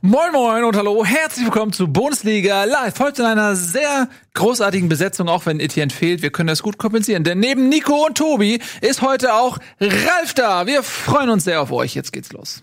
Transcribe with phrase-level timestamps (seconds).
[0.00, 2.98] Moin Moin und hallo, herzlich willkommen zu Bundesliga Live.
[2.98, 6.22] Heute in einer sehr großartigen Besetzung, auch wenn Etienne fehlt.
[6.22, 10.66] Wir können das gut kompensieren, denn neben Nico und Tobi ist heute auch Ralf da.
[10.66, 11.94] Wir freuen uns sehr auf euch.
[11.94, 12.62] Jetzt geht's los.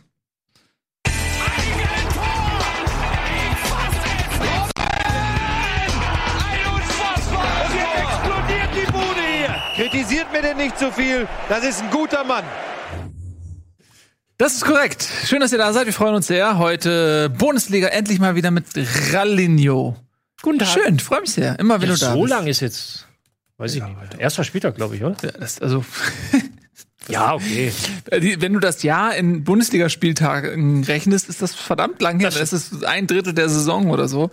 [8.02, 9.56] explodiert die Bude hier.
[9.76, 11.28] Kritisiert mir denn nicht zu viel.
[11.48, 12.44] Das ist ein guter Mann.
[14.38, 15.08] Das ist korrekt.
[15.26, 15.88] Schön, dass ihr da seid.
[15.88, 16.60] Wir freuen uns sehr.
[16.60, 18.66] Heute Bundesliga endlich mal wieder mit
[19.12, 19.96] Ralinho.
[20.44, 20.68] Guten Tag.
[20.68, 21.58] Schön, freue mich sehr.
[21.58, 22.30] Immer wenn Ja, du da so bist.
[22.30, 23.08] lang ist jetzt,
[23.58, 23.96] weiß ich nicht.
[24.20, 25.16] Erster Spieltag, glaube ich, oder?
[25.24, 25.84] Ja, das, also,
[27.10, 27.72] Ja, okay.
[28.12, 32.30] wenn du das Jahr in Bundesligaspieltagen rechnest, ist das verdammt lang her.
[32.30, 34.30] Das ist ein Drittel der Saison oder so.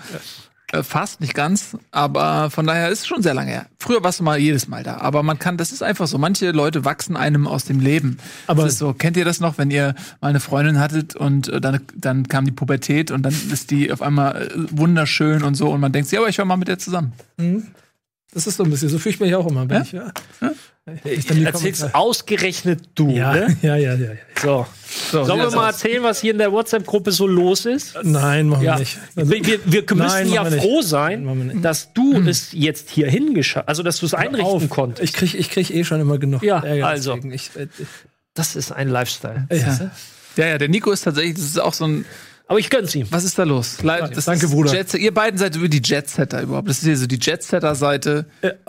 [0.75, 3.67] Äh, Fast, nicht ganz, aber von daher ist es schon sehr lange her.
[3.79, 6.19] Früher warst du mal jedes Mal da, aber man kann, das ist einfach so.
[6.19, 8.19] Manche Leute wachsen einem aus dem Leben.
[8.47, 11.49] Aber- das ist so, kennt ihr das noch, wenn ihr mal eine Freundin hattet und
[11.49, 15.55] äh, dann, dann kam die Pubertät und dann ist die auf einmal äh, wunderschön und
[15.55, 17.13] so und man denkt sich, ja, aber ich war mal mit der zusammen.
[18.33, 19.83] Das ist so ein bisschen, so fühle ich mich auch immer, wenn Ja?
[19.83, 20.13] ich, ja.
[20.41, 20.49] Die
[20.87, 23.57] Erzählst Kommentare- ausgerechnet du, ja, ne?
[23.63, 24.19] ja, ja, ja, ja.
[24.41, 24.67] So.
[25.11, 27.97] So, Sollen wir mal erzählen, was hier in der WhatsApp-Gruppe so los ist?
[28.03, 28.75] Nein, machen Ja.
[28.75, 28.99] wir nicht.
[29.15, 33.67] Wir, wir, wir müssen Nein, ja wir froh sein, dass du es jetzt hier hingeschafft
[33.67, 34.69] also dass du es einrichten Auf.
[34.69, 35.03] konntest.
[35.03, 37.17] Ich krieg, ich krieg eh schon immer genug Ja, Ärger also.
[37.33, 37.67] Ich, äh,
[38.35, 39.47] Das ist ein Lifestyle.
[39.49, 39.91] äh, ja.
[40.37, 42.05] Ja, ja, der Nico ist tatsächlich, das ist auch so ein,
[42.47, 43.07] Aber ich gönn's ihm.
[43.11, 43.83] was ist da los?
[43.83, 44.75] Le- das danke, ist Bruder.
[44.75, 46.69] Jet, ihr beiden seid über die Jetsetter überhaupt.
[46.69, 48.27] Das ist hier so die Jetsetter-Seite.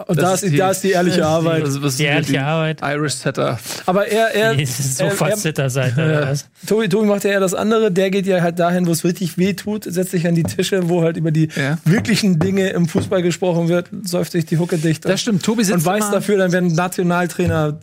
[0.07, 1.63] Und da ist, da ist die ehrliche Arbeit.
[1.63, 2.79] Was, was Die ehrliche die Arbeit.
[2.81, 3.59] Irish Setter.
[3.85, 5.93] Aber er, er, Die er, er Sofa-Sitter-Seite.
[6.05, 6.45] oder was?
[6.65, 7.91] Tobi, Tobi macht ja eher das andere.
[7.91, 10.87] Der geht ja halt dahin, wo es richtig weh tut, setzt sich an die Tische,
[10.87, 11.77] wo halt über die Ja.
[11.83, 15.43] wirklichen Dinge im Fußball gesprochen wird, säuft sich die Hucke dicht Das stimmt.
[15.43, 17.81] Tobi sitzt und weiß dafür, dann werden Nationaltrainer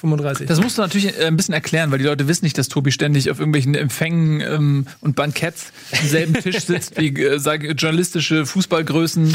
[0.00, 0.46] 2035.
[0.46, 2.90] Das musst du natürlich äh, ein bisschen erklären, weil die Leute wissen nicht, dass Tobi
[2.92, 8.46] ständig auf irgendwelchen Empfängen ähm, und Banketts am selben Tisch sitzt wie äh, sag, journalistische
[8.46, 9.34] Fußballgrößen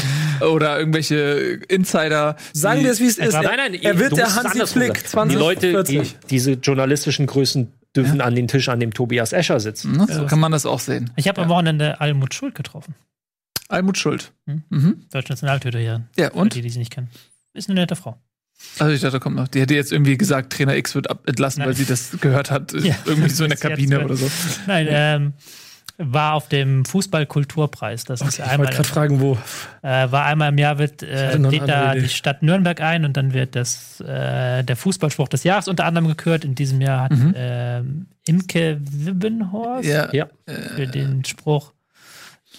[0.50, 2.36] oder irgendwelche Insider.
[2.52, 3.32] Sagen wir es, wie es ist.
[3.32, 5.30] Nein, Er- nein, er wird der Hansi Flick sagen.
[5.30, 6.16] Die Leute, die, 2040.
[6.30, 9.92] diese journalistischen Größen dürfen an den Tisch, an dem Tobias Escher sitzen.
[9.92, 10.06] Ne?
[10.10, 11.10] So kann man das auch sehen.
[11.16, 12.94] Ich habe am Wochenende Almut Schuld getroffen.
[13.68, 14.32] Almut Schuld.
[14.46, 14.62] Hm?
[14.68, 15.06] Mhm.
[15.10, 16.02] Deutsche Nationaltöter hier.
[16.18, 16.54] Ja, Für und?
[16.54, 17.08] die, die sie nicht kennen.
[17.54, 18.18] Ist eine nette Frau.
[18.78, 19.48] Also ich dachte, kommt noch.
[19.48, 21.68] Die hätte jetzt irgendwie gesagt, Trainer X wird entlassen, Nein.
[21.68, 22.72] weil sie das gehört hat.
[22.82, 22.94] Ja.
[23.04, 24.30] Irgendwie so in der Kabine oder so.
[24.66, 25.32] Nein, ähm,
[25.98, 28.04] war auf dem Fußballkulturpreis.
[28.04, 29.38] Das ist Ich wollte einmal, gerade fragen, wo.
[29.82, 32.02] äh, war einmal im Jahr wird äh, lädt da Idee.
[32.02, 36.06] die Stadt Nürnberg ein und dann wird das äh, der Fußballspruch des Jahres unter anderem
[36.08, 36.44] gekürt.
[36.44, 39.88] In diesem Jahr hat ähm, Imke Wibbenhorst.
[39.88, 40.28] Ja.
[40.76, 41.72] für den Spruch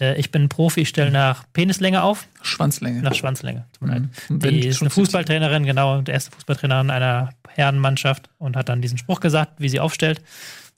[0.01, 3.01] äh, Ich bin ein Profi, ich stelle nach Penislänge auf, Schwanzlänge.
[3.01, 3.65] nach Schwanzlänge.
[3.73, 4.03] Tut mir leid.
[4.29, 4.39] Mhm.
[4.39, 9.19] Die ist eine Fußballtrainerin, genau, der erste Fußballtrainerin einer Herrenmannschaft und hat dann diesen Spruch
[9.19, 10.21] gesagt, wie sie aufstellt.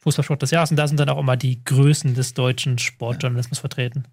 [0.02, 4.06] Fußballspruch des Jahres und da sind dann auch immer die Größen des deutschen Sportjournalismus vertreten.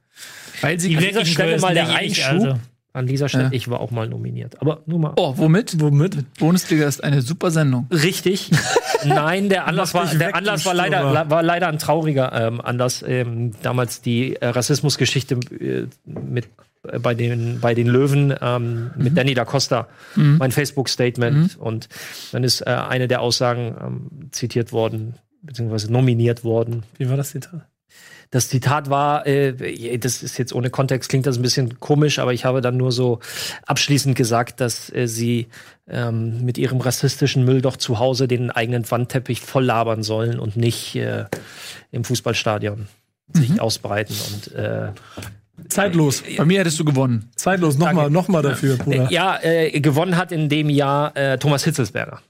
[0.60, 2.24] Weil sie Die wirklichen Stelle mal der Einschub.
[2.26, 2.58] also.
[2.96, 3.50] An dieser Stelle, Ja.
[3.52, 4.60] ich war auch mal nominiert.
[4.62, 5.12] Aber nur mal.
[5.16, 5.78] Oh, womit?
[5.80, 6.34] Womit?
[6.38, 7.86] Bundesliga ist eine super Sendung.
[7.92, 8.50] Richtig.
[9.04, 13.04] Nein, der Anlass war, der Anlass war leider, war leider ein trauriger ähm, Anlass.
[13.06, 16.46] Ähm, damals die äh, Rassismusgeschichte äh, mit
[16.88, 21.88] äh, bei den bei den Löwen ähm, mit Danny da Costa, mein Facebook-Statement und
[22.32, 26.82] dann ist äh, eine der Aussagen ähm, zitiert worden beziehungsweise nominiert worden.
[26.96, 27.66] Wie war das Zitat?
[28.30, 32.32] Das Zitat war, äh, das ist jetzt ohne Kontext, klingt das ein bisschen komisch, aber
[32.32, 33.20] ich habe dann nur so
[33.66, 35.48] abschließend gesagt, dass äh, sie
[35.88, 40.56] ähm, mit ihrem rassistischen Müll doch zu Hause den eigenen Wandteppich voll labern sollen und
[40.56, 41.26] nicht äh,
[41.92, 42.88] im Fußballstadion
[43.32, 44.14] sich ausbreiten.
[44.32, 44.92] Und äh,
[45.68, 46.22] Zeitlos.
[46.36, 47.30] Bei mir hättest du gewonnen.
[47.34, 47.78] Zeitlos.
[47.78, 49.10] Nochmal, nochmal dafür, Bruder.
[49.10, 52.20] äh, ja, äh, gewonnen hat in dem Jahr äh, Thomas Hitzelsberger.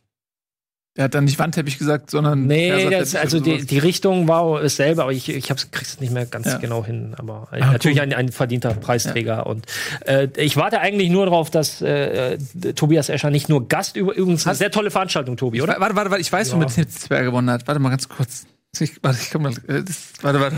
[0.99, 2.47] Er hat dann nicht Wandteppich gesagt, sondern.
[2.47, 6.25] Nee, das, also die, die Richtung war dasselbe, aber ich, ich hab's, krieg's nicht mehr
[6.25, 6.57] ganz Ja.
[6.57, 7.15] genau hin.
[7.19, 8.05] Aber äh, Ah, natürlich cool.
[8.05, 9.47] ein, ein verdienter Preisträger.
[9.47, 9.67] Und
[10.07, 12.39] äh, ich warte eigentlich nur darauf, dass äh,
[12.75, 15.77] Tobias Escher nicht nur Gast über übrigens eine sehr tolle Veranstaltung, Tobi, oder?
[15.79, 17.67] Warte, warte, warte, ich weiß, womit Hitzberger gewonnen hat.
[17.69, 18.47] Warte mal ganz kurz.
[18.79, 19.53] Ich, warte, ich komm mal.
[19.69, 20.57] äh, Das, warte, warte.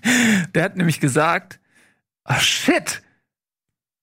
[0.54, 1.58] Der hat nämlich gesagt,
[2.24, 3.02] ah shit.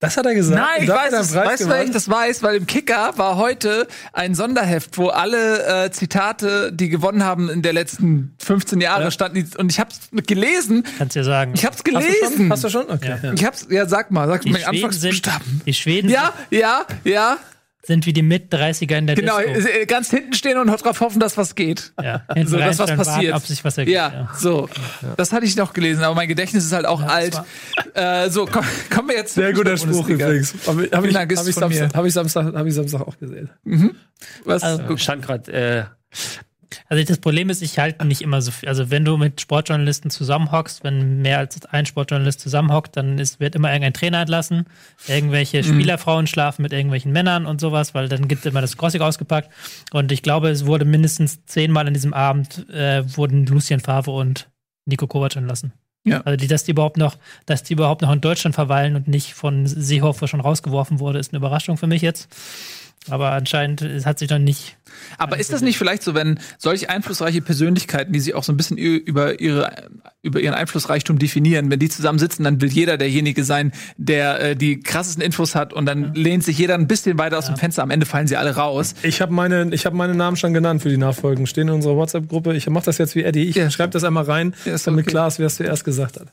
[0.04, 0.60] Das hat er gesagt.
[0.60, 2.44] Nein, ich weiß Preis Weißt du, weil ich das weiß?
[2.44, 7.62] Weil im Kicker war heute ein Sonderheft, wo alle äh, Zitate, die gewonnen haben in
[7.62, 9.12] der letzten 15 Jahre, Ja.
[9.12, 9.50] standen.
[9.58, 10.84] Und ich hab's gelesen.
[10.98, 11.54] Kannst ja sagen.
[11.56, 12.02] Ich hab's Hast du schon?
[12.02, 12.52] gelesen.
[12.52, 12.90] Hast du schon?
[12.90, 13.16] Okay.
[13.24, 13.34] Ja.
[13.34, 15.62] Ich hab's, ja, sag mal, sag die mal, Schweden, sind, Anfangsbuchstaben.
[15.66, 17.38] die Schweden Ja, ja, ja,
[17.86, 19.40] sind wie die Mit-30er in der genau.
[19.40, 19.70] Disco.
[19.70, 21.94] äh, Ganz hinten stehen und darauf hoffen, dass was geht.
[22.02, 23.34] Ja, hinten So, dass was passiert.
[23.34, 23.96] Warten, ob sich was ergibt.
[23.96, 24.70] Ja, so.
[25.18, 27.42] Das hatte ich noch gelesen, aber mein Gedächtnis ist halt auch alt.
[27.94, 29.36] Äh, so, komm, kommen wir jetzt.
[29.36, 30.54] Sehr guter Spruch übrigens.
[30.66, 31.56] Hab ich, hab Vielen ich, hab ich.
[31.56, 33.50] Samstag, hab ich, Samstag, hab ich Samstag auch gesehen.
[34.46, 34.64] Was?
[34.64, 35.84] Also, Guck, stand gerade äh,
[36.90, 38.70] Also das Problem ist, ich halte nicht immer so viel.
[38.70, 43.56] Also wenn du mit Sportjournalisten zusammenhockst, wenn mehr als ein Sportjournalist zusammenhockt, dann ist, wird
[43.56, 44.66] immer irgendein Trainer entlassen,
[45.08, 45.64] irgendwelche Mhm.
[45.64, 49.50] Spielerfrauen schlafen mit irgendwelchen Männern und sowas, weil dann gibt immer das Crossing ausgepackt.
[49.92, 54.50] Und ich glaube, es wurde mindestens zehnmal an diesem Abend äh, wurden Lucien Favre und
[54.86, 55.74] Nico Kovac entlassen.
[56.06, 56.20] Ja.
[56.22, 57.16] Also die, dass die überhaupt noch,
[57.46, 61.32] dass die überhaupt noch in Deutschland verweilen und nicht von Seehofer schon rausgeworfen wurde, ist
[61.32, 62.28] eine Überraschung für mich jetzt.
[63.10, 64.78] Aber anscheinend es hat sich noch nicht
[65.18, 68.58] Aber ist das nicht vielleicht so, wenn solch einflussreiche Persönlichkeiten, die sich auch so ein
[68.58, 69.90] bisschen über ihre
[70.22, 74.56] über ihren Einflussreichtum definieren, wenn die zusammen sitzen, dann will jeder derjenige sein, der äh,
[74.56, 77.84] die krassesten Infos hat und dann lehnt sich jeder ein bisschen weiter aus dem Fenster.
[77.84, 78.96] Am Ende fallen sie alle raus.
[79.04, 81.46] Ich habe meine, ich hab meine Namen schon genannt für die Nachfolgen.
[81.46, 82.56] Stehen in unserer WhatsApp-Gruppe.
[82.56, 83.44] Ich mache das jetzt wie Eddie.
[83.50, 83.70] Ich Ja.
[83.70, 85.12] schreibe das einmal rein, Ja, ist damit okay.
[85.12, 86.28] klar ist, wer es zuerst gesagt hat.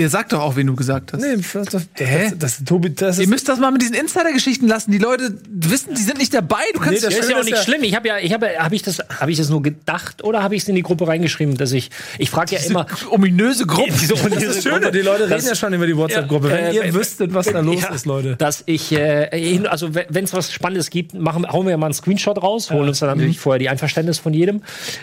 [0.00, 1.20] Ihr sagt doch auch, wen du gesagt hast.
[1.20, 2.30] Nee, das, das, Hä?
[2.30, 4.90] das, das, Tobi, das Ihr ist, müsst das mal mit diesen Insider-Geschichten lassen.
[4.92, 6.62] Die Leute wissen, die sind nicht dabei.
[6.74, 7.82] Du kannst Nee, das Das ist ja auch nicht ja- schlimm.
[7.82, 10.54] Ich habe ja, ich habe, habe ich das, habe ich das nur gedacht oder habe
[10.56, 13.92] ich es in die Gruppe reingeschrieben, dass ich, ich frage ja immer, ominöse Gruppen.
[14.00, 16.50] Diese das ist schön, die Leute reden Das- ja schon über die WhatsApp-Gruppe.
[16.50, 18.36] Wenn äh, ihr äh, wüsstet, was da los ja, ist, Leute.
[18.36, 21.86] dass ich, äh, hin- also wenn es was Spannendes gibt, machen, hauen wir ja mal
[21.86, 24.62] einen Screenshot raus, holen uns dann natürlich vorher die Einverständnis von jedem,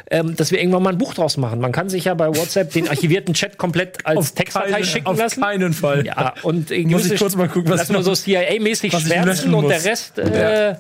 [0.10, 1.60] ähm, dass wir irgendwann mal ein Buch draus machen.
[1.60, 5.42] Man kann sich ja bei WhatsApp den archivierten Chat komplett als Textdatei schicken auf lassen.
[5.42, 6.06] keinen Fall.
[6.06, 9.02] Ja, und äh, Muss ich kurz mal gucken, was lass nur noch- so CIA-mäßig was
[9.04, 9.84] schwärzen und der.
[9.84, 10.76] Rest, äh,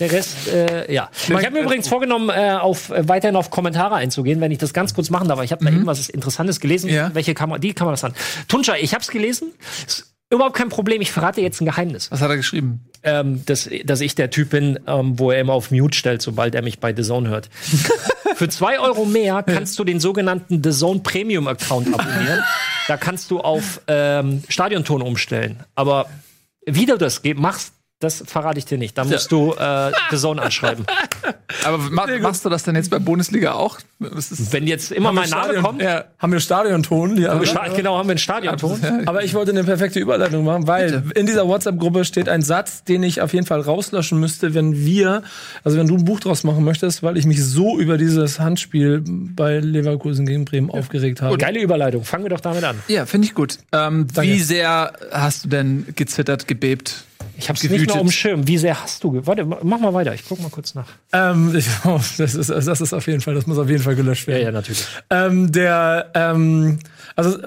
[0.00, 1.10] der Rest, äh, ja.
[1.28, 4.72] Ich habe mir übrigens vorgenommen, äh, auf, äh, weiterhin auf Kommentare einzugehen, wenn ich das
[4.72, 5.42] ganz kurz machen darf.
[5.42, 6.88] Ich habe da irgendwas Interessantes gelesen.
[6.90, 7.10] Ja.
[7.14, 8.14] Welche Kamera, die kann man das an.
[8.48, 9.52] Tunja, ich habe es gelesen.
[9.86, 11.00] Ist überhaupt kein Problem.
[11.02, 12.10] Ich verrate jetzt ein Geheimnis.
[12.10, 12.80] Was hat er geschrieben?
[13.02, 16.54] Ähm, dass, dass ich der Typ bin, ähm, wo er immer auf Mute stellt, sobald
[16.54, 17.48] er mich bei The Zone hört.
[18.34, 22.42] Für zwei Euro mehr kannst du den sogenannten The Zone Premium Account abonnieren.
[22.88, 25.64] da kannst du auf ähm, Stadionton umstellen.
[25.74, 26.06] Aber
[26.66, 28.96] wie du das machst, das verrate ich dir nicht.
[28.96, 30.86] Da musst du äh, The Zone anschreiben.
[31.64, 33.78] Aber ma machst du das denn jetzt bei Bundesliga auch?
[33.98, 36.04] Wenn jetzt immer mein Name Stadion- kommt, ja.
[36.18, 37.16] Haben wir Stadionton?
[37.16, 39.06] Die haben wir genau, haben wir einen Stadionton.
[39.06, 43.02] Aber ich wollte eine perfekte Überleitung machen, weil in dieser WhatsApp-Gruppe steht ein Satz, den
[43.02, 45.22] ich auf jeden Fall rauslöschen müsste, wenn wir,
[45.62, 49.04] also wenn du ein Buch draus machen möchtest, weil ich mich so über dieses Handspiel
[49.06, 51.36] bei Leverkusen gegen Bremen aufgeregt habe.
[51.36, 52.04] Geile Überleitung.
[52.04, 52.78] Fangen wir doch damit an.
[52.88, 53.58] Ja, finde ich gut.
[53.72, 57.04] Ähm, wie sehr hast du denn gezittert, gebebt?
[57.40, 58.46] Ich habe es nicht mehr um Schirm.
[58.46, 59.26] Wie sehr hast du?
[59.26, 60.12] Warte, mach mal weiter.
[60.14, 60.86] Ich guck mal kurz nach.
[61.12, 63.96] Ähm, ich, oh, das, ist, das ist auf jeden Fall, das muss auf jeden Fall
[63.96, 64.52] gelöscht werden.
[64.52, 64.84] natürlich.
[65.08, 66.78] Ähm, der, ähm,
[67.16, 67.38] also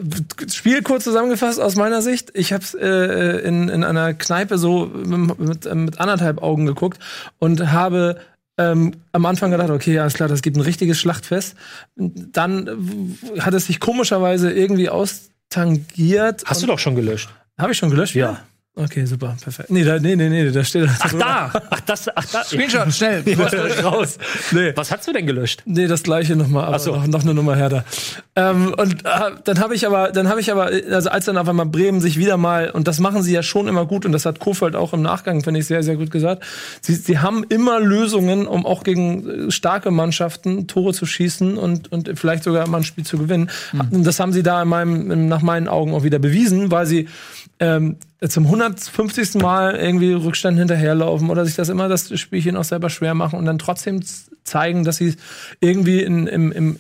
[0.52, 2.32] Spiel kurz zusammengefasst aus meiner Sicht.
[2.34, 7.00] Ich habe es äh, in, in einer Kneipe so mit, mit, anderthalb Augen geguckt
[7.40, 8.20] und habe
[8.58, 11.56] ähm, am Anfang gedacht, okay, alles klar, das gibt ein richtiges Schlachtfest.
[11.96, 16.44] Dann hat es sich komischerweise irgendwie austangiert.
[16.46, 17.30] Hast du doch schon gelöscht.
[17.58, 18.16] Habe ich schon gelöscht?
[18.16, 18.42] Ja.
[18.76, 19.70] Okay, super, perfekt.
[19.70, 21.52] Nee, da, nee, nee, nee, da steht Ach da!
[21.70, 22.44] Ach das, ach da.
[22.44, 23.24] Screenshot, schnell.
[23.84, 24.18] raus.
[24.52, 24.74] Nee.
[24.76, 25.62] Was hast du denn gelöscht?
[25.66, 26.96] Nee, das gleiche nochmal, aber so.
[26.96, 27.86] noch, noch eine Nummer härter.
[28.36, 31.48] Ähm, und äh, dann habe ich aber, dann habe ich aber, also als dann auf
[31.48, 34.26] einmal Bremen sich wieder mal, und das machen sie ja schon immer gut, und das
[34.26, 36.44] hat Kofeld auch im Nachgang, finde ich, sehr, sehr gut gesagt,
[36.82, 41.92] sie, sie haben immer Lösungen, um auch gegen äh, starke Mannschaften Tore zu schießen und,
[41.92, 43.52] und vielleicht sogar mal ein Spiel zu gewinnen.
[43.92, 46.88] Und Das haben sie da in meinem, in, nach meinen Augen auch wieder bewiesen, weil
[46.88, 47.08] sie
[47.60, 47.98] ähm,
[48.28, 49.36] zum 150.
[49.36, 53.46] Mal irgendwie Rückstand hinterherlaufen oder sich das immer das Spielchen auch selber schwer machen und
[53.46, 54.02] dann trotzdem
[54.44, 55.16] zeigen, dass sie
[55.60, 56.80] irgendwie in, im, im,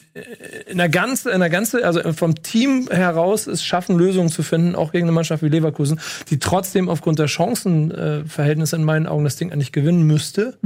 [0.67, 4.75] in der ganze, in der ganze, also vom Team heraus es schaffen, Lösungen zu finden,
[4.75, 9.23] auch gegen eine Mannschaft wie Leverkusen, die trotzdem aufgrund der Chancenverhältnisse Verhältnisse in meinen Augen
[9.23, 10.57] das Ding eigentlich gewinnen müsste.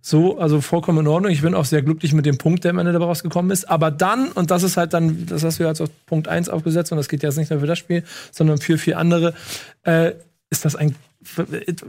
[0.00, 1.32] So, also vollkommen in Ordnung.
[1.32, 3.68] Ich bin auch sehr glücklich mit dem Punkt, der am Ende dabei rausgekommen ist.
[3.68, 6.48] Aber dann, und das ist halt dann, das hast du ja als auf Punkt 1
[6.48, 9.34] aufgesetzt, und das geht jetzt nicht nur für das Spiel, sondern für vier andere,
[9.82, 10.12] äh,
[10.50, 10.94] ist das ein,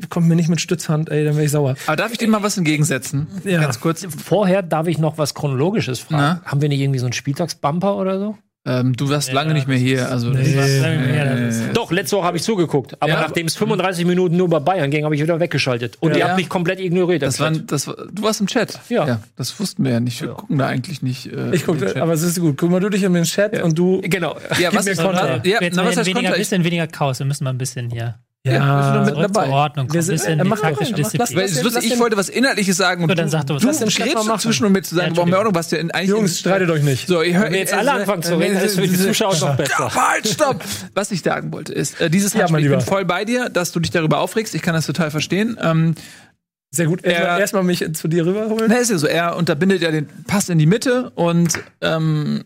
[0.09, 1.75] kommt mir nicht mit Stützhand, ey, dann wäre ich sauer.
[1.87, 3.27] Aber darf ich dir mal was entgegensetzen?
[3.43, 3.61] Ja.
[3.61, 4.05] Ganz kurz.
[4.23, 6.21] Vorher darf ich noch was Chronologisches fragen.
[6.21, 6.41] Na?
[6.45, 8.37] Haben wir nicht irgendwie so einen Spieltagsbumper oder so?
[8.65, 10.11] Ähm, du warst lange nicht mehr hier.
[10.11, 10.29] Also
[11.73, 13.01] Doch, letzte Woche habe ich zugeguckt.
[13.01, 13.21] Aber Ja.
[13.21, 15.95] nachdem es 35 Minuten nur bei Bayern ging, habe ich wieder weggeschaltet.
[16.01, 16.27] Und ihr Ja.
[16.27, 17.21] habt mich komplett ignoriert.
[17.21, 18.77] das war, das war, du warst im Chat.
[18.89, 19.21] Ja.
[19.37, 20.21] Das wussten wir ja nicht.
[20.21, 21.31] Wir gucken da eigentlich nicht.
[21.31, 22.57] Äh, Ich gucke, aber es ist gut.
[22.57, 24.01] Guck mal du dich in den Chat und du.
[24.01, 24.35] genau.
[24.59, 25.37] ja, was mir ist Kontra.
[25.45, 26.31] Ja, Jetzt na, was weniger, Kontra?
[26.33, 27.19] Ich, bisschen weniger Chaos.
[27.19, 28.15] Wir müssen mal ein bisschen hier
[28.45, 29.49] ja, wir nur mit zurück zur dabei.
[29.49, 29.91] Ordnung.
[29.91, 33.03] Ein sind- bisschen äh, die mach rein, Lass lustig, lass ich wollte was Inhaltliches sagen
[33.03, 33.61] und So, dann du, sag doch was.
[33.61, 34.39] du Lass den Chat mal grätschst machen.
[34.41, 36.69] zwischen, um mir zu sagen, Ja, warum wir Ordnung, was dir in- eigentlich Jungs, streitet
[36.69, 37.07] euch nicht.
[37.07, 39.55] So, ich höre Wenn wir jetzt alle anfangen zu reden, ist für die Zuschauer noch
[39.57, 39.73] besser.
[39.93, 40.63] Ja, halt, stopp!
[40.93, 43.79] Was ich sagen wollte, ist, äh, dieses Ja, ich bin voll bei dir, dass du
[43.81, 44.55] dich darüber aufregst.
[44.55, 45.57] Ich kann das total verstehen.
[45.61, 45.95] Ähm,
[46.69, 47.03] Sehr gut.
[47.03, 48.65] Erstmal Er- erstmal mich zu dir rüberholen.
[48.69, 52.43] na, ist ja so, er unterbindet ja den Pass in die Mitte und ähm,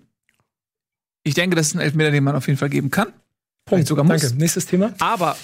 [1.24, 3.07] ich denke, das ist ein Elfmeter, den man auf jeden Fall geben kann.
[3.67, 4.19] Vielleicht sogar muss.
[4.21, 4.36] Danke.
[4.38, 4.91] Nächstes Thema.
[5.00, 5.36] Aber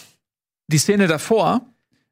[0.67, 1.62] die Szene davor,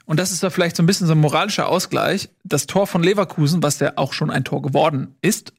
[0.05, 3.03] und das ist da vielleicht so ein bisschen so ein moralischer Ausgleich, das Tor von
[3.03, 5.53] Leverkusen, was ja auch schon ein Tor geworden ist,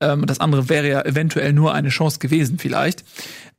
[0.00, 3.04] ähm, das andere wäre ja eventuell nur eine Chance gewesen, vielleicht.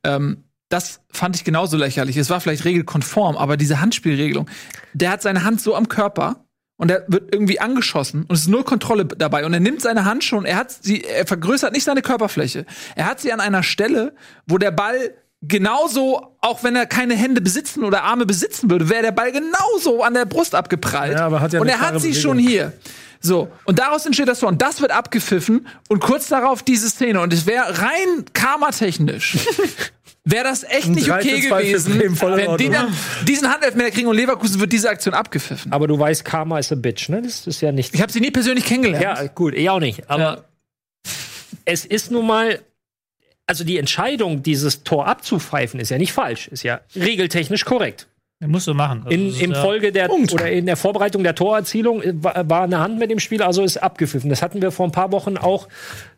[0.04, 2.16] Ähm, das fand ich genauso lächerlich.
[2.16, 4.50] Es war vielleicht regelkonform, aber diese Handspielregelung,
[4.94, 6.44] der hat seine Hand so am Körper
[6.76, 10.04] und er wird irgendwie angeschossen und es ist null Kontrolle dabei und er nimmt seine
[10.04, 12.66] Hand schon, er hat sie, er vergrößert nicht seine Körperfläche.
[12.96, 14.14] Er hat sie an einer Stelle,
[14.46, 19.02] wo der Ball genauso, auch wenn er keine Hände besitzen oder Arme besitzen würde, wäre
[19.02, 21.14] der Ball genauso an der Brust abgeprallt.
[21.18, 22.22] Ja, aber hat ja und er hat sie Bewegung.
[22.22, 22.72] schon hier.
[23.20, 24.48] So, und daraus entsteht das Tor.
[24.50, 27.20] Und das wird abgepfiffen und kurz darauf diese Szene.
[27.20, 29.38] Und es wäre rein karmatechnisch.
[30.28, 32.92] Wäre das echt nicht 3 zu okay 2 für gewesen, Bremen, wenn die dann
[33.28, 35.72] diesen Handelfmeter kriegen und Leverkusen wird diese Aktion abgepfiffen.
[35.72, 37.22] Aber du weißt, Karma is a bitch, ne?
[37.22, 37.94] Das ist ja nicht.
[37.94, 39.04] Ich habe sie nie persönlich kennengelernt.
[39.04, 40.10] Ja, gut, ich auch nicht.
[40.10, 40.44] Aber Ja.
[41.64, 42.58] es ist nun mal,
[43.46, 48.06] also die Entscheidung, dieses Tor abzupfeifen, ist ja nicht falsch, ist ja regeltechnisch korrekt.
[48.40, 49.02] Musst du machen.
[49.04, 50.32] Also, In, das ja- Folge der Punkt.
[50.34, 53.62] oder in der Vorbereitung der Torerzielung äh, war, war eine Hand mit dem Spiel, also
[53.62, 54.28] ist abgepfiffen.
[54.28, 55.68] Das hatten wir vor ein paar Wochen auch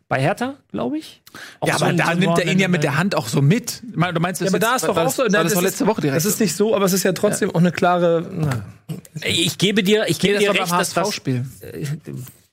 [0.09, 1.23] bei Hertha, glaube ich.
[1.61, 3.83] Auch Ja, so aber da nimmt er ihn ja mit der Hand auch so mit.
[3.85, 5.25] Du meinst, das Ja, aber da ist doch auch das- so.
[5.31, 6.17] Na, das doch letzte Woche direkt.
[6.17, 8.27] Das ist nicht so, aber es ist ja trotzdem auch eine klare.
[8.33, 8.65] Na.
[9.23, 11.21] Ich gebe dir, ich gebe das dir beim recht, dass das.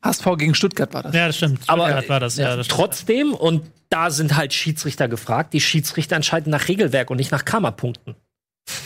[0.06, 1.16] HSV gegen Stuttgart war das.
[1.16, 1.62] Ja, das stimmt.
[1.68, 2.38] Aber- Stuttgart war das.
[2.38, 5.54] Ja, das trotzdem und da sind halt Schiedsrichter gefragt.
[5.54, 8.16] Die Schiedsrichter entscheiden nach Regelwerk und nicht nach Karma-Punkten.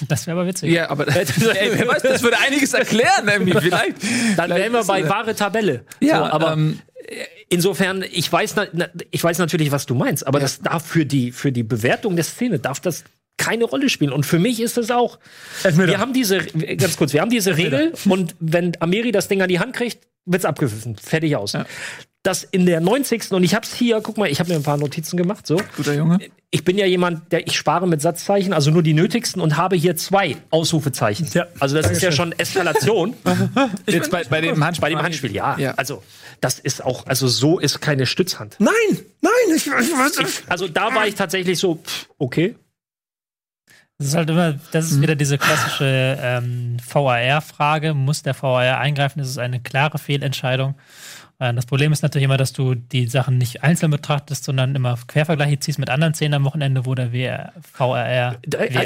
[0.08, 0.72] Das wäre aber witzig.
[0.72, 1.26] Ja, aber ey,
[1.74, 3.54] wer weiß, das würde einiges erklären, irgendwie.
[3.60, 3.96] Vielleicht.
[4.36, 5.86] Dann wären wir bei wahre Tabelle.
[6.00, 6.80] Ja, so, aber ähm,
[7.50, 8.56] insofern, ich weiß,
[9.12, 12.26] ich weiß natürlich, was du meinst, aber das darf für die, für die Bewertung der
[12.26, 13.04] Szene darf das
[13.38, 14.12] keine Rolle spielen.
[14.12, 15.18] Und für mich ist es auch.
[15.64, 15.88] Elfmeter.
[15.88, 19.48] Wir haben diese, ganz kurz, wir haben diese Regel und wenn Ameri das Ding an
[19.48, 20.96] die Hand kriegt, wird's abgepfiffen.
[20.96, 21.58] Fertig aus.
[22.24, 23.32] Das in der 90.
[23.32, 25.62] und ich hab's hier, guck mal, ich habe mir ein paar Notizen gemacht, so.
[25.78, 26.20] Guter Junge.
[26.52, 29.78] Ich bin ja jemand, der ich spare mit Satzzeichen, also nur die nötigsten und habe
[29.78, 31.30] hier zwei Ausrufezeichen.
[31.34, 31.48] Ja.
[31.60, 33.14] Also das ist ja schon Eskalation.
[33.88, 34.82] Jetzt bei, bei dem Handspiel.
[34.82, 35.58] Bei dem Handspiel, ja.
[35.58, 35.76] Ja.
[35.76, 36.04] Also,
[36.42, 38.58] das ist auch, also so ist keine Stützhand.
[38.60, 38.74] Nein,
[39.22, 42.56] nein, ich, ich, was, Also da war ich tatsächlich so, pff, okay.
[44.00, 47.94] Das ist halt immer, das ist wieder diese klassische ähm, VAR-Frage.
[47.94, 49.20] Muss der VAR eingreifen?
[49.20, 50.76] Das ist eine klare Fehlentscheidung.
[51.38, 54.98] Äh, Das Problem ist natürlich immer, dass du die Sachen nicht einzeln betrachtest, sondern immer
[55.06, 58.38] Quervergleiche ziehst mit anderen Szenen am Wochenende, wo der WR, VAR.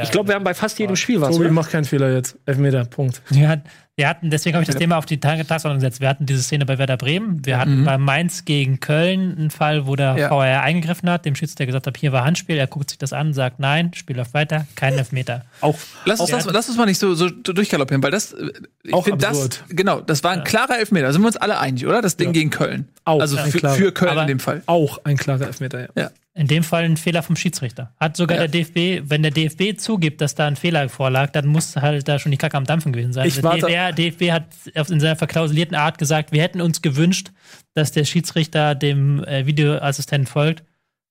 [0.01, 1.29] Ich glaube, wir haben bei fast jedem Spiel was.
[1.29, 1.53] Tobi, oder?
[1.53, 2.39] mach keinen Fehler jetzt.
[2.47, 3.21] Elfmeter, Punkt.
[3.29, 3.63] Hatten,
[3.95, 6.01] wir hatten deswegen habe ich das Thema auf die Tag- Tagesordnung gesetzt.
[6.01, 7.45] Wir hatten diese Szene bei Werder Bremen.
[7.45, 10.31] Wir hatten bei Mainz gegen Köln einen Fall, wo der Ja.
[10.31, 12.57] VAR eingegriffen hat, dem Schiedsrichter gesagt hat, hier war Handspiel.
[12.57, 15.45] Er guckt sich das an, sagt nein, Spiel läuft weiter, kein Elfmeter.
[15.61, 18.49] Auch Lass uns, das, lass uns mal nicht so, so durchgaloppieren, weil das, äh,
[18.83, 21.05] ich Auch finde das, genau, das war ein klarer Elfmeter.
[21.07, 22.01] Da sind wir uns alle einig, oder?
[22.01, 22.87] Das Ding gegen Köln.
[23.05, 24.63] Auch also für, für Köln Aber- in dem Fall.
[24.65, 25.87] Auch ein klarer Elfmeter, ja.
[25.95, 26.09] Ja.
[26.35, 27.93] In dem Fall ein Fehler vom Schiedsrichter.
[27.99, 28.47] Hat sogar Ja.
[28.47, 32.17] der DFB, wenn der DFB zugibt, dass da ein Fehler vorlag, dann muss halt da
[32.17, 33.27] schon die Kacke am Dampfen gewesen sein.
[33.27, 36.81] Ich der warte- DFB, DFB hat auf- in seiner verklausulierten Art gesagt, wir hätten uns
[36.81, 37.29] gewünscht,
[37.75, 40.63] dass der Schiedsrichter dem äh, Videoassistenten folgt.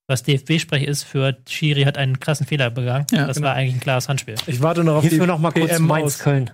[0.09, 3.07] Was DFB-Sprech ist für Schiri hat einen krassen Fehler begangen.
[3.13, 3.47] Ja, das genau.
[3.49, 4.35] war eigentlich ein klares Handspiel.
[4.49, 6.19] Ich warte noch auf Hilf die mir noch mal kurz PM Mainz aus.
[6.19, 6.51] Köln.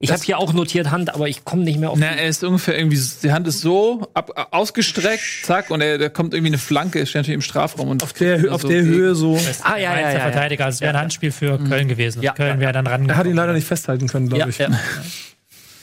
[0.00, 1.98] Ich habe hier auch notiert Hand, aber ich komme nicht mehr auf.
[1.98, 6.08] Na, er ist ungefähr irgendwie, die Hand ist so ab, ausgestreckt, zack, und er, da
[6.08, 8.82] kommt irgendwie eine Flanke, ist natürlich im Strafraum und Auf der, Hö- auf so der
[8.82, 9.36] Höhe so.
[9.64, 10.20] Ah, ja, ja, ja, ja.
[10.20, 10.66] Verteidiger.
[10.66, 12.22] Also es wäre ein Handspiel für Köln gewesen.
[12.22, 13.08] Ja, Köln ja, wäre dann ran.
[13.08, 14.58] Er hat ihn leider nicht festhalten können, glaube ja, ich.
[14.58, 14.68] ja.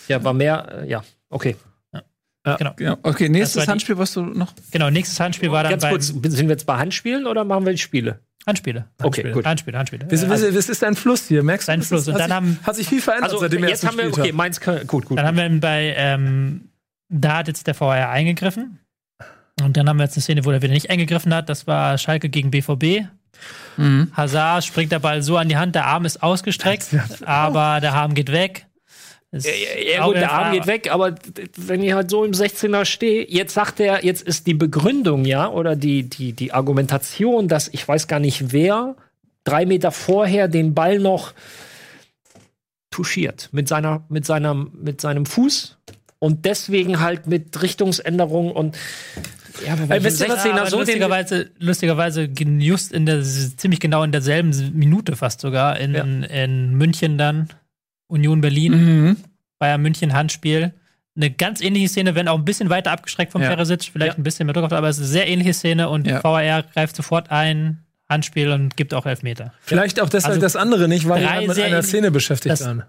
[0.07, 1.57] ja, war mehr, äh, ja, okay.
[2.57, 2.73] Genau.
[2.75, 2.97] Genau.
[3.01, 4.53] Okay, nächstes Handspiel, was du noch?
[4.69, 7.71] genau, nächstes Handspiel war dann Ganz kurz, sind wir jetzt bei Handspielen oder machen wir
[7.73, 8.19] die Spiele?
[8.47, 8.85] Handspiele.
[9.01, 9.45] Okay, gut.
[9.45, 10.05] Handspiele, Handspiele.
[10.09, 11.71] Es, Äh, es, ist ein Fluss hier, merkst du?
[11.71, 12.01] Ein Fluss.
[12.01, 13.87] Ist, Und hat, dann sich, haben- hat sich viel verändert Also seit dem jetzt ersten
[13.87, 15.17] haben wir, okay, Mainz Köln, gut, gut.
[15.17, 16.69] Dann haben wir bei, ähm,
[17.09, 18.79] da hat jetzt der VR eingegriffen.
[19.61, 21.49] Und dann haben wir jetzt eine Szene, wo er wieder nicht eingegriffen hat.
[21.49, 23.07] Das war Schalke gegen BVB.
[23.77, 24.11] Mhm.
[24.13, 26.87] Hazard springt der Ball so an die Hand, der Arm ist ausgestreckt,
[27.25, 28.67] aber der Arm geht weg.
[29.35, 31.15] Ist Ja, gut, der Arm geht weg, aber
[31.57, 35.49] wenn ich halt so im 16er stehe, jetzt sagt er, jetzt ist die Begründung, ja,
[35.49, 38.95] oder die, die, die Argumentation, dass ich weiß gar nicht wer
[39.43, 41.33] drei Meter vorher den Ball noch
[42.91, 45.77] touchiert mit seiner, mit seiner, mit seinem Fuß
[46.19, 48.77] und deswegen halt mit Richtungsänderung und
[49.65, 50.21] ja, aber was?
[50.21, 55.79] 16er aber so lustigerweise, lustigerweise just in der, ziemlich genau in derselben Minute fast sogar,
[55.79, 56.03] in, Ja.
[56.03, 57.49] in München dann,
[58.07, 59.17] Union Berlin, Mhm.
[59.59, 60.73] Bayern München Handspiel.
[61.15, 63.49] Eine ganz ähnliche Szene, wenn auch ein bisschen weiter abgestreckt vom Ja.
[63.49, 64.19] Peresic, vielleicht Ja.
[64.19, 66.21] ein bisschen mehr Druck auf, aber es ist eine sehr ähnliche Szene und Ja.
[66.23, 69.51] VAR greift sofort ein, Handspiel und gibt auch Elfmeter.
[69.61, 72.63] Vielleicht auch deshalb Also das andere nicht, weil drei halt mit einer Szene beschäftigt das-
[72.65, 72.83] waren.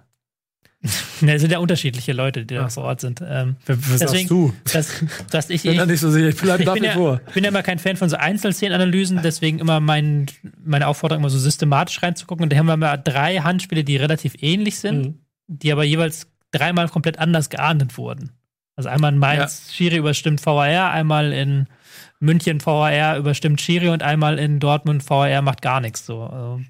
[1.23, 3.23] Ne, es sind ja unterschiedliche Leute, die da vor Ort sind.
[3.27, 4.53] Ähm, Was sagst deswegen, du?
[4.73, 6.29] das, dass ich, Ich bin da nicht so sicher.
[6.29, 7.21] Ich bleib ich bin, ja, vor.
[7.33, 10.27] bin ja immer kein Fan von so Einzelszenenanalysen, deswegen immer mein,
[10.63, 12.45] meine Aufforderung, immer so systematisch reinzugucken.
[12.45, 15.15] Und da haben wir mal drei Handspiele, die relativ ähnlich sind, Mhm.
[15.47, 18.33] die aber jeweils dreimal komplett anders geahndet wurden.
[18.77, 21.67] Also einmal in Mainz Schiri überstimmt VAR, einmal in
[22.21, 26.05] München VAR überstimmt Schiri und einmal in Dortmund VAR macht gar nichts.
[26.05, 26.23] So.
[26.25, 26.61] Also,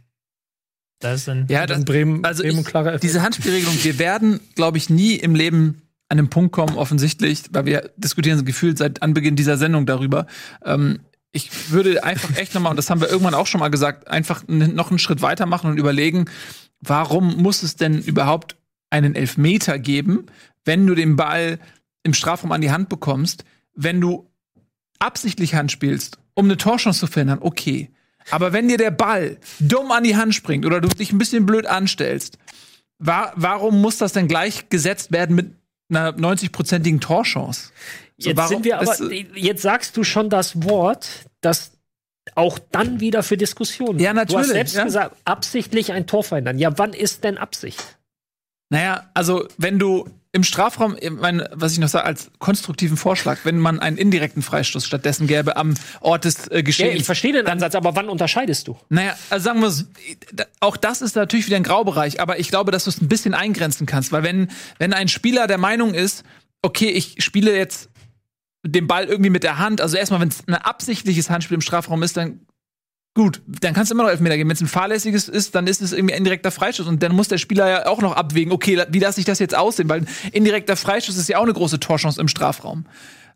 [1.01, 3.05] das ist ein Ja, das, In Bremen, also Bremen ich, klarer Effekt.
[3.05, 7.67] diese Handspielregelung, wir werden, glaube ich, nie im Leben an den Punkt kommen, offensichtlich, weil
[7.67, 10.27] wir diskutieren gefühlt seit Anbeginn dieser Sendung darüber.
[10.65, 11.01] Ähm,
[11.33, 14.45] ich würde einfach echt nochmal, und das haben wir irgendwann auch schon mal gesagt, einfach
[14.47, 16.27] noch einen Schritt weitermachen und überlegen,
[16.81, 18.57] warum muss es denn überhaupt
[18.89, 20.27] einen Elfmeter geben,
[20.65, 21.59] wenn du den Ball
[22.05, 24.31] im Strafraum an die Hand bekommst, wenn du
[24.99, 27.91] absichtlich Hand spielst, um eine Torchance zu verhindern, okay.
[28.31, 31.47] Aber wenn dir der Ball dumm an die Hand springt oder du dich ein bisschen
[31.47, 32.39] blöd anstellst,
[32.99, 35.53] wa warum muss das denn gleich gesetzt werden mit
[35.91, 37.71] einer 90-prozentigen Torchance?
[38.19, 39.03] So, Jetzt sind wir aber, das-
[39.35, 41.09] jetzt sagst du schon das Wort,
[41.43, 41.73] das
[42.35, 43.99] auch dann wieder für Diskussionen.
[44.01, 44.85] Ja, Du hast natürlich, selbst ja.
[44.85, 46.59] gesagt, absichtlich ein Tor verhindern.
[46.59, 47.99] Ja, wann ist denn Absicht?
[48.71, 53.39] Naja, also wenn du im Strafraum, ich meine, was ich noch sage, als konstruktiven Vorschlag,
[53.45, 57.01] wenn man einen indirekten Freistoß stattdessen gäbe am Ort des äh, Ja, Geschehens.
[57.01, 58.77] ich verstehe den Ansatz, aber wann unterscheidest du?
[58.91, 62.85] Naja, also sagen wir auch das ist natürlich wieder ein Graubereich, aber ich glaube, dass
[62.85, 66.23] du es ein bisschen eingrenzen kannst, weil wenn, wenn ein Spieler der Meinung ist,
[66.61, 67.89] okay, ich spiele jetzt
[68.63, 72.03] den Ball irgendwie mit der Hand, also erstmal, wenn es ein absichtliches Handspiel im Strafraum
[72.03, 72.41] ist, dann
[73.17, 74.49] gut, dann kannst du immer noch Elfmeter geben.
[74.51, 77.27] Wenn es ein fahrlässiges ist, dann ist es irgendwie ein indirekter Freistoß und dann muss
[77.29, 80.09] der Spieler ja auch noch abwägen, okay, wie lasse ich das jetzt aussehen, weil ein
[80.33, 82.85] indirekter Freistoß ist ja auch eine große Torchance im Strafraum.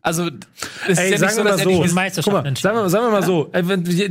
[0.03, 0.29] Also,
[0.87, 1.69] es Ey, sagen wir mal dass er so.
[1.69, 3.51] nicht- in Guck Meisterschaften mal, sagen wir, sagen wir mal so,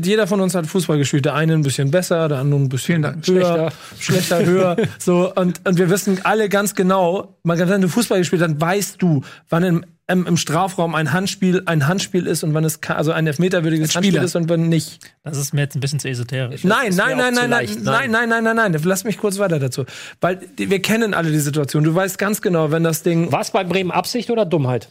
[0.04, 3.04] jeder von uns hat Fußball gespielt, der eine ein bisschen besser, der andere ein bisschen
[3.26, 4.76] höher, schlechter, höher.
[4.98, 8.60] So, und, und wir wissen alle ganz genau, man wenn du Fußball gespielt hast, dann
[8.60, 12.80] weißt du, wann im, im, im Strafraum ein Handspiel ein Handspiel ist und wann es
[12.88, 15.00] also ein elfmeterwürdiges Handspiel ist und wann nicht.
[15.24, 16.64] Das ist mir jetzt ein bisschen zu esoterisch.
[16.64, 18.28] Nein, nein, nein, nein, nein, nein, nein.
[18.28, 18.80] nein, nein, nein.
[18.84, 19.84] Lass mich kurz weiter dazu.
[20.20, 21.84] Weil wir kennen alle die Situation.
[21.84, 23.30] Du weißt ganz genau, wenn das Ding.
[23.32, 24.88] War es bei Bremen Absicht oder Dummheit?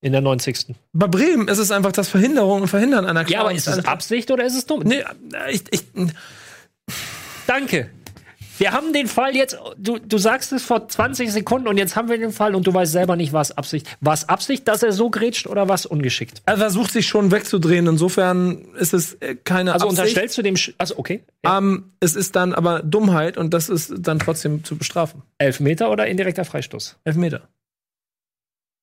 [0.00, 0.74] In der 90.
[0.92, 4.30] Bei Bremen ist es einfach das Verhinderung und Verhindern einer Ja, aber ist es Absicht
[4.30, 4.82] oder ist es dumm?
[4.84, 5.02] Nee,
[5.50, 5.84] ich, ich,
[7.48, 7.90] Danke.
[8.58, 12.08] Wir haben den Fall jetzt, du, du sagst es vor 20 Sekunden und jetzt haben
[12.08, 13.86] wir den Fall und du weißt selber nicht, was Absicht.
[14.00, 16.42] War es Absicht, dass er so grätscht oder was ungeschickt?
[16.44, 17.86] er versucht sich schon wegzudrehen.
[17.86, 20.00] Insofern ist es äh, keine Also Absicht.
[20.00, 21.58] unterstellst du dem, Sch also okay, ja.
[21.58, 25.22] Ähm, es ist dann aber Dummheit und das ist dann trotzdem zu bestrafen.
[25.38, 26.96] Elfmeter oder indirekter Freistoß?
[27.04, 27.48] Elfmeter.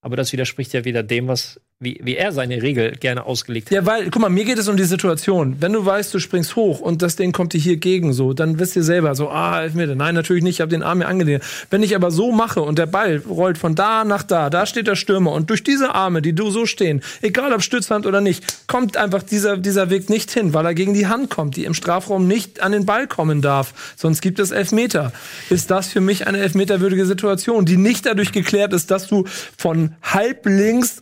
[0.01, 3.73] Aber das widerspricht ja wieder dem, was, wie, wie er seine Regel gerne ausgelegt hat.
[3.73, 5.57] Ja, weil, guck mal, mir geht es um die Situation.
[5.59, 8.59] Wenn du weißt, du springst hoch und das Ding kommt dir hier gegen, so, dann
[8.59, 9.93] wisst ihr selber so, ah, Elfmeter.
[9.93, 11.43] Nein, natürlich nicht, ich habe den Arm mir angelehnt.
[11.69, 14.87] Wenn ich aber so mache und der Ball rollt von da nach da, da steht
[14.87, 18.67] der Stürmer und durch diese Arme, die du so stehen, egal ob Stützhand oder nicht,
[18.67, 21.73] kommt einfach dieser, dieser Weg nicht hin, weil er gegen die Hand kommt, die im
[21.73, 23.73] Strafraum nicht an den Ball kommen darf.
[23.97, 25.11] Sonst gibt es Elfmeter.
[25.49, 29.25] Ist das für mich eine elfmeterwürdige Situation, die nicht dadurch geklärt ist, dass du
[29.57, 31.01] von halb links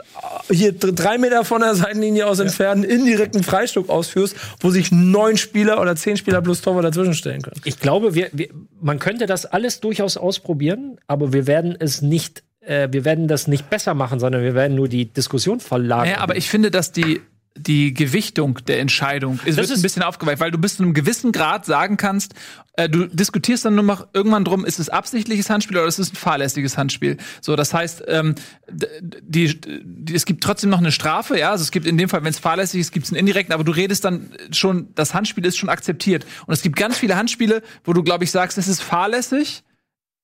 [0.50, 5.38] hier dr- drei Meter von der Seitenlinie aus entfernt indirekten Freistoß ausführst, wo sich neun
[5.38, 7.60] Spieler oder zehn Spieler plus Torwart dazwischen stellen können.
[7.66, 8.50] Ich glaube, wir, wir,
[8.82, 13.48] man könnte das alles durchaus ausprobieren, aber wir werden es nicht, äh, wir werden das
[13.48, 16.08] nicht besser machen, sondern wir werden nur die Diskussion verlagern.
[16.08, 17.22] Naja, aber ich finde, dass die,
[17.56, 20.94] die Gewichtung der Entscheidung ist, wird ist- ein bisschen aufgeweicht, weil du bis zu einem
[20.94, 22.34] gewissen Grad sagen kannst,
[22.78, 26.12] äh, du diskutierst dann nur noch irgendwann drum, ist es absichtliches Handspiel oder ist es
[26.12, 27.18] ein fahrlässiges Handspiel?
[27.42, 28.34] So, das heißt, ähm,
[28.72, 32.24] die, die, es gibt trotzdem noch eine Strafe, ja, also es gibt in dem Fall,
[32.24, 35.46] wenn es fahrlässig ist, gibt es einen indirekten, aber du redest dann schon, das Handspiel
[35.46, 36.26] ist schon akzeptiert.
[36.48, 39.64] Und es gibt ganz viele Handspiele, wo du, glaube ich, sagst, es ist fahrlässig,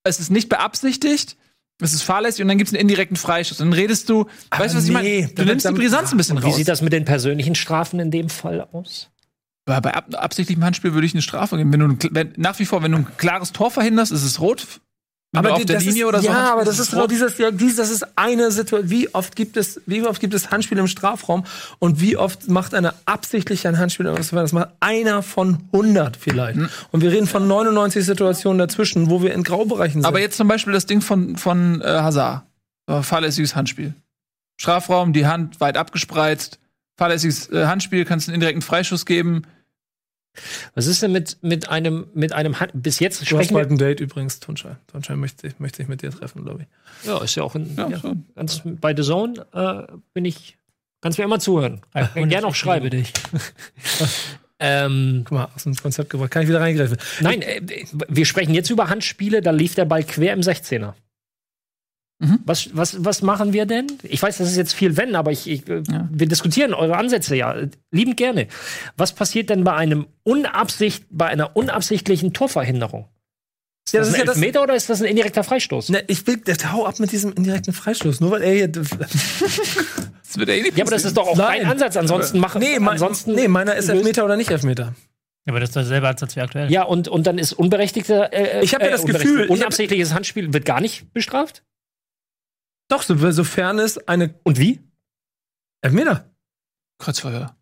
[0.03, 1.37] es ist nicht beabsichtigt,
[1.81, 3.57] es ist fahrlässig und dann gibt es einen indirekten Freistoß.
[3.57, 5.33] Dann redest du, weißt du, was ich nee, meine?
[5.33, 6.55] Du nimmst die damit- Brisanz ein bisschen Wie raus.
[6.55, 9.09] sieht das mit den persönlichen Strafen in dem Fall aus?
[9.65, 11.71] Bei ab absichtlichem Handspiel würde ich eine Strafe geben.
[11.71, 14.39] Wenn du ein, wenn, nach wie vor, wenn du ein klares Tor verhinderst, ist es
[14.39, 14.81] rot.
[15.31, 16.27] Du auf die- der Linie ist, oder so.
[16.27, 18.89] Ja, aber das ist genau dieses, ja, dies, das ist eine Situation.
[18.89, 21.45] Wie oft gibt es, wie oft gibt es Handspiele im Strafraum
[21.77, 24.05] und wie oft macht einer absichtlich ein Handspiel?
[24.07, 26.57] Das macht einer von 100 vielleicht.
[26.57, 26.69] Hm.
[26.91, 30.05] Und wir reden von 99 Situationen dazwischen, wo wir in Graubereichen sind.
[30.07, 32.43] Aber jetzt zum Beispiel das Ding von, von äh, Hazard.
[32.87, 33.93] Äh, fahrlässiges Handspiel.
[34.59, 36.57] Strafraum, die Hand weit abgespreizt.
[36.97, 39.43] Fahrlässiges äh, Handspiel, kannst einen indirekten Freischuss geben.
[40.75, 43.77] Was ist denn mit, mit einem, mit einem Hand, bis jetzt du hast bald ein
[43.77, 44.77] Date übrigens, Tonschein.
[44.87, 46.61] Tonschein möchte, möchte sich mit dir treffen, glaube
[47.03, 47.07] ich.
[47.07, 48.15] ja, ist ja auch ein, Ja, ja, so.
[48.35, 50.57] ganz, bei The Zone, äh, bin ich,
[51.01, 51.81] kannst mir immer zuhören.
[51.93, 53.11] Ralf Kann gerne auch ich liebe dich.
[54.61, 56.31] Ähm, Guck mal, aus dem Konzept gebracht.
[56.31, 56.97] Kann ich wieder reingreifen?
[57.21, 57.61] nein, äh,
[58.09, 60.93] wir sprechen jetzt über Handspiele, da lief der Ball quer im 16er.
[62.21, 62.39] Mhm.
[62.45, 63.87] Was, was, was machen wir denn?
[64.03, 67.35] Ich weiß, das ist jetzt viel wenn, aber ich, ich, äh, wir diskutieren eure Ansätze
[67.35, 68.47] ja äh, liebend gerne.
[68.97, 73.07] Was passiert denn bei einem Unabsicht, bei einer unabsichtlichen Torverhinderung?
[73.85, 75.89] Ist das, ein Elfmeter oder ist das ein indirekter Freistoß?
[75.89, 78.19] Ne, ich will, der hau ab mit diesem indirekten Freistoß.
[78.19, 78.71] Nur weil er hier.
[80.29, 81.61] Das wird ja eh nicht Ja, aber das ist doch auch Nein.
[81.61, 81.97] dein Ansatz.
[81.97, 84.93] Ansonsten machen nee, mein, ansonsten nee, meiner ist Elfmeter oder nicht Elfmeter.
[85.47, 86.71] Ja, aber das ist doch selber Ansatz wie aktuell.
[86.71, 88.31] Ja, und, und dann ist unberechtigter.
[88.31, 91.63] Äh, Ich hab ja das unberechtigt- Gefühl, unabsichtliches Handspiel wird gar nicht bestraft.
[92.89, 94.81] Doch, so, sofern es eine Und wie?
[95.81, 96.29] Elfmeter.
[96.99, 97.55] Kreuzverhör.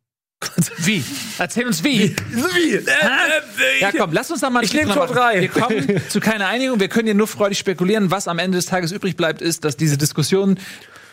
[0.79, 1.03] Wie?
[1.39, 2.15] Erzähl uns wie.
[2.15, 2.73] Wie?
[2.75, 2.83] Äh,
[3.81, 5.33] Ja, komm, lass uns da mal Ich Schritt nehm drüber Tor machen.
[5.33, 5.41] drei.
[5.41, 6.79] Wir kommen zu keiner Einigung.
[6.79, 8.11] Wir können hier nur freudig spekulieren.
[8.11, 10.59] Was am Ende des Tages übrig bleibt, ist, dass diese Diskussion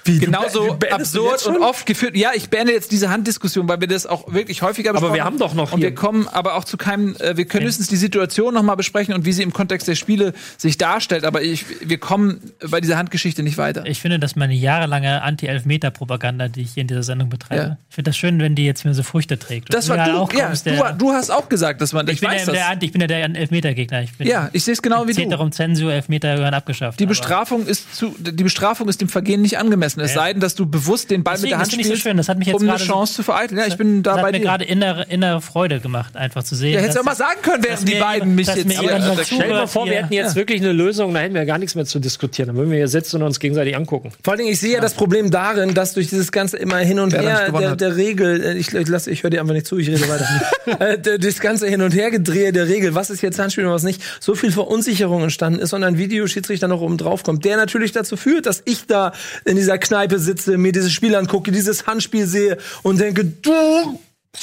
[0.04, 2.16] Wie, genauso du absurd und oft geführt.
[2.16, 5.38] Ja, ich beende jetzt diese Handdiskussion, weil wir das auch wirklich häufiger besprochen wir haben
[5.38, 7.96] doch noch Und hier- wir kommen aber auch zu keinem, äh, wir können höchstens die
[7.96, 11.24] Situation noch mal besprechen und wie sie im Kontext der Spiele sich darstellt.
[11.24, 13.84] Aber ich, wir kommen bei dieser Handgeschichte nicht weiter.
[13.86, 17.78] Ich finde, dass meine jahrelange Anti-Elfmeter-Propaganda, die ich hier in dieser Sendung betreibe, Ja.
[17.88, 19.70] ich finde das schön, wenn die jetzt mir so Früchte trägt.
[19.70, 21.80] Und das war ja du, auch ja, kommst, du, der- war- du hast auch gesagt,
[21.80, 22.54] dass man, ich, ich, bin weiß ja das.
[22.54, 24.02] der, Anti- ich bin ja der Elfmeter-Gegner.
[24.02, 25.22] Ich bin ja, ich sehe es genau wie du.
[25.22, 27.00] Ceterum censur, Elfmeter gehören abgeschafft.
[27.00, 29.93] Die aber- Bestrafung ist zu, die Bestrafung ist dem Vergehen nicht angemessen.
[30.00, 30.20] Es Ja.
[30.22, 32.02] sei denn, dass du bewusst den Ball Deswegen, mit der das Hand ich so spielst,
[32.02, 32.16] schön.
[32.16, 33.58] Das hat mich jetzt um eine gerade so- Chance zu vereiteln.
[33.58, 36.54] Ja, ich bin da Das bei hat mir gerade innere, innere Freude gemacht, einfach zu
[36.54, 36.74] sehen.
[36.74, 39.38] Ja, hättest du auch mal sagen können, dass die beiden mich jetzt hier äh, Stell
[39.48, 41.84] dir mal vor, wir hätten jetzt wirklich eine Lösung, da hätten wir gar nichts mehr
[41.84, 42.48] zu diskutieren.
[42.48, 44.10] Dann würden wir hier sitzen und uns gegenseitig angucken.
[44.22, 46.98] Vor allen Dingen, ich sehe ja das Problem darin, dass durch dieses ganze immer hin
[46.98, 49.78] und her der, der Regel, äh, ich, ich, lass- ich höre dir einfach nicht zu,
[49.78, 50.28] ich rede weiter.
[50.80, 53.82] äh, das ganze Hin und Her gedrehe der Regel, was ist jetzt Handspiel und was
[53.82, 57.92] nicht, so viel Verunsicherung entstanden ist und ein Videoschiedsrichter noch oben drauf kommt, der natürlich
[57.92, 59.12] dazu führt, dass ich da
[59.44, 64.00] in dieser Kneipe sitze, mir dieses Spiel angucke, dieses Handspiel sehe und denke, du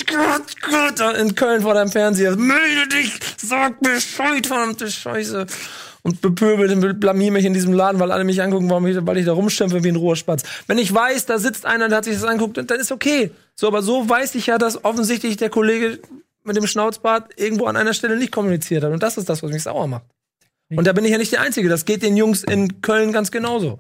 [0.08, 5.46] Gott, Gott, in Köln vor deinem Fernseher, melde dich, sag Bescheid, verdammte Scheiße.
[6.04, 9.18] Und bepöbelt und blamier mich in diesem Laden, weil alle mich angucken, warum ich, weil
[9.18, 10.44] ich da rumstempel wie ein roher Spatz.
[10.66, 13.30] Wenn ich weiß, da sitzt einer, der hat sich das anguckt, dann ist okay.
[13.54, 16.00] So, aber so weiß ich ja, dass offensichtlich der Kollege
[16.44, 18.92] mit dem Schnauzbart irgendwo an einer Stelle nicht kommuniziert hat.
[18.92, 20.06] Und das ist das, was mich sauer macht.
[20.76, 21.70] Und da bin ich ja nicht der Einzige.
[21.70, 23.80] Das geht den Jungs in Köln ganz genauso.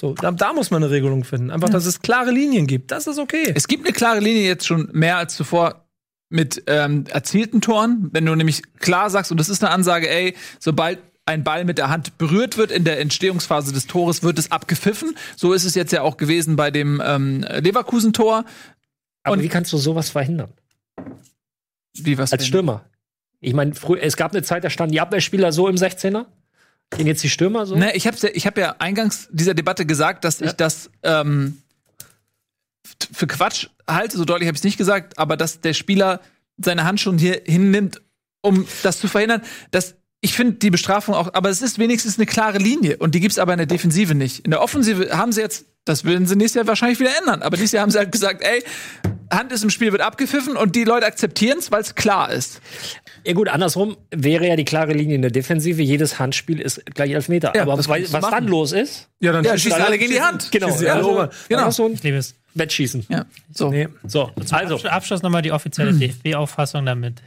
[0.00, 1.50] So, da, da muss man eine Regelung finden.
[1.50, 2.90] Einfach, dass es klare Linien gibt.
[2.92, 3.52] Das ist okay.
[3.54, 5.86] Es gibt eine klare Linie jetzt schon mehr als zuvor
[6.30, 8.08] mit ähm, erzielten Toren.
[8.12, 11.78] Wenn du nämlich klar sagst, und das ist eine Ansage, ey, sobald ein Ball mit
[11.78, 15.16] der Hand berührt wird in der Entstehungsphase des Tores, wird es abgepfiffen.
[15.36, 18.44] So ist es jetzt ja auch gewesen bei dem ähm, Leverkusen-Tor.
[19.24, 20.52] Aber Und- wie kannst du sowas verhindern?
[21.96, 22.48] Wie was Als denn?
[22.48, 22.84] Stürmer.
[23.40, 26.26] Ich meine, früher- es gab eine Zeit, da standen die Abwehrspieler so im 16er.
[26.90, 27.76] Gehen jetzt die Stürmer so?
[27.76, 31.60] Ne, ich habe ja, ich hab ja eingangs dieser Debatte gesagt, dass ich das ähm,
[33.12, 34.16] für Quatsch halte.
[34.16, 36.20] So deutlich habe ich es nicht gesagt, aber dass der Spieler
[36.56, 38.00] seine Hand schon hier hinnimmt,
[38.40, 39.42] um das zu verhindern.
[39.70, 43.20] Das, ich finde die Bestrafung auch, aber es ist wenigstens eine klare Linie und die
[43.20, 44.40] gibt's aber in der Defensive nicht.
[44.44, 47.56] In der Offensive haben sie jetzt, das würden sie nächstes Jahr wahrscheinlich wieder ändern, aber
[47.56, 48.62] dieses Jahr haben sie halt gesagt, ey,
[49.30, 52.60] Hand ist im Spiel, wird abgepfiffen und die Leute akzeptieren es, weil es klar ist.
[53.24, 55.82] Ja gut, andersrum wäre ja die klare Linie in der Defensive.
[55.82, 57.52] Jedes Handspiel ist gleich Elfmeter.
[57.54, 60.20] Ja, Aber das weil, was dann los ist, Ja, dann Ja, schießen alle gegen die
[60.22, 60.50] Hand.
[60.50, 60.68] genau.
[60.74, 61.14] Alle also.
[61.14, 61.28] Genau.
[61.48, 61.70] genau.
[61.70, 62.34] so ein Ich liebe es.
[62.54, 63.04] Wettschießen.
[63.10, 63.68] Ja, so.
[63.70, 63.88] Nee.
[64.04, 67.22] So, also, Absch- Abschluss nochmal die offizielle DFB-Auffassung, damit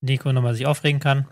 [0.00, 1.26] Nico nochmal sich aufregen kann.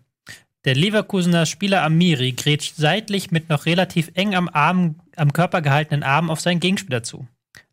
[0.65, 6.03] Der Leverkusener Spieler Amiri grätscht seitlich mit noch relativ eng am Arm, am Körper gehaltenen
[6.03, 7.29] Arm auf seinen Gegenspieler zu.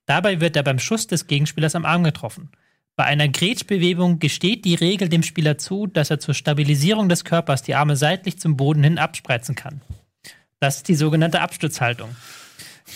[0.05, 2.51] Dabei wird er beim Schuss des Gegenspielers am Arm getroffen.
[2.95, 7.63] Bei einer Grätschbewegung gesteht die Regel dem Spieler zu, dass er zur Stabilisierung des Körpers
[7.63, 9.81] die Arme seitlich zum Boden hin abspreizen kann.
[10.59, 12.15] Das ist die sogenannte Abstützhaltung.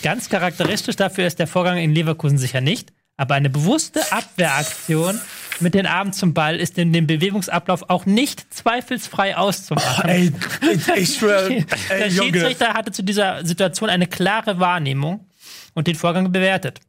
[0.02, 5.20] Ganz charakteristisch dafür ist der Vorgang in Leverkusen sicher nicht, aber eine bewusste Abwehraktion
[5.60, 10.08] mit den Armen zum Ball ist in dem Bewegungsablauf auch nicht zweifelsfrei auszumachen.
[10.08, 10.32] Ey,
[10.96, 11.48] ich, schwöre,
[11.88, 12.32] Der ey, Junge.
[12.32, 15.26] Schiedsrichter hatte zu dieser Situation eine klare Wahrnehmung
[15.74, 16.80] und den Vorgang bewertet.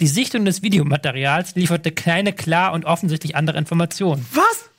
[0.00, 4.26] Die Sichtung des Videomaterials lieferte keine klar und offensichtlich andere Informationen.
[4.32, 4.69] Was?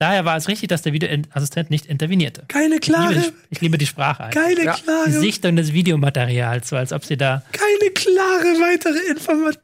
[0.00, 2.44] Daher war es richtig, dass der Videoassistent nicht intervenierte.
[2.48, 4.24] Keine Ich liebe, klare, die, ich liebe die Sprache.
[4.24, 4.42] einfach.
[4.42, 7.42] keine Die klare, Sichtung des Videomaterials, so als ob sie da.
[7.52, 9.60] keine klare weitere Information.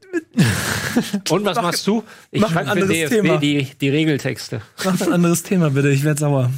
[1.31, 2.05] und was machst du?
[2.31, 3.38] Ich mach ein anderes DFB Thema.
[3.38, 4.61] die, die Regeltexte.
[4.85, 6.53] Mach ein anderes Thema bitte, ich werde sauer.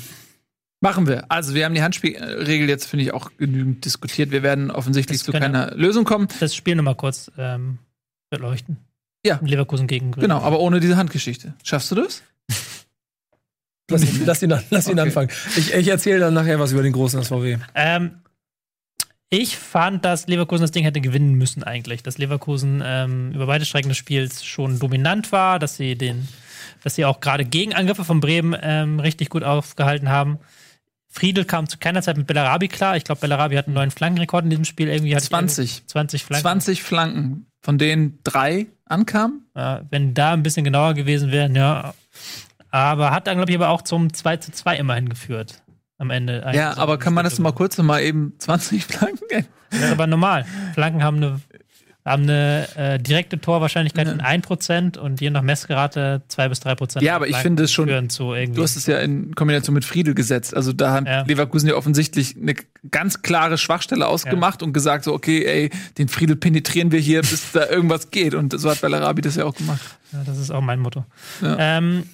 [0.80, 1.30] Machen wir.
[1.30, 4.32] Also wir haben die Handspielregel jetzt, finde ich, auch genügend diskutiert.
[4.32, 6.26] Wir werden offensichtlich Das zu keiner Lösung kommen.
[6.40, 7.78] Das Spiel nochmal kurz ähm,
[8.30, 8.76] beleuchten.
[9.24, 9.38] Ja.
[9.42, 10.22] Leverkusen gegen Grün.
[10.22, 11.54] Genau, aber ohne diese Handgeschichte.
[11.64, 12.22] Schaffst du das?
[13.90, 15.00] Lass ihn, lass ihn, lass ihn Okay.
[15.00, 15.30] anfangen.
[15.56, 17.58] Ich, ich erzähle dann nachher was über den großen SVW.
[17.74, 18.18] Ähm,
[19.30, 22.02] ich fand, dass Leverkusen das Ding hätte gewinnen müssen eigentlich.
[22.02, 26.28] Dass Leverkusen ähm, über beide Strecken des Spiels schon dominant war, dass sie den,
[26.82, 30.38] dass sie auch gerade Gegenangriffe von Bremen ähm, richtig gut aufgehalten haben.
[31.10, 32.96] Friedel kam zu keiner Zeit mit Bellarabi klar.
[32.96, 34.88] Ich glaube, Bellarabi hat einen neuen Flankenrekord in diesem Spiel.
[34.88, 35.86] Irgendwie hat 20.
[35.86, 36.42] 20 Flanken.
[36.42, 39.46] 20 Flanken, von denen drei ankamen.
[39.56, 41.94] Ja, wenn da ein bisschen genauer gewesen wären, ja.
[42.70, 45.62] Aber hat dann, glaube ich, aber auch zum 2 zu 2 immerhin geführt.
[45.98, 46.48] am Ende.
[46.52, 49.46] Ja, aber kann man das mal kurz noch mal eben 20 Flanken?
[49.70, 50.44] Das ist aber normal.
[50.74, 51.40] Flanken haben eine,
[52.04, 54.12] haben eine äh, direkte Torwahrscheinlichkeit Ja.
[54.12, 57.02] von 1% und je nach Messgerate 2 bis 3%.
[57.02, 57.88] Ja, aber ich finde es schon-.
[57.88, 60.54] Du hast es ja in Kombination mit Friedel gesetzt.
[60.54, 61.22] Also da hat Ja.
[61.22, 62.54] Leverkusen ja offensichtlich eine
[62.90, 67.50] ganz klare Schwachstelle ausgemacht und gesagt so, okay, ey, den Friedel penetrieren wir hier, bis
[67.52, 68.34] da irgendwas geht.
[68.34, 69.80] Und so hat Bellarabi das ja auch gemacht.
[70.12, 71.04] Ja, das ist auch mein Motto.
[71.42, 71.56] Ja.
[71.58, 72.04] Ähm,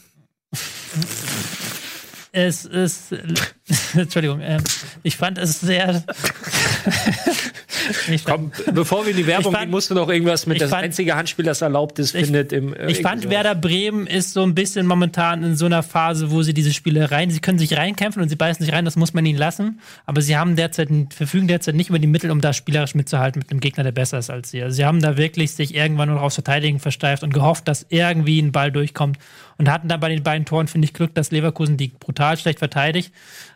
[2.33, 3.13] es ist,
[3.95, 4.63] Entschuldigung, ähm,
[5.03, 6.03] ich fand es sehr.
[8.11, 10.61] ich fand, Komm, bevor wir in die Werbung fand- gehen, musst du noch irgendwas mit
[10.61, 12.75] das fand- einzige Handspiel, das erlaubt ist, Ich- findet im.
[12.75, 16.43] äh, ich fand Werder Bremen ist so ein bisschen momentan in so einer Phase, wo
[16.43, 19.15] sie diese Spiele rein, sie können sich reinkämpfen und sie beißen sich rein, das muss
[19.15, 19.81] man ihnen lassen.
[20.07, 23.51] Aber sie haben derzeit, verfügen derzeit nicht über die Mittel, um da spielerisch mitzuhalten mit
[23.51, 24.63] einem Gegner, der besser ist als sie.
[24.63, 28.41] Also sie haben da wirklich sich irgendwann nur aufs Verteidigen versteift und gehofft, dass irgendwie
[28.41, 29.19] ein Ball durchkommt
[29.59, 32.59] und hatten dann bei den beiden Toren, finde ich, Glück, dass Leverkusen die brutal schlecht
[32.59, 33.13] verteidigt.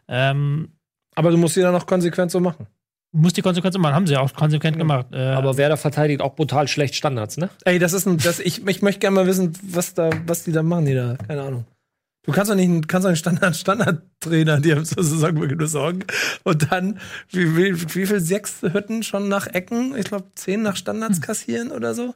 [0.09, 0.69] Ähm,
[1.15, 2.67] Aber du musst die dann noch konsequent so machen.
[3.13, 5.07] Muss die Konsequenzen machen, haben sie auch konsequent gemacht.
[5.13, 7.49] Äh, Aber Werder verteidigt auch brutal schlecht Standards, ne?
[7.65, 10.53] Ey, das ist ein, das, ich, ich möchte gerne mal wissen, was da, was die
[10.53, 11.65] da machen, die da, keine Ahnung.
[12.25, 16.01] Du kannst doch nicht, einen- kannst doch einen Standard, Standardtrainer dir zur Saisonbeginn besorgen.
[16.45, 16.99] Und dann,
[17.31, 19.97] wie, wie, wie viel sechs Hütten schon nach Ecken?
[19.97, 22.15] Ich glaube, zehn nach Standards kassieren oder so.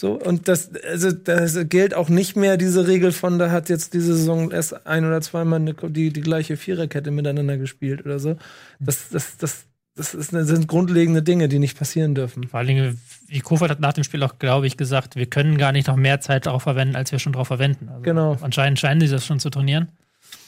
[0.00, 3.94] So, und das, also, das gilt auch nicht mehr diese Regel von, da hat jetzt
[3.94, 8.36] diese Saison erst ein oder zweimal eine, die, die gleiche Viererkette miteinander gespielt oder so.
[8.80, 9.64] Das, das, das,
[9.96, 12.48] das, ist, das sind grundlegende Dinge, die nicht passieren dürfen.
[12.48, 15.56] Vor allen Dingen, wie Kofeld hat nach dem Spiel auch, glaube ich, gesagt, wir können
[15.56, 17.88] gar nicht noch mehr Zeit darauf verwenden, als wir schon darauf verwenden.
[17.88, 18.36] Also Genau.
[18.40, 19.88] Anscheinend scheinen sie das schon zu trainieren.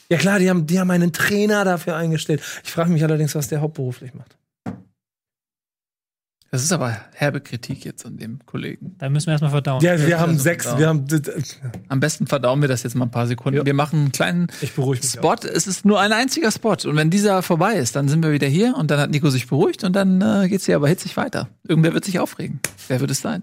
[0.09, 2.43] Ja klar, die haben, die haben einen Trainer dafür eingestellt.
[2.65, 4.37] Ich frage mich allerdings, was der hauptberuflich macht.
[6.51, 8.95] Das ist aber herbe Kritik jetzt an dem Kollegen.
[8.99, 9.83] Da müssen wir erstmal verdauen.
[9.83, 11.07] Ja, wir Ja, haben also sechs, wir haben.
[11.89, 13.67] Am besten verdauen wir das jetzt mal ein paar Sekunden.
[13.67, 15.13] Wir machen einen kleinen Ich beruhige mich.
[15.13, 15.35] Spot.
[15.53, 16.77] Es ist nur ein einziger Spot.
[16.85, 19.47] Und wenn dieser vorbei ist, dann sind wir wieder hier und dann hat Nico sich
[19.49, 21.49] beruhigt und dann äh, geht's hier aber hitzig weiter.
[21.67, 22.61] Irgendwer wird sich aufregen.
[22.89, 23.43] Wer wird es sein?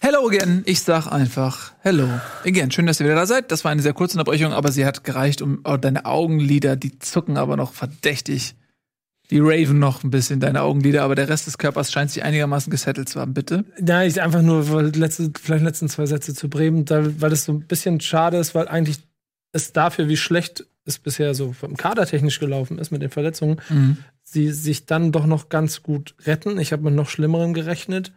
[0.00, 0.62] Hello again.
[0.64, 2.08] Ich sag einfach Hello
[2.44, 2.70] again.
[2.70, 3.50] Schön, dass ihr wieder da seid.
[3.50, 6.98] Das war eine sehr kurze Unterbrechung, aber sie hat gereicht, um oh, deine Augenlider, die
[7.00, 8.54] zucken aber noch verdächtig.
[9.30, 12.70] Die Raven noch ein bisschen, deine Augenlider, aber der Rest des Körpers scheint sich einigermaßen
[12.70, 13.64] gesettelt zu haben, bitte.
[13.84, 17.52] Ja, ich einfach nur, letzte, vielleicht letzten zwei Sätze zu Bremen, da, weil das so
[17.52, 19.00] ein bisschen schade ist, weil eigentlich
[19.52, 23.60] es dafür, wie schlecht es bisher so vom Kader technisch gelaufen ist mit den Verletzungen,
[24.22, 26.58] sie sich dann doch noch ganz gut retten.
[26.58, 28.12] Ich habe mit noch Schlimmerem gerechnet.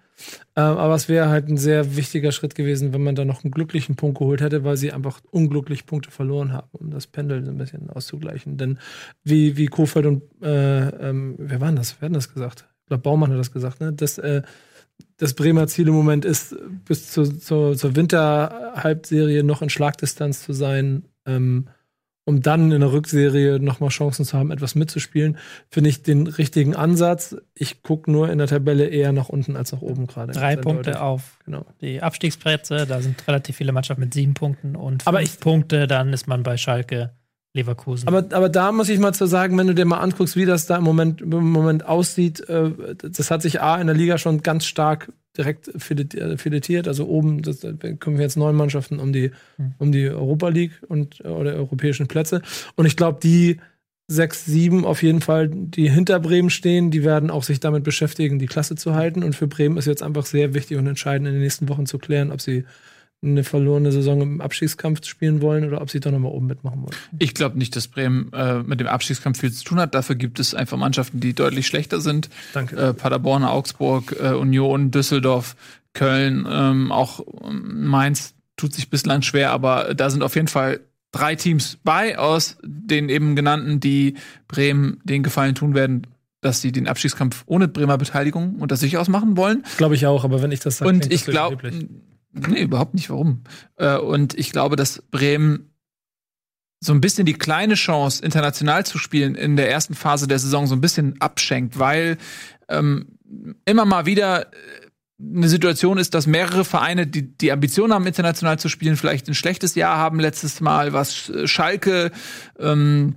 [0.56, 3.52] Ähm, aber es wäre halt ein sehr wichtiger Schritt gewesen, wenn man da noch einen
[3.52, 7.52] glücklichen Punkt geholt hätte, weil sie einfach unglücklich Punkte verloren haben, um das Pendel so
[7.52, 8.58] ein bisschen auszugleichen.
[8.58, 8.80] Denn
[9.24, 11.96] wie, wie Kofeld und äh, ähm, wer war denn das?
[12.00, 12.66] Wer hat das gesagt?
[12.82, 13.94] Ich glaube, Baumann hat das gesagt, ne?
[13.94, 14.42] Das, äh,
[15.18, 20.54] das Bremer Ziel im Moment ist, bis zu, zur, zur Winterhalbserie noch in Schlagdistanz zu
[20.54, 21.68] sein, ähm,
[22.26, 25.38] um dann in der Rückserie nochmal Chancen zu haben, etwas mitzuspielen,
[25.70, 27.36] finde ich den richtigen Ansatz.
[27.56, 30.32] Ich gucke nur in der Tabelle eher nach unten als nach oben gerade.
[30.34, 31.02] Drei Punkte deutlich.
[31.02, 31.66] auf Genau.
[31.82, 32.86] die Abstiegsplätze.
[32.86, 35.88] Da sind relativ viele Mannschaften mit sieben Punkten und fünf Aber ich- Punkte.
[35.88, 37.12] Dann ist man bei Schalke,
[37.54, 38.08] Leverkusen.
[38.08, 40.68] Aber, aber da muss ich mal zu sagen, wenn du dir mal anguckst, wie das
[40.68, 44.42] da im Moment, im Moment aussieht, äh, das hat sich A in der Liga schon
[44.42, 46.88] ganz stark direkt äh, filetiert.
[46.88, 49.32] Also oben das, da kommen wir jetzt neun Mannschaften um die,
[49.78, 52.42] um die Europa League und äh, oder europäischen Plätze.
[52.76, 53.60] Und ich glaube, die
[54.08, 58.40] sechs, sieben auf jeden Fall, die hinter Bremen stehen, die werden auch sich damit beschäftigen,
[58.40, 59.24] die Klasse zu halten.
[59.24, 61.98] Und für Bremen ist jetzt einfach sehr wichtig und entscheidend in den nächsten Wochen zu
[61.98, 62.66] klären, ob sie
[63.24, 66.96] eine verlorene Saison im Abstiegskampf spielen wollen oder ob sie doch nochmal oben mitmachen wollen.
[67.20, 69.94] Ich glaube nicht, dass Bremen äh, mit dem Abstiegskampf viel zu tun hat.
[69.94, 72.30] Dafür gibt es einfach Mannschaften, die deutlich schlechter sind.
[72.54, 72.76] Danke.
[72.76, 75.56] Äh, Paderborn, Augsburg, äh, Union, Düsseldorf,
[75.94, 80.80] Köln, ähm, auch ähm, Mainz tut sich bislang schwer, aber da sind auf jeden Fall
[81.12, 84.16] drei Teams bei aus den eben genannten, die
[84.48, 86.08] Bremen den Gefallen tun werden,
[86.42, 89.64] dass sie den Abstiegskampf ohne Bremer Beteiligung unter sich ausmachen wollen.
[89.78, 91.72] Glaube ich auch, aber wenn ich das sage, Und ich glaube.
[92.34, 93.44] Nee, überhaupt nicht, warum.
[93.78, 95.72] Äh, und ich glaube, dass Bremen
[96.84, 100.66] so ein bisschen die kleine Chance, international zu spielen, in der ersten Phase der Saison
[100.66, 102.18] so ein bisschen abschenkt, weil
[102.70, 103.18] ähm,
[103.66, 104.56] immer mal wieder äh,
[105.22, 109.36] eine Situation ist, dass mehrere Vereine, die die Ambition haben, international zu spielen, vielleicht ein
[109.36, 112.12] schlechtes Jahr haben letztes Mal, was Schalke
[112.58, 113.16] ähm,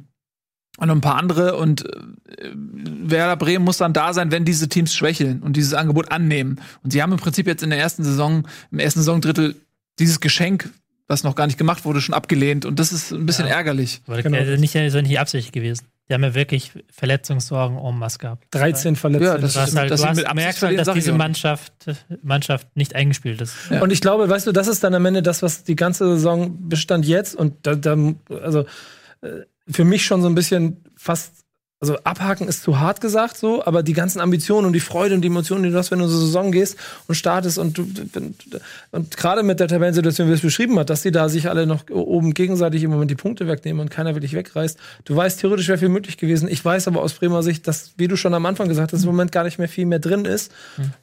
[0.78, 4.68] und noch ein paar andere und äh, Werder Bremen muss dann da sein, wenn diese
[4.68, 6.60] Teams schwächeln und dieses Angebot annehmen.
[6.82, 9.54] Und sie haben im Prinzip jetzt in der ersten Saison, im ersten Saisondrittel
[9.98, 10.70] dieses Geschenk,
[11.06, 13.54] was noch gar nicht gemacht wurde, schon abgelehnt und das ist ein bisschen Ja.
[13.54, 14.00] ärgerlich.
[14.06, 14.38] Aber Genau.
[14.38, 15.86] das ist nicht, das ist nicht Absicht gewesen.
[16.08, 18.44] Die haben ja wirklich Verletzungssorgen en masse gehabt.
[18.50, 19.24] 13 Verletzte.
[19.26, 21.12] Ja, das Du hast ist- halt, dass du hast mit merkst halt, dass diese.
[21.12, 21.72] Mannschaft,
[22.22, 23.54] Mannschaft nicht eingespielt ist.
[23.70, 23.80] Ja.
[23.82, 26.68] Und ich glaube, weißt du, das ist dann am Ende das, was die ganze Saison
[26.68, 27.96] bestand jetzt und da, da
[28.42, 28.66] also
[29.22, 29.28] äh,
[29.68, 31.43] für mich schon so ein bisschen fast
[31.80, 35.20] also abhaken ist zu hart gesagt so, aber die ganzen Ambitionen und die Freude und
[35.20, 38.34] die Emotionen, die du hast, wenn du so Saison gehst und startest und du wenn-
[38.90, 41.90] und gerade mit der Tabellensituation, wie es beschrieben hat, dass die da sich alle noch
[41.90, 44.78] oben gegenseitig im Moment die Punkte wegnehmen und keiner wirklich wegreißt.
[45.04, 46.48] Du weißt, theoretisch wäre viel möglich gewesen.
[46.48, 49.10] Ich weiß aber aus Bremer Sicht, dass, wie du schon am Anfang gesagt hast, im
[49.10, 50.52] Moment gar nicht mehr viel mehr drin ist,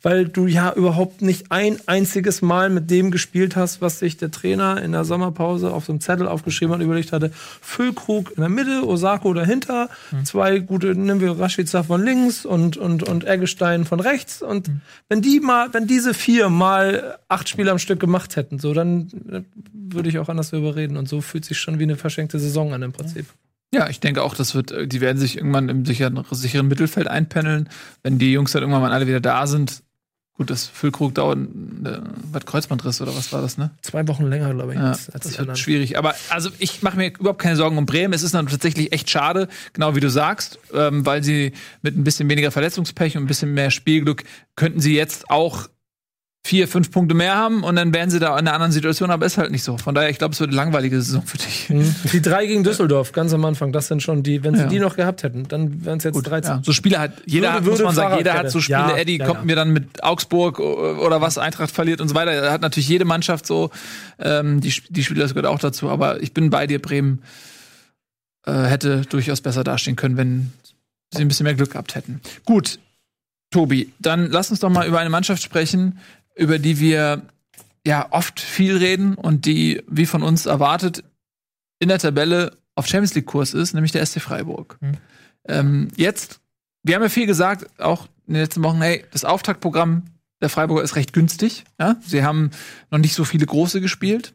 [0.01, 4.31] weil du ja überhaupt nicht ein einziges Mal mit dem gespielt hast, was sich der
[4.31, 7.31] Trainer in der Sommerpause auf so einem Zettel aufgeschrieben hat und überlegt hatte.
[7.61, 9.89] Füllkrug in der Mitte, Osako dahinter,
[10.23, 14.41] zwei gute, nehmen wir Rashica von links und, und, und Eggestein von rechts.
[14.41, 14.71] Und
[15.09, 19.09] wenn die mal, wenn diese vier mal acht Spiele am Stück gemacht hätten, so, dann
[19.29, 19.41] äh,
[19.73, 20.95] würde ich auch anders darüber reden.
[20.95, 23.25] Und so fühlt sich schon wie eine verschenkte Saison an im Prinzip.
[23.73, 27.07] Ja, ich denke auch, das wird, äh, die werden sich irgendwann im sicheren, sicheren Mittelfeld
[27.07, 27.67] einpendeln,
[28.01, 29.83] wenn die Jungs dann irgendwann mal alle wieder da sind.
[30.41, 31.99] Gut, das Füllkrug dauert, äh,
[32.31, 33.69] was Kreuzbandriss oder was war das, ne?
[33.83, 34.79] Zwei Wochen länger, glaube ich.
[34.79, 35.99] Ja, als- als das wird schwierig.
[35.99, 38.11] Aber also ich mache mir überhaupt keine Sorgen um Bremen.
[38.11, 41.51] Es ist dann tatsächlich echt schade, genau wie du sagst, ähm, weil sie
[41.83, 44.23] mit ein bisschen weniger Verletzungspech und ein bisschen mehr Spielglück
[44.55, 45.67] könnten sie jetzt auch
[46.43, 49.27] vier, fünf Punkte mehr haben und dann wären sie da in einer anderen Situation, aber
[49.27, 49.77] ist halt nicht so.
[49.77, 51.69] Von daher, ich glaube, es wird eine langweilige Saison für dich.
[51.69, 51.93] Mhm.
[52.11, 54.67] Die drei gegen Düsseldorf, ganz am Anfang, das sind schon die, wenn sie Ja.
[54.67, 56.51] die noch gehabt hätten, dann wären es jetzt 13.
[56.51, 58.79] Ja, so Spiele hat jeder, Würde- hat, muss man sagen, jeder hat so Spiele.
[58.79, 62.41] Ja, Eddie kommt mir dann mit Augsburg oder was Eintracht verliert und so weiter.
[62.41, 63.69] Da hat natürlich jede Mannschaft so
[64.17, 65.89] ähm, die, die Spieler, das gehört auch dazu.
[65.89, 67.21] Aber ich bin bei dir, Bremen
[68.47, 70.53] äh, hätte durchaus besser dastehen können, wenn
[71.13, 72.19] sie ein bisschen mehr Glück gehabt hätten.
[72.45, 72.79] Gut,
[73.51, 75.99] Tobi, dann lass uns doch mal über eine Mannschaft sprechen,
[76.35, 77.23] über die wir
[77.85, 81.03] ja oft viel reden und die, wie von uns erwartet,
[81.79, 84.77] in der Tabelle auf Champions League Kurs ist, nämlich der SC Freiburg.
[84.81, 84.97] Mhm.
[85.47, 86.39] Ähm, jetzt,
[86.83, 90.03] wir haben ja viel gesagt, auch in den letzten Wochen, hey, das Auftaktprogramm
[90.41, 91.63] der Freiburger ist recht günstig.
[91.79, 91.97] Ja?
[92.01, 92.51] Sie haben
[92.89, 94.33] noch nicht so viele große gespielt,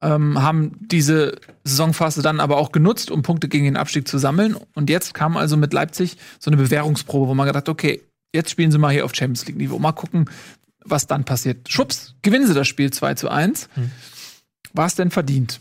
[0.00, 4.56] ähm, haben diese Saisonphase dann aber auch genutzt, um Punkte gegen den Abstieg zu sammeln.
[4.74, 8.70] Und jetzt kam also mit Leipzig so eine Bewährungsprobe, wo man gedacht, okay, jetzt spielen
[8.70, 9.78] sie mal hier auf Champions League Niveau.
[9.78, 10.30] Mal gucken,
[10.90, 11.68] was dann passiert.
[11.70, 13.68] Schubs, gewinnen sie das Spiel 2 zu 1.
[13.74, 13.90] Hm.
[14.72, 15.60] War es denn verdient?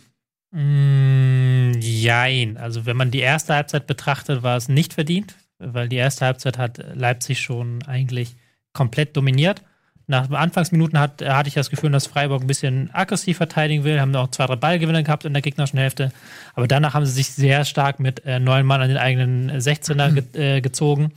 [0.52, 2.58] Mm, jein.
[2.58, 6.58] Also wenn man die erste Halbzeit betrachtet, war es nicht verdient, weil die erste Halbzeit
[6.58, 8.36] hat Leipzig schon eigentlich
[8.74, 9.64] komplett dominiert.
[10.10, 14.16] Nach Anfangsminuten hat, hatte ich das Gefühl, dass Freiburg ein bisschen aggressiv verteidigen will, haben
[14.16, 16.14] auch zwei, drei Ballgewinne gehabt in der gegnerischen Hälfte.
[16.54, 20.14] Aber danach haben sie sich sehr stark mit äh, neun Mann an den eigenen 16er
[20.34, 21.12] ge äh, gezogen.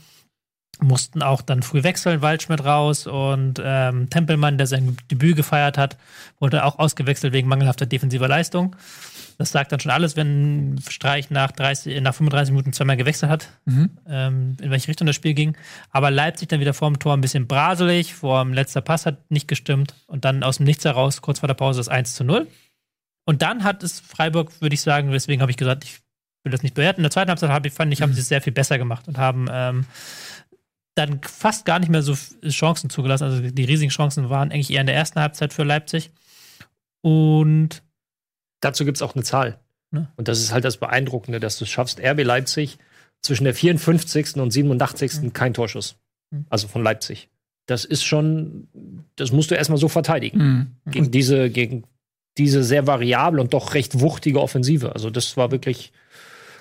[0.81, 5.97] Mussten auch dann früh wechseln, Waldschmidt raus und ähm, Tempelmann, der sein Debüt gefeiert hat,
[6.39, 8.75] wurde auch ausgewechselt wegen mangelhafter defensiver Leistung.
[9.37, 13.49] Das sagt dann schon alles, wenn Streich nach, 30, nach 35 Minuten zweimal gewechselt hat,
[14.07, 15.57] ähm, in welche Richtung das Spiel ging.
[15.89, 19.31] Aber Leipzig dann wieder vor dem Tor ein bisschen braselig, vor dem letzter Pass hat
[19.31, 22.23] nicht gestimmt und dann aus dem Nichts heraus, kurz vor der Pause, das 1 zu
[22.23, 22.47] 0.
[23.25, 25.99] Und dann hat es Freiburg, würde ich sagen, deswegen habe ich gesagt, ich
[26.43, 27.01] will das nicht bewerten.
[27.01, 29.07] In der zweiten Halbzeit hab ich, fand ich, haben sie es sehr viel besser gemacht
[29.07, 29.85] und haben ähm,
[30.95, 32.15] dann fast gar nicht mehr so
[32.49, 33.23] Chancen zugelassen.
[33.25, 36.11] Also die riesigen Chancen waren eigentlich eher in der ersten Halbzeit für Leipzig.
[37.01, 37.81] Und
[38.61, 39.59] Dazu gibt es auch eine Zahl.
[39.89, 40.07] Ne?
[40.17, 42.77] Und das ist halt das Beeindruckende, dass du es schaffst, RB Leipzig
[43.21, 44.35] zwischen der 54.
[44.35, 45.33] und 87.
[45.33, 45.95] kein Torschuss.
[46.29, 46.45] Mhm.
[46.49, 47.29] Also von Leipzig.
[47.65, 48.67] Das ist schon,
[49.15, 50.37] das musst du erstmal so verteidigen.
[50.85, 50.91] Mhm.
[50.91, 51.85] Gegen diese, gegen
[52.37, 54.93] diese sehr variable und doch recht wuchtige Offensive.
[54.93, 55.91] Also das war wirklich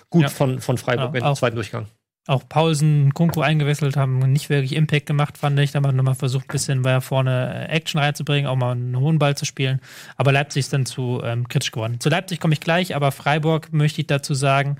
[0.09, 0.29] gut Ja.
[0.29, 1.87] von, von Freiburg Ja, im zweiten Durchgang.
[2.31, 5.73] Auch Paulsen, Kunku eingewechselt haben, nicht wirklich Impact gemacht, fand ich.
[5.73, 8.99] Da haben wir nochmal versucht, ein bisschen weiter vorne äh, Action reinzubringen, auch mal einen
[8.99, 9.81] hohen Ball zu spielen.
[10.16, 11.99] Aber Leipzig ist dann zu ähm, kritisch geworden.
[11.99, 14.76] Zu Leipzig komme ich gleich, aber Freiburg möchte ich dazu sagen,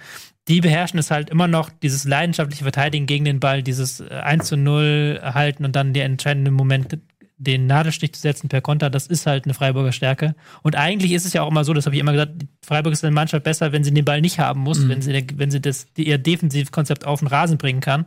[0.47, 4.47] die beherrschen es halt immer noch, dieses leidenschaftliche Verteidigen gegen den Ball, dieses äh, 1
[4.47, 6.99] zu 0 halten und dann der entscheidende Moment
[7.41, 10.35] den Nadelstich zu setzen per Konter, das ist halt eine Freiburger Stärke.
[10.63, 12.33] Und eigentlich ist es ja auch immer so, das habe ich immer gesagt,
[12.63, 15.51] Freiburg ist eine Mannschaft besser, wenn sie den Ball nicht haben muss, wenn sie, wenn
[15.51, 18.05] sie das, ihr Defensivkonzept auf den Rasen bringen kann.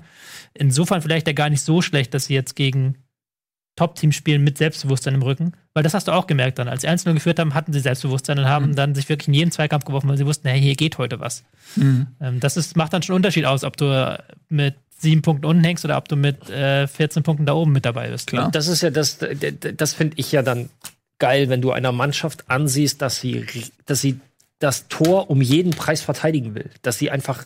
[0.53, 2.99] Insofern vielleicht ja gar nicht so schlecht, dass sie jetzt gegen
[3.75, 5.53] Top-Teams spielen mit Selbstbewusstsein im Rücken.
[5.73, 6.67] Weil das hast du auch gemerkt dann.
[6.67, 9.51] Als sie 1 geführt haben, hatten sie Selbstbewusstsein und haben dann sich wirklich in jeden
[9.51, 11.43] Zweikampf geworfen, weil sie wussten, hey, hier geht heute was.
[11.75, 12.07] Mhm.
[12.21, 15.63] Ähm, das ist, macht dann schon einen Unterschied aus, ob du mit sieben Punkten unten
[15.63, 18.27] hängst oder ob du mit äh, 14 Punkten da oben mit dabei bist.
[18.27, 18.49] Klar.
[18.51, 19.19] Das ist ja das,
[19.77, 20.69] das finde ich ja dann
[21.19, 23.45] geil, wenn du einer Mannschaft ansiehst, dass sie,
[23.85, 24.19] dass sie
[24.59, 27.45] das Tor um jeden Preis verteidigen will, dass sie einfach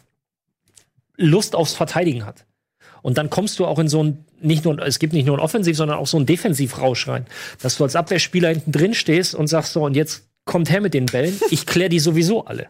[1.18, 2.46] Lust aufs Verteidigen hat.
[3.02, 5.42] Und dann kommst du auch in so ein, nicht nur, es gibt nicht nur ein
[5.42, 7.26] Offensiv, sondern auch so ein Defensivrausch rein,
[7.62, 10.94] dass du als Abwehrspieler hinten drin stehst und sagst so, und jetzt kommt her mit
[10.94, 12.68] den Bällen, ich klär die sowieso alle.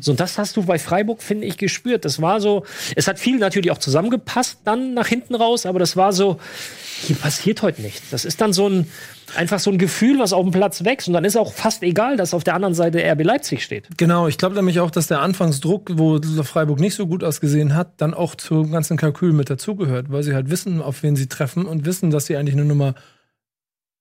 [0.00, 2.04] So, und das hast du bei Freiburg, finde ich, gespürt.
[2.04, 2.64] Das war so,
[2.96, 6.38] es hat viel natürlich auch zusammengepasst dann nach hinten raus, aber das war so,
[7.02, 8.10] hier passiert heute nichts.
[8.10, 8.86] Das ist dann so ein,
[9.36, 11.08] einfach so ein Gefühl, was auf dem Platz wächst.
[11.08, 13.88] Und dann ist auch fast egal, dass auf der anderen Seite RB Leipzig steht.
[13.96, 18.00] Genau, ich glaube nämlich auch, dass der Anfangsdruck, wo Freiburg nicht so gut ausgesehen hat,
[18.00, 21.66] dann auch zum ganzen Kalkül mit dazugehört, weil sie halt wissen, auf wen sie treffen
[21.66, 22.94] und wissen, dass sie eigentlich eine Nummer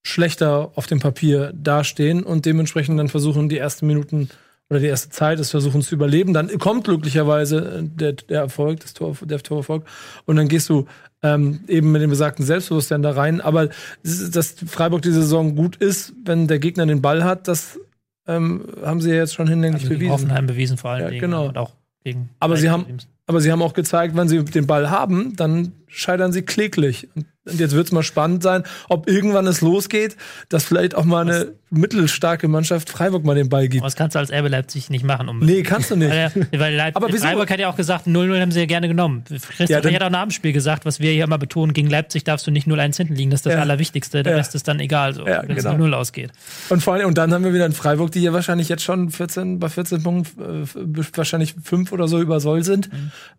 [0.05, 4.29] schlechter auf dem Papier dastehen und dementsprechend dann versuchen, die ersten Minuten
[4.70, 6.34] oder die erste Zeit des Versuchens zu überleben.
[6.34, 9.84] Dann kommt glücklicherweise äh, der, der Erfolg, das Tor, der Torerfolg.
[10.26, 10.86] Und dann gehst du
[11.22, 13.39] ähm, eben mit dem besagten Selbstbewusstsein da rein.
[13.41, 13.70] Aber
[14.03, 17.80] das- dass Freiburg diese Saison gut ist, wenn der Gegner den Ball hat, das
[18.28, 20.11] ähm, haben sie ja jetzt schon hinlänglich Also bewiesen.
[20.11, 21.22] Hoffenheim bewiesen vor allen Ja, Dingen.
[21.22, 21.47] genau.
[21.49, 22.86] Und auch gegen Aber sie haben-
[23.26, 27.07] Aber sie haben auch gezeigt, wenn sie den Ball haben, dann scheitern sie kläglich.
[27.16, 30.15] Und und jetzt wird es mal spannend sein, ob irgendwann es losgeht,
[30.49, 33.83] dass vielleicht auch mal eine mittelstarke Mannschaft Freiburg mal den Ball gibt.
[33.83, 35.27] Das kannst du als RB Leipzig nicht machen.
[35.27, 35.57] unbedingt.
[35.57, 36.09] Nee, kannst du nicht.
[36.11, 37.09] Weil, weil Leip Aber?
[37.09, 39.23] Freiburg hat ja auch gesagt, 0-0 haben sie ja gerne genommen.
[39.27, 42.23] Christoph Ja, hat auch nach dem Spiel gesagt, was wir hier immer betonen, gegen Leipzig
[42.23, 43.61] darfst du nicht 0-1 hinten liegen, das ist das Ja.
[43.61, 44.37] Allerwichtigste, der Ja.
[44.37, 45.83] Rest ist dann egal, so, Ja, wenn es genau.
[45.83, 46.31] 0-0 ausgeht.
[46.69, 49.09] Und vor allem, und dann haben wir wieder in Freiburg, die ja wahrscheinlich jetzt schon
[49.09, 52.89] 14, bei 14 Punkten, äh, wahrscheinlich fünf oder so über Soll sind.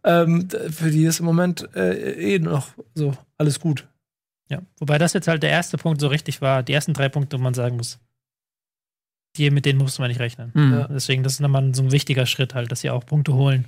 [0.03, 3.87] Ähm, d- für die ist im Moment äh, eh noch so alles gut.
[4.49, 4.63] Ja.
[4.79, 7.43] Wobei das jetzt halt der erste Punkt so richtig war, die ersten drei Punkte, wo
[7.43, 7.99] man sagen muss,
[9.37, 10.53] die, mit denen musste man nicht rechnen.
[10.55, 10.87] Mhm.
[10.91, 13.65] Deswegen, das ist nochmal so ein wichtiger Schritt halt, dass sie auch Punkte holen,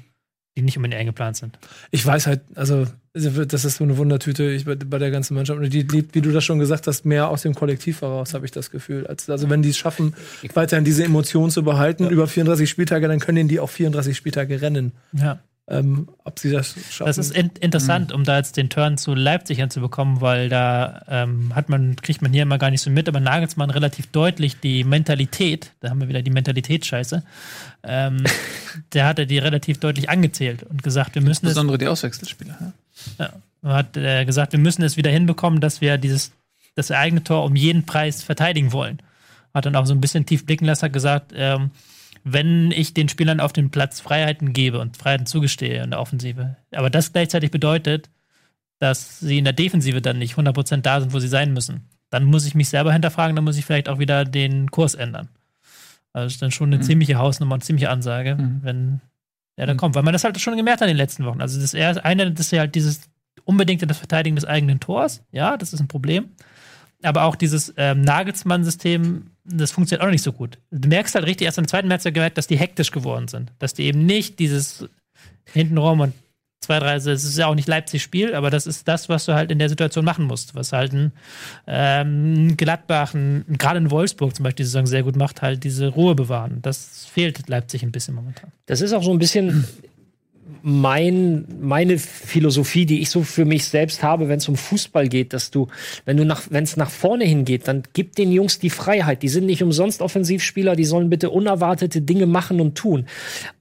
[0.57, 1.59] die nicht unbedingt eingeplant sind.
[1.91, 5.59] Ich weiß halt, also das ist so eine Wundertüte ich, bei, bei der ganzen Mannschaft.
[5.59, 8.45] Und die lebt, wie du das schon gesagt hast, mehr aus dem Kollektiv heraus, habe
[8.45, 9.07] ich das Gefühl.
[9.07, 10.15] Als, also wenn die es schaffen,
[10.55, 14.93] weiterhin diese Emotionen zu behalten über 34 Spieltage, dann können die auch 34 Spieltage rennen.
[15.13, 15.41] Ja.
[15.69, 17.07] Ähm, ob sie das schaffen.
[17.07, 21.57] Das ist in interessant, um da jetzt den Turn zu Leipzig hinzubekommen, weil da ähm,
[21.57, 24.85] hat man, kriegt man hier immer gar nicht so mit, aber Nagelsmann relativ deutlich die
[24.85, 27.25] Mentalität, da haben wir wieder die Mentalitätsscheiße,
[27.83, 28.23] ähm,
[28.93, 32.73] der hatte die relativ deutlich angezählt und gesagt, wir müssen es Insbesondere die Auswechselspieler.
[33.19, 33.31] Ja.
[33.63, 36.31] Ja, hat äh, gesagt, wir müssen es wieder hinbekommen, dass wir dieses
[36.77, 39.01] das eigene Tor um jeden Preis verteidigen wollen.
[39.53, 41.71] Hat dann auch so ein bisschen tief blicken lassen, hat gesagt, ähm,
[42.29, 46.57] wenn ich den Spielern auf dem Platz Freiheiten gebe und Freiheiten zugestehe in der Offensive,
[46.75, 48.11] aber das gleichzeitig bedeutet,
[48.81, 52.25] dass sie in der Defensive dann nicht 100% da sind, wo sie sein müssen, dann
[52.25, 55.29] muss ich mich selber hinterfragen, dann muss ich vielleicht auch wieder den Kurs ändern.
[56.13, 58.59] Also das ist dann schon eine ziemliche Hausnummer, eine ziemliche Ansage, Mhm.
[58.63, 59.01] wenn
[59.57, 61.41] er dann kommt, weil man das halt schon gemerkt hat in den letzten Wochen.
[61.41, 63.03] Also das erste, eine, das ist ja halt dieses
[63.45, 66.31] unbedingte das Verteidigen des eigenen Tors, ja, das ist ein Problem.
[67.03, 70.59] Aber auch dieses ähm, Nagelsmann-System, das funktioniert auch nicht so gut.
[70.71, 73.53] Du merkst halt richtig, erst im zweiten März gemerkt, dass die hektisch geworden sind.
[73.59, 74.89] Dass die eben nicht dieses
[75.53, 76.13] hintenrum und
[76.61, 79.51] zwei, drei, es ist ja auch nicht Leipzig-Spiel, aber das ist das, was du halt
[79.51, 80.55] in der Situation machen musst.
[80.55, 81.13] Was halt ein
[81.67, 86.15] ähm, Gladbach, gerade in Wolfsburg zum Beispiel die Saison sehr gut macht, halt diese Ruhe
[86.15, 86.61] bewahren.
[86.63, 88.51] Das fehlt Leipzig ein bisschen momentan.
[88.67, 89.67] Das ist auch so ein bisschen
[90.69, 95.33] mein, meine Philosophie, die ich so für mich selbst habe, wenn es um Fußball geht,
[95.33, 95.69] dass du,
[96.07, 99.23] wenn du nach, wenn es nach vorne hingeht, dann gib den Jungs die Freiheit.
[99.23, 103.07] Die sind nicht umsonst Offensivspieler, die sollen bitte unerwartete Dinge machen und tun.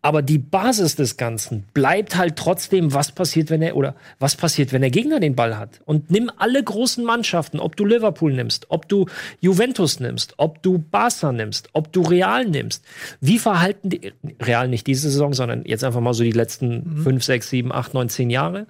[0.01, 4.73] Aber die Basis des Ganzen bleibt halt trotzdem, was passiert, wenn er, oder was passiert,
[4.73, 5.81] wenn der Gegner den Ball hat.
[5.85, 9.05] Und nimm alle großen Mannschaften, ob du Liverpool nimmst, ob du
[9.41, 12.83] Juventus nimmst, ob du Barca nimmst, ob du Real nimmst.
[13.21, 17.23] Wie verhalten die, Real nicht diese Saison, sondern jetzt einfach mal so die letzten fünf,
[17.23, 18.67] sechs, sieben, acht, neun, zehn Jahre.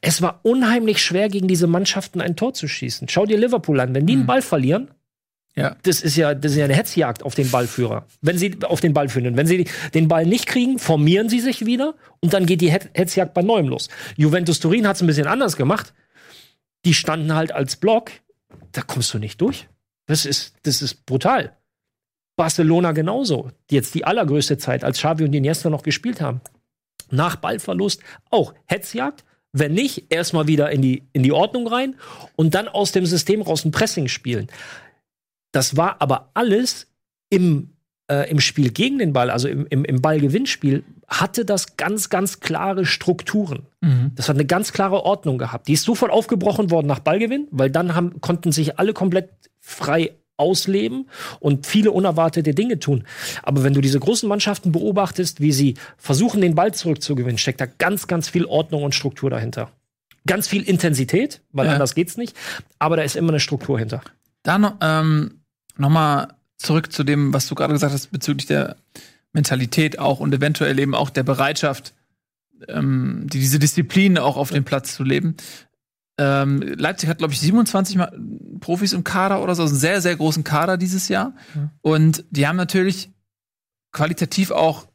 [0.00, 3.08] Es war unheimlich schwer, gegen diese Mannschaften ein Tor zu schießen.
[3.08, 3.94] Schau dir Liverpool an.
[3.94, 4.90] Wenn die einen Ball verlieren,
[5.56, 5.76] Ja.
[5.82, 8.06] das ist ja, das ist ja eine Hetzjagd auf den Ballführer.
[8.22, 9.36] Wenn sie auf den Ball führen.
[9.36, 12.88] Wenn sie den Ball nicht kriegen, formieren sie sich wieder und dann geht die Het-
[12.94, 13.88] Hetzjagd bei neuem los.
[14.16, 15.92] Juventus Turin hat es ein bisschen anders gemacht.
[16.86, 18.10] Die standen halt als Block.
[18.72, 19.68] Da kommst du nicht durch.
[20.06, 21.56] Das ist, das ist brutal.
[22.36, 23.50] Barcelona genauso.
[23.70, 26.40] Jetzt die allergrößte Zeit, als Xavi und Iniesta noch gespielt haben.
[27.10, 29.24] Nach Ballverlust auch Hetzjagd.
[29.52, 31.96] Wenn nicht, erstmal wieder in die, in die Ordnung rein
[32.36, 34.48] und dann aus dem System raus ein Pressing spielen.
[35.52, 36.86] Das war aber alles
[37.30, 37.70] im,
[38.08, 42.38] äh, im Spiel gegen den Ball, also im, im, im Ballgewinnspiel, hatte das ganz, ganz
[42.38, 43.66] klare Strukturen.
[43.80, 44.12] Mhm.
[44.14, 45.66] Das hat eine ganz klare Ordnung gehabt.
[45.66, 50.12] Die ist sofort aufgebrochen worden nach Ballgewinn, weil dann haben, konnten sich alle komplett frei
[50.40, 53.04] ausleben und viele unerwartete Dinge tun.
[53.42, 57.66] Aber wenn du diese großen Mannschaften beobachtest, wie sie versuchen, den Ball zurückzugewinnen, steckt da
[57.66, 59.70] ganz, ganz viel Ordnung und Struktur dahinter.
[60.26, 61.74] Ganz viel Intensität, weil Ja.
[61.74, 62.34] anders geht's nicht.
[62.78, 64.00] Aber da ist immer eine Struktur hinter.
[64.42, 65.42] Da noch, ähm,
[65.76, 68.76] noch mal zurück zu dem, was du gerade gesagt hast bezüglich der
[69.32, 71.94] Mentalität auch und eventuell eben auch der Bereitschaft,
[72.68, 75.36] ähm, die, diese Disziplin auch auf dem Platz zu leben.
[76.22, 78.12] Ähm, Leipzig hat, glaube ich, 27 Mal
[78.60, 81.32] Profis im Kader oder so, also einen sehr, sehr großen Kader dieses Jahr.
[81.80, 83.10] Und die haben natürlich
[83.90, 84.86] qualitativ auch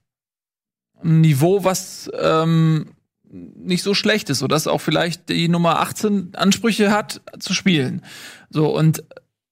[1.04, 2.92] ein Niveau, was ähm,
[3.24, 8.04] nicht so schlecht ist, sodass auch vielleicht die Nummer 18 Ansprüche hat, zu spielen.
[8.52, 9.04] So, und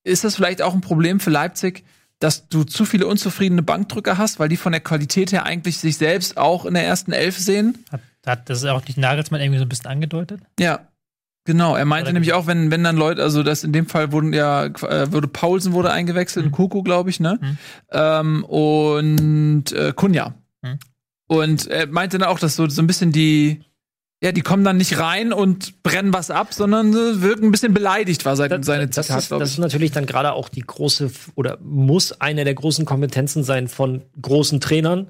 [0.03, 1.83] ist das vielleicht auch ein Problem für Leipzig,
[2.19, 5.97] dass du zu viele unzufriedene Bankdrücker hast, weil die von der Qualität her eigentlich sich
[5.97, 7.83] selbst auch in der ersten Elf sehen?
[7.91, 10.39] Hat, hat das auch nicht Nagelsmann irgendwie so ein bisschen angedeutet?
[10.59, 10.87] Ja.
[11.45, 14.13] Genau, er meinte Oder nämlich auch, wenn, wenn dann Leute, also das in dem Fall
[14.13, 16.51] wurden ja, äh, wurde Paulsen wurde eingewechselt, Mhm.
[16.51, 17.37] Kuku, glaube ich, ne?
[17.41, 17.57] Mhm.
[17.91, 20.35] Ähm, und äh, Kunja.
[20.61, 20.79] Mhm.
[21.27, 23.61] Und er meinte dann auch, dass so, so ein bisschen die,
[24.23, 27.73] ja, die kommen dann nicht rein und brennen was ab, sondern äh, wirken ein bisschen
[27.73, 29.55] beleidigt, war seine, seine das, Zitat, ist, glaube das ich.
[29.55, 34.03] ist natürlich dann gerade auch die große oder muss eine der großen Kompetenzen sein von
[34.21, 35.09] großen Trainern,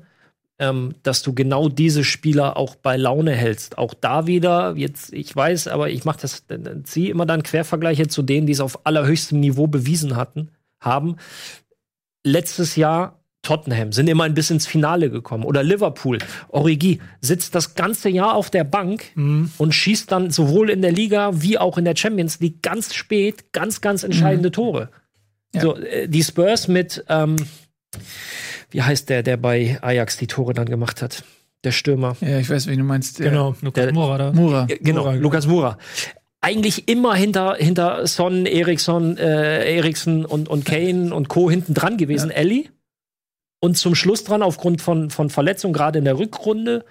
[0.64, 3.78] ähm, dass du genau diese Spieler auch bei Laune hältst.
[3.78, 6.46] Auch da wieder, jetzt, ich weiß, aber ich mache das,
[6.84, 11.18] ziehe immer dann Quervergleiche zu denen, die es auf allerhöchstem Niveau bewiesen hatten, haben.
[12.24, 15.44] Letztes Jahr Tottenham sind immer ein bisschen ins Finale gekommen.
[15.44, 16.20] Oder Liverpool.
[16.48, 19.12] Origi sitzt das ganze Jahr auf der Bank
[19.58, 23.52] und schießt dann sowohl in der Liga wie auch in der Champions League ganz spät
[23.52, 24.90] ganz, ganz entscheidende Tore.
[25.54, 25.62] Ja.
[25.62, 27.36] So, äh, die Spurs mit, ähm,
[28.74, 31.24] wie heißt der, der bei Ajax die Tore dann gemacht hat?
[31.64, 32.18] Der Stürmer.
[32.20, 33.20] Ja, ich weiß, wen du meinst.
[33.20, 33.56] Der Genau.
[33.62, 34.34] Lukas Der- Moura, oder?
[34.34, 34.66] Mura.
[34.82, 35.78] Genau, Moura, Lukas Mura.
[36.42, 41.50] Eigentlich immer hinter, hinter Son, Eriksson, äh, Eriksen und, und Kane und Co.
[41.50, 42.66] hinten dran gewesen, Ellie.
[43.62, 46.84] Und zum Schluss dran, aufgrund von, von Verletzungen, gerade in der Rückrunde,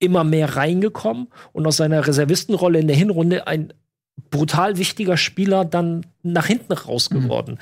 [0.00, 3.72] immer mehr reingekommen und aus seiner Reservistenrolle in der Hinrunde ein
[4.30, 7.58] brutal wichtiger Spieler dann nach hinten raus geworden.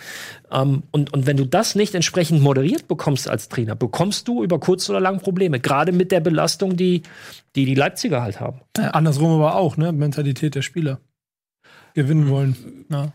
[0.50, 4.59] Ähm, und, und wenn du das nicht entsprechend moderiert bekommst als Trainer, bekommst du über
[4.59, 5.61] kurz oder lang Probleme.
[5.61, 7.02] Gerade mit der Belastung, die
[7.54, 8.61] die, die Leipziger halt haben.
[8.76, 9.92] Andersrum aber auch, ne?
[9.92, 11.00] Mentalität der Spieler.
[11.94, 12.56] Gewinnen wollen,
[12.90, 13.12] Ja.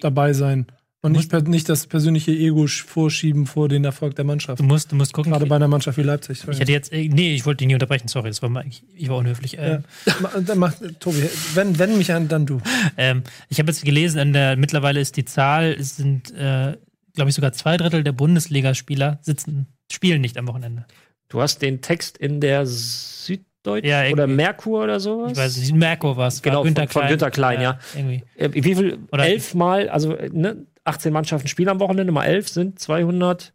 [0.00, 0.66] dabei sein.
[1.04, 4.58] Und nicht, per, nicht das persönliche Ego sch- vorschieben vor den Erfolg der Mannschaft.
[4.58, 5.30] Du musst, du musst gucken.
[5.32, 6.42] Gerade bei einer Mannschaft wie Leipzig.
[6.50, 8.82] ich hätte jetzt, äh, nee, ich wollte dich nie unterbrechen, sorry, das war mal, ich,
[8.96, 9.52] ich war unhöflich.
[9.52, 9.62] ja.
[9.76, 9.84] Ähm,
[10.20, 11.22] Ma- Dann mach, Tobi,
[11.54, 12.60] wenn, wenn mich an, dann du.
[12.96, 16.76] Ähm, ich habe jetzt gelesen, in der, mittlerweile ist die Zahl, es sind, äh,
[17.14, 20.86] glaube ich, sogar zwei Drittel der Bundesligaspieler sitzen, spielen nicht am Wochenende.
[21.28, 24.12] Du hast den Text in der Süddeutsch Ja, irgendwie.
[24.14, 25.32] oder Merkur oder sowas?
[25.32, 26.42] Ich weiß nicht, Merkur war es.
[26.42, 27.78] Genau, von- von Günter Klein, ja.
[27.94, 28.22] Irgendwie.
[28.36, 28.98] Äh, Wie viel?
[29.12, 33.52] Oder- elf Mal, also äh, ne, 18 Mannschaften spielen am Wochenende, mal elf sind 200.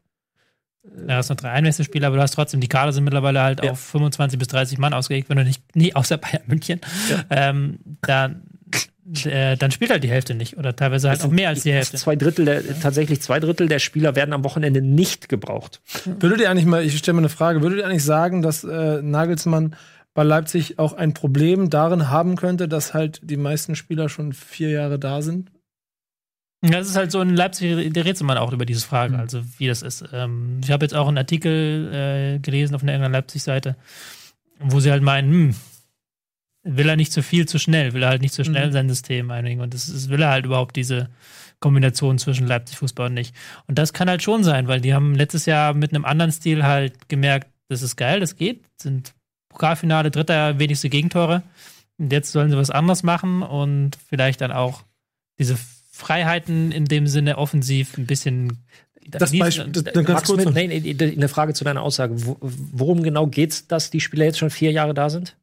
[0.84, 3.64] Ja, das sind noch drei Einwechselspieler, aber du hast trotzdem, die Kader sind mittlerweile halt
[3.64, 3.72] Ja.
[3.72, 6.80] auf 25 bis 30 Mann ausgelegt, wenn du nicht, nee, außer Bayern München,
[7.30, 8.44] ähm, dann,
[9.26, 11.98] äh, dann spielt halt die Hälfte nicht oder teilweise halt auch mehr als die Hälfte.
[11.98, 15.82] Zwei Drittel der, tatsächlich zwei Drittel der Spieler werden am Wochenende nicht gebraucht.
[16.06, 19.02] Würdet ihr eigentlich mal, ich stelle mal eine Frage, würdet ihr eigentlich sagen, dass äh,
[19.02, 19.76] Nagelsmann
[20.14, 24.70] bei Leipzig auch ein Problem darin haben könnte, dass halt die meisten Spieler schon vier
[24.70, 25.52] Jahre da sind?
[26.62, 29.20] Das ist halt so in Leipzig, da redet man auch über diese Frage, Mhm.
[29.20, 30.04] also wie das ist.
[30.12, 31.90] Ähm, ich habe jetzt auch einen Artikel
[32.36, 33.76] äh, gelesen auf einer irgendeiner Leipzig-Seite,
[34.60, 35.56] wo sie halt meinen, hm,
[36.64, 38.72] will er nicht zu viel zu schnell, will er halt nicht zu schnell Mhm.
[38.74, 41.10] sein System einigen und das, das will er halt überhaupt diese
[41.62, 43.34] Kombination zwischen Leipzig-Fußball und nicht.
[43.68, 46.64] Und das kann halt schon sein, weil die haben letztes Jahr mit einem anderen Stil
[46.64, 49.14] halt gemerkt, das ist geil, das geht, sind
[49.50, 51.44] Pokalfinale, dritter, wenigste Gegentore.
[51.98, 54.84] Und jetzt sollen sie was anderes machen und vielleicht dann auch
[55.38, 55.58] diese
[56.00, 58.60] Freiheiten in dem Sinne offensiv ein bisschen.
[59.08, 62.26] Das Beispiel, das, dann ganz kurz mit, nee, eine Frage zu deiner Aussage.
[62.26, 65.36] Wo, worum genau geht's, dass die Spieler jetzt schon vier Jahre da sind?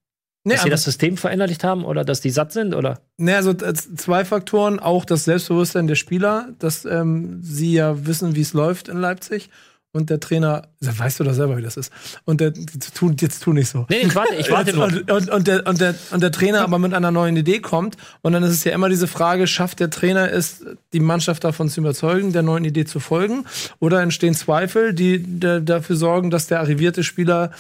[0.45, 2.73] Nee, Dass sie das System verinnerlicht haben oder dass die satt sind?
[2.73, 3.01] Oder?
[3.17, 8.37] Nee, also äh, zwei Faktoren, auch das Selbstbewusstsein der Spieler, dass ähm, sie ja wissen,
[8.37, 9.51] wie es läuft in Leipzig.
[9.93, 11.91] Und der Trainer, ja, weißt du doch selber, wie das ist.
[12.25, 13.87] Und der, jetzt tu, jetzt tu nicht so.
[13.89, 14.85] Nee, ich warte, ich warte nur.
[14.85, 17.97] Und, und, und, der, und, der, und der Trainer aber mit einer neuen Idee kommt.
[18.21, 21.71] Und dann ist es ja immer diese Frage, schafft der Trainer es, die Mannschaft davon
[21.71, 23.47] zu überzeugen, der neuen Idee zu folgen?
[23.79, 27.53] Oder entstehen Zweifel, die da, dafür sorgen, dass der arrivierte Spieler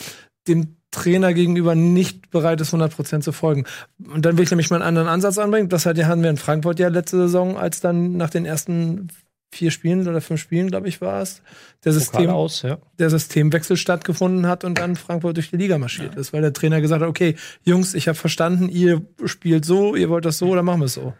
[0.46, 3.64] dem Trainer gegenüber nicht bereit ist, 100% zu folgen.
[4.12, 5.68] Und dann will ich nämlich mal einen anderen Ansatz anbringen.
[5.68, 9.08] Das hat, hatten wir in Frankfurt ja letzte Saison, als dann nach den ersten
[9.52, 11.42] vier Spielen oder fünf Spielen, glaube ich, war es,
[11.84, 12.78] der System, aus, ja.
[12.98, 16.80] der Systemwechsel stattgefunden hat und dann Frankfurt durch die Liga marschiert ist, weil der Trainer
[16.80, 20.62] gesagt hat, okay, Jungs, ich habe verstanden, ihr spielt so, ihr wollt das so, oder
[20.62, 21.14] machen wir es so.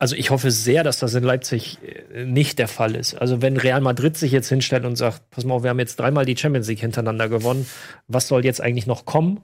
[0.00, 1.78] Also ich hoffe sehr, dass das in Leipzig
[2.12, 3.14] äh, nicht der Fall ist.
[3.14, 6.00] Also wenn Real Madrid sich jetzt hinstellt und sagt, pass mal auf, wir haben jetzt
[6.00, 7.66] dreimal die Champions League hintereinander gewonnen,
[8.08, 9.40] was soll jetzt eigentlich noch kommen?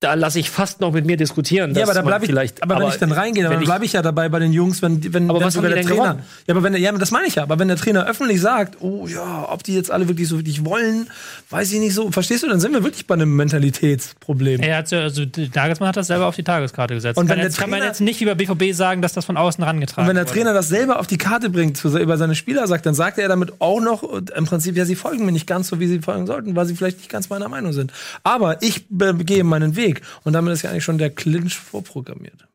[0.00, 1.74] Da lasse ich fast noch mit mir diskutieren.
[1.74, 4.00] Ja, aber da bleibe ich, vielleicht, aber, wenn ich dann reingehe, dann bleibe ich ja
[4.00, 5.94] dabei bei den Jungs, wenn, wenn, Aber wenn was sogar der Trainer.
[5.96, 6.22] gewonnen?
[6.46, 7.42] Ja, aber wenn, ja, das meine ich ja.
[7.42, 10.64] Aber wenn der Trainer öffentlich sagt, oh ja, ob die jetzt alle wirklich so wirklich
[10.64, 11.08] wollen,
[11.50, 12.12] weiß ich nicht so.
[12.12, 12.48] Verstehst du?
[12.48, 14.60] Dann sind wir wirklich bei einem Mentalitätsproblem.
[14.60, 17.18] Er hat ja, also die Nagelsmann hat das selber auf die Tageskarte gesetzt.
[17.18, 19.24] Und kann, wenn der jetzt, kann man Trainer- jetzt nicht über BVB sagen, dass das
[19.24, 20.34] von außen herangetragen Und wenn der wurde.
[20.34, 23.26] Trainer das selber auf die Karte bringt, zu, über seine Spieler sagt, dann sagt er
[23.28, 26.28] damit auch noch, im Prinzip, ja, sie folgen mir nicht ganz so, wie sie folgen
[26.28, 27.92] sollten, weil sie vielleicht nicht ganz meiner Meinung sind.
[28.22, 29.87] Aber ich be- gehe meinen Weg.
[30.24, 32.48] Und damit ist ja eigentlich schon der Clinch vorprogrammiert.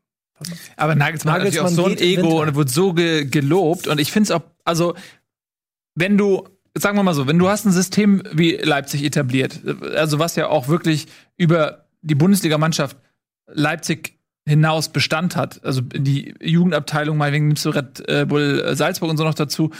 [0.75, 3.87] Aber Nagelsmann, hat natürlich auch Nagelsmann so ein Ego und wird so ge gelobt.
[3.87, 4.95] Und ich finde es auch, also,
[5.95, 9.61] wenn du, sagen wir mal so, wenn du hast ein System wie Leipzig etabliert,
[9.95, 11.07] also was ja auch wirklich
[11.37, 12.97] über die Bundesligamannschaft
[13.47, 19.09] Leipzig hinaus Bestand hat, also die Jugendabteilung, meinetwegen nimmst du Red äh, Bull äh, Salzburg
[19.09, 19.71] und so noch dazu.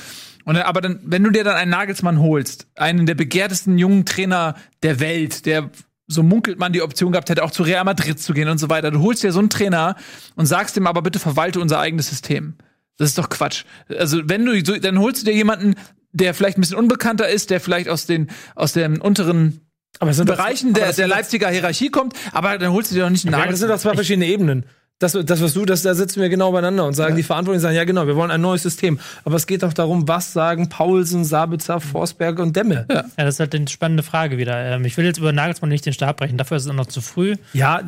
[0.46, 4.56] Und, aber dann, wenn du dir dann einen Nagelsmann holst, einen der begehrtesten jungen Trainer
[4.82, 5.70] der Welt, der
[6.08, 8.70] so munkelt man die Option gehabt hätte, auch zu Real Madrid zu gehen und so
[8.70, 8.92] weiter.
[8.92, 9.96] Du holst dir so einen Trainer
[10.36, 12.56] und sagst ihm aber bitte verwalte unser eigenes System.
[12.98, 13.64] Das ist doch Quatsch.
[13.90, 15.76] Also wenn du so, dann holst du dir jemanden,
[16.12, 19.62] der vielleicht ein bisschen unbekannter ist, der vielleicht aus den aus den unteren
[20.00, 23.26] Bereichen der, das der doch- Leipziger Hierarchie kommt, aber dann holst du dir doch nicht
[23.26, 24.66] einen Ja, das sind doch zwei verschiedene Ebenen.
[25.00, 27.76] Das, das, was du, das, da sitzen wir genau beieinander und sagen, die Verantwortlichen sagen,
[27.76, 29.00] ja genau, wir wollen ein neues System.
[29.26, 32.86] Aber es geht doch darum, was sagen Paulsen, Sabitzer, Forsberg und Demme.
[32.90, 34.56] Ja, Ja, das ist halt eine spannende Frage wieder.
[34.64, 37.02] Ähm, ich will jetzt über Nagelsmann nicht den Stab brechen, dafür ist es noch zu
[37.02, 37.36] früh.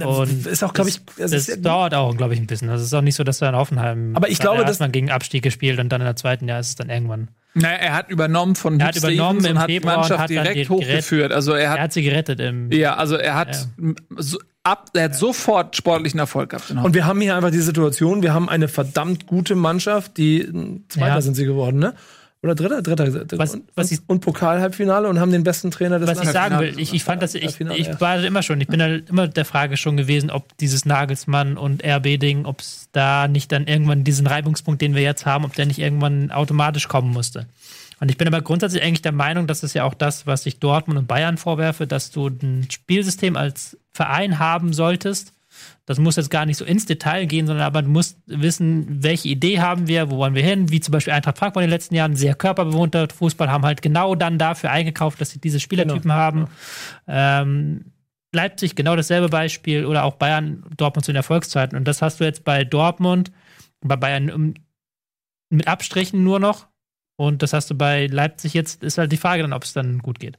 [0.04, 2.68] Und ist auch, glaube ich, Das, das ist, dauert auch, glaube ich, ein bisschen.
[2.68, 4.14] Das ist auch nicht so, dass er in Hoffenheim.
[4.16, 6.60] Aber ich glaube, hat dass- man gegen Abstieg gespielt und dann in der zweiten Jahr
[6.60, 7.30] ist es dann irgendwann.
[7.54, 10.00] Naja, er hat übernommen von Er hat übernommen Stevens im und hat die Februar und
[10.02, 11.32] Mannschaft hat dann direkt hochgeführt.
[11.32, 12.70] Also er Er hat hat sie gerettet im.
[12.74, 16.70] ja, also er hat m- so, ab, er hat sofort sportlichen Erfolg gehabt.
[16.70, 20.42] in und wir haben hier einfach die Situation, wir haben eine verdammt gute Mannschaft, die
[20.42, 21.22] äh, Zweiter Ja.
[21.22, 21.94] sind sie geworden, ne?
[22.44, 22.84] Oder Dritter?
[22.84, 23.40] Dritter.
[23.40, 26.60] Was- und, was ich- und Pokal-Halbfinale und haben den besten Trainer des Was ich sagen
[26.60, 29.46] will, ich, ich fand das, ich, ich war immer schon, ich bin halt immer der
[29.46, 34.28] Frage schon gewesen, ob dieses Nagelsmann und RB-Ding, ob es da nicht dann irgendwann diesen
[34.28, 37.48] Reibungspunkt, den wir jetzt haben, ob der nicht irgendwann automatisch kommen musste.
[38.00, 40.60] Und ich bin aber grundsätzlich eigentlich der Meinung, das ist ja auch das, was ich
[40.60, 45.34] Dortmund und Bayern vorwerfe, dass du ein Spielsystem als Verein haben solltest.
[45.86, 49.30] Das muss jetzt gar nicht so ins Detail gehen, sondern aber du musst wissen, welche
[49.30, 51.96] Idee haben wir, wo wollen wir hin, wie zum Beispiel Eintracht Frankfurt in den letzten
[51.96, 56.48] Jahren, sehr körperbewohnter Fußball, haben halt genau dann dafür eingekauft, dass sie diese Spielertypen haben.
[57.08, 57.86] Ähm,
[58.34, 61.78] Leipzig genau dasselbe Beispiel oder auch Bayern, Dortmund zu den Erfolgszeiten.
[61.78, 63.32] Und das hast du jetzt bei Dortmund,
[63.82, 64.54] bei Bayern um,
[65.50, 66.68] mit Abstrichen nur noch.
[67.18, 70.00] Und das hast du bei Leipzig jetzt, ist halt die Frage dann, ob es dann
[70.00, 70.38] gut geht.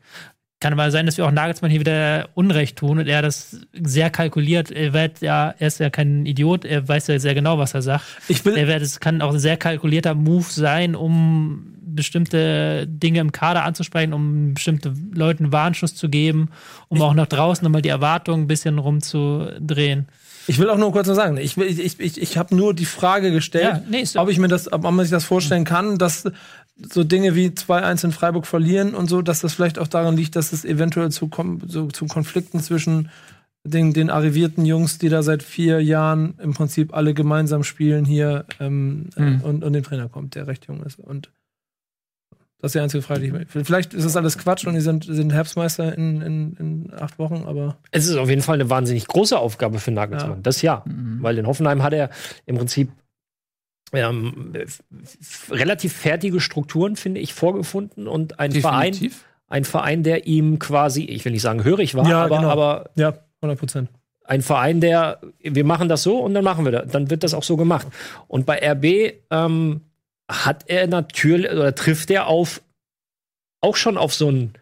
[0.60, 4.08] Kann aber sein, dass wir auch Nagelsmann hier wieder Unrecht tun und er das sehr
[4.08, 4.70] kalkuliert.
[4.70, 7.82] Er, wird ja, er ist ja kein Idiot, er weiß ja sehr genau, was er
[7.82, 8.04] sagt.
[8.28, 13.20] Ich will, Er wird, es kann auch ein sehr kalkulierter Move sein, um bestimmte Dinge
[13.20, 16.50] im Kader anzusprechen, um bestimmte Leuten Warnschuss zu geben,
[16.88, 20.08] um auch nach draußen nochmal die Erwartungen ein bisschen rumzudrehen.
[20.46, 22.84] Ich will auch nur kurz noch sagen, ich, will- ich, ich, ich habe nur die
[22.84, 26.24] Frage gestellt, Ja, nee, ob ich mir das, ob man sich das vorstellen kann, dass
[26.78, 30.36] so Dinge wie 2-1 in Freiburg verlieren und so, dass das vielleicht auch daran liegt,
[30.36, 31.30] dass es eventuell zu,
[31.66, 33.08] so, zu Konflikten zwischen
[33.64, 38.44] den, den arrivierten Jungs, die da seit vier Jahren im Prinzip alle gemeinsam spielen hier
[38.60, 39.40] ähm, Mhm.
[39.42, 40.98] und, und dem Trainer kommt, der recht jung ist.
[40.98, 41.30] Und
[42.60, 43.46] das ist die einzige Frage, die ich mir.
[43.46, 47.44] Vielleicht ist das alles Quatsch und die sind, sind Herbstmeister in, in, in acht Wochen,
[47.46, 50.38] aber Es ist auf jeden Fall eine wahnsinnig große Aufgabe für Nagelsmann.
[50.38, 50.42] Ja.
[50.42, 50.82] Das ja.
[50.86, 51.18] Mhm.
[51.22, 52.10] Weil in Hoffenheim hat er
[52.46, 52.90] im Prinzip
[53.92, 54.52] ähm,
[55.50, 58.94] relativ fertige Strukturen, finde ich, vorgefunden und ein Verein,
[59.48, 62.48] ein Verein, der ihm quasi, ich will nicht sagen hörig war, Ja, aber, genau.
[62.50, 63.88] aber ja, 100 Prozent.
[64.24, 66.90] ein Verein, der, wir machen das so und dann machen wir das.
[66.90, 67.86] Dann wird das auch so gemacht.
[68.28, 69.82] Und bei RB ähm,
[70.28, 72.60] hat er natürlich, oder trifft er auf,
[73.60, 74.54] auch schon auf so einen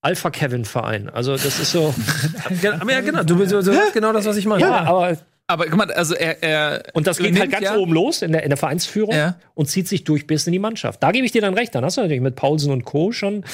[0.00, 1.08] Alpha-Kevin-Verein.
[1.08, 1.94] Also das ist so,
[2.62, 3.22] Ja, aber ja, genau.
[3.22, 4.62] Du bist so, so genau das, was ich meine.
[4.62, 5.16] ja, aber
[5.54, 8.32] Aber guck mal, also er, er Und das geht halt ganz ja, oben los in
[8.32, 9.36] der, in der Vereinsführung Ja.
[9.54, 11.00] und zieht sich durch bis in die Mannschaft.
[11.00, 11.74] Da gebe ich dir dann recht.
[11.76, 13.12] Dann hast du natürlich mit Paulsen und Co.
[13.12, 13.44] schon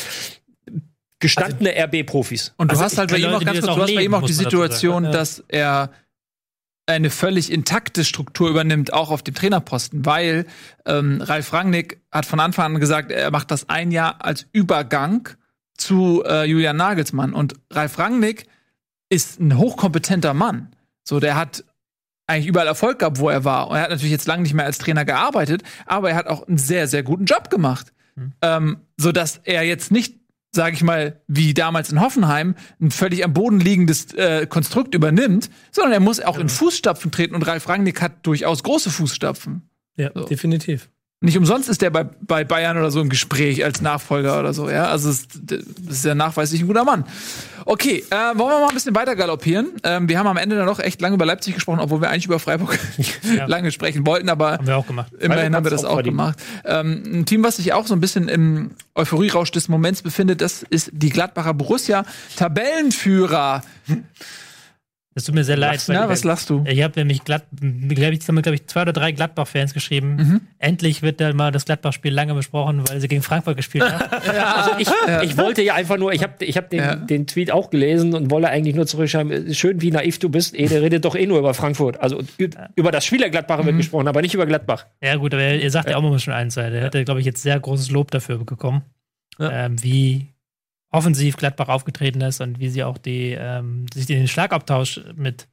[1.18, 2.54] gestandene RB-Profis.
[2.56, 4.22] Und du Also hast halt bei ihm auch ganz kurz, du hast bei ihm auch
[4.22, 4.50] die dazu sagen.
[4.50, 5.10] Situation, Ja.
[5.10, 5.90] dass er
[6.86, 10.46] eine völlig intakte Struktur übernimmt, auch auf dem Trainerposten, weil
[10.86, 15.28] ähm, Ralf Rangnick hat von Anfang an gesagt, er macht das ein Jahr als Übergang
[15.76, 17.34] zu äh, Julian Nagelsmann.
[17.34, 18.46] Und Ralf Rangnick
[19.10, 20.74] ist ein hochkompetenter Mann.
[21.04, 21.64] So, der hat
[22.30, 23.68] eigentlich überall Erfolg gehabt, wo er war.
[23.68, 26.46] Und er hat natürlich jetzt lange nicht mehr als Trainer gearbeitet, aber er hat auch
[26.48, 27.92] einen sehr, sehr guten Job gemacht.
[28.42, 30.20] Ähm, so dass er jetzt nicht
[30.52, 35.48] sage ich mal, wie damals in Hoffenheim, ein völlig am Boden liegendes äh, Konstrukt übernimmt,
[35.70, 39.68] sondern er muss auch in Fußstapfen treten und Ralf Rangnick hat durchaus große Fußstapfen.
[39.96, 40.24] Ja, So.
[40.24, 40.90] definitiv.
[41.22, 44.70] Nicht umsonst ist der bei, bei Bayern oder so im Gespräch als Nachfolger oder so,
[44.70, 44.86] ja.
[44.86, 45.60] Also das
[45.90, 47.04] ist ja nachweislich ein guter Mann.
[47.66, 49.68] Okay, äh, wollen wir mal ein bisschen weiter galoppieren?
[49.82, 52.24] Ähm, wir haben am Ende dann noch echt lange über Leipzig gesprochen, obwohl wir eigentlich
[52.24, 52.78] über Freiburg
[53.46, 55.12] lange sprechen wollten, aber Haben wir auch gemacht.
[55.12, 56.38] immerhin Freiburg haben wir das auch auch gemacht.
[56.64, 60.62] Ähm, ein Team, was sich auch so ein bisschen im Euphorierausch des Moments befindet, das
[60.62, 62.06] ist die Gladbacher Borussia,
[62.36, 63.62] Tabellenführer.
[65.16, 65.72] Es tut mir sehr leid.
[65.72, 65.96] Lachst, ne?
[65.96, 66.62] weil- Was lachst du?
[66.68, 70.14] Ich habe nämlich glatt, glaube ich, glaube ich, zwei oder drei Gladbach-Fans geschrieben.
[70.16, 70.40] Mhm.
[70.60, 74.04] Endlich wird dann mal das Gladbach-Spiel lange besprochen, weil sie gegen Frankfurt gespielt haben.
[74.30, 74.88] Also ich,
[75.30, 76.94] ich wollte ja einfach nur, ich habe ich hab den, Ja.
[76.94, 80.66] den Tweet auch gelesen und wollte eigentlich nur zurückschreiben, schön wie naiv du bist, eh,
[80.68, 82.00] der redet doch eh nur über Frankfurt.
[82.00, 82.22] Also
[82.76, 83.66] über das Spiel der Gladbacher Mhm.
[83.66, 84.86] wird gesprochen, aber nicht über Gladbach.
[85.02, 86.56] ja, gut, aber ihr sagt ja auch mal schon eins.
[86.56, 88.82] Er hätte, glaube ich, jetzt sehr großes Lob dafür bekommen,
[89.40, 89.66] Ja.
[89.66, 90.28] ähm, wie
[90.90, 95.48] offensiv Gladbach aufgetreten ist und wie sie auch die, ähm, sich den Schlagabtausch mit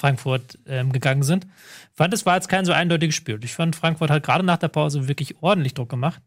[0.00, 1.44] Frankfurt ähm, gegangen sind.
[1.44, 3.38] Ich fand, es war jetzt kein so eindeutiges Spiel.
[3.44, 6.22] Ich fand, Frankfurt hat gerade nach der Pause wirklich ordentlich Druck gemacht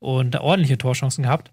[0.00, 1.52] und ordentliche Torchancen gehabt.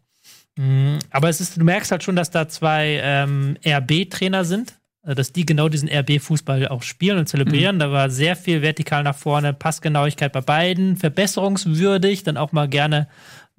[0.58, 5.14] Mm, Aber es ist, du merkst halt schon, dass da zwei ähm, RB-Trainer sind, äh,
[5.14, 7.78] dass die genau diesen RB-Fußball auch spielen und zelebrieren.
[7.78, 13.08] Da war sehr viel vertikal nach vorne, Passgenauigkeit bei beiden, verbesserungswürdig, dann auch mal gerne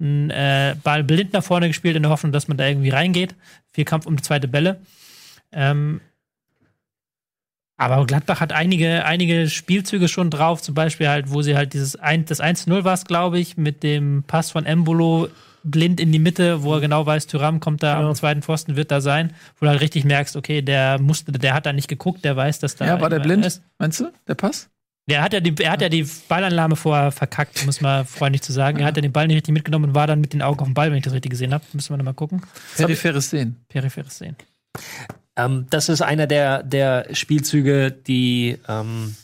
[0.01, 3.35] ein äh, Ball blind nach vorne gespielt, in der Hoffnung, dass man da irgendwie reingeht.
[3.71, 4.81] Viel Kampf um die zweite Bälle.
[5.51, 6.01] Ähm,
[7.77, 11.95] aber Gladbach hat einige, einige Spielzüge schon drauf, zum Beispiel halt, wo sie halt dieses
[11.95, 15.29] ein, das 1-0 war es, glaube ich, mit dem Pass von Embolo
[15.63, 18.91] blind in die Mitte, wo er genau weiß, Thuram kommt da am zweiten Pfosten, wird
[18.91, 22.23] da sein, wo du halt richtig merkst, okay, der musste, der hat da nicht geguckt,
[22.23, 22.85] der weiß, dass da.
[22.85, 23.45] Ja, war der blind?
[23.45, 23.63] Ist.
[23.79, 24.69] Meinst du, der Pass?
[25.11, 28.53] Der hat ja die, er hat ja die Ballanlage vorher verkackt, muss man freundlich zu
[28.53, 28.79] sagen.
[28.79, 30.67] Er hat ja den Ball nicht richtig mitgenommen und war dann mit den Augen auf
[30.67, 31.65] dem Ball, wenn ich das richtig gesehen habe.
[31.73, 32.41] Müssen wir nochmal gucken.
[32.77, 33.57] Peripheres Sehen.
[33.67, 34.37] Peripheres sehen.
[35.35, 39.17] Ähm, das ist einer der, der Spielzüge, die, ähm,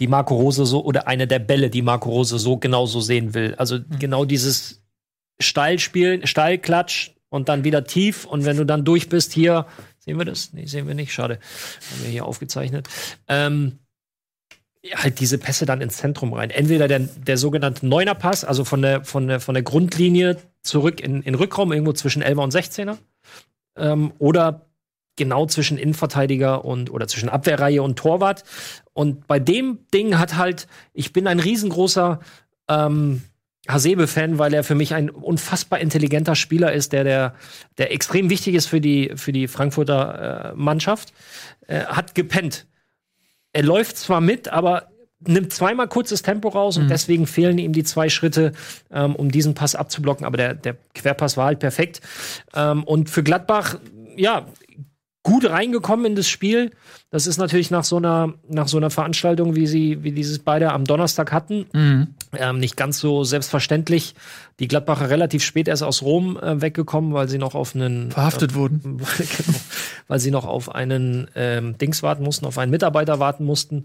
[0.00, 3.54] die Marco Rose so, oder eine der Bälle, die Marco Rose so genauso sehen will.
[3.56, 4.82] Also genau dieses
[5.38, 8.24] Steilspielen, Steilklatsch und dann wieder tief.
[8.24, 9.66] Und wenn du dann durch bist, hier,
[10.00, 10.52] sehen wir das?
[10.52, 11.12] Nee, sehen wir nicht.
[11.12, 11.38] Schade.
[11.92, 12.88] Haben wir hier aufgezeichnet.
[13.28, 13.78] Ähm,
[14.94, 16.50] halt diese Pässe dann ins Zentrum rein.
[16.50, 21.22] Entweder der, der sogenannte Neuner-Pass, also von der, von der, von der Grundlinie zurück in,
[21.22, 22.96] in Rückraum, irgendwo zwischen 11er und 16er.
[23.76, 24.66] Ähm, oder
[25.16, 28.44] genau zwischen Innenverteidiger und oder zwischen Abwehrreihe und Torwart.
[28.92, 32.20] Und bei dem Ding hat halt, ich bin ein riesengroßer
[32.68, 33.22] ähm,
[33.68, 37.34] Hasebe-Fan, weil er für mich ein unfassbar intelligenter Spieler ist, der, der,
[37.76, 41.12] der extrem wichtig ist für die, für die Frankfurter äh, Mannschaft.
[41.66, 42.66] Äh, hat gepennt.
[43.52, 44.88] Er läuft zwar mit, aber
[45.20, 48.52] nimmt zweimal kurzes Tempo raus und deswegen fehlen ihm die zwei Schritte,
[48.92, 50.24] ähm, um diesen Pass abzublocken.
[50.24, 52.00] Aber der, der Querpass war halt perfekt.
[52.54, 53.78] Ähm, und für Gladbach,
[54.16, 54.46] ja,
[55.24, 56.70] gut reingekommen in das Spiel.
[57.10, 60.72] Das ist natürlich nach so einer, nach so einer Veranstaltung, wie sie, wie dieses beide
[60.72, 61.66] am Donnerstag hatten,
[62.38, 64.14] ähm, nicht ganz so selbstverständlich.
[64.60, 68.54] Die Gladbacher relativ spät erst aus Rom äh, weggekommen, weil sie noch auf einen Verhaftet
[68.54, 68.98] wurden.
[69.18, 69.58] genau,
[70.08, 73.84] weil sie noch auf einen ähm, Dings warten mussten, auf einen Mitarbeiter warten mussten.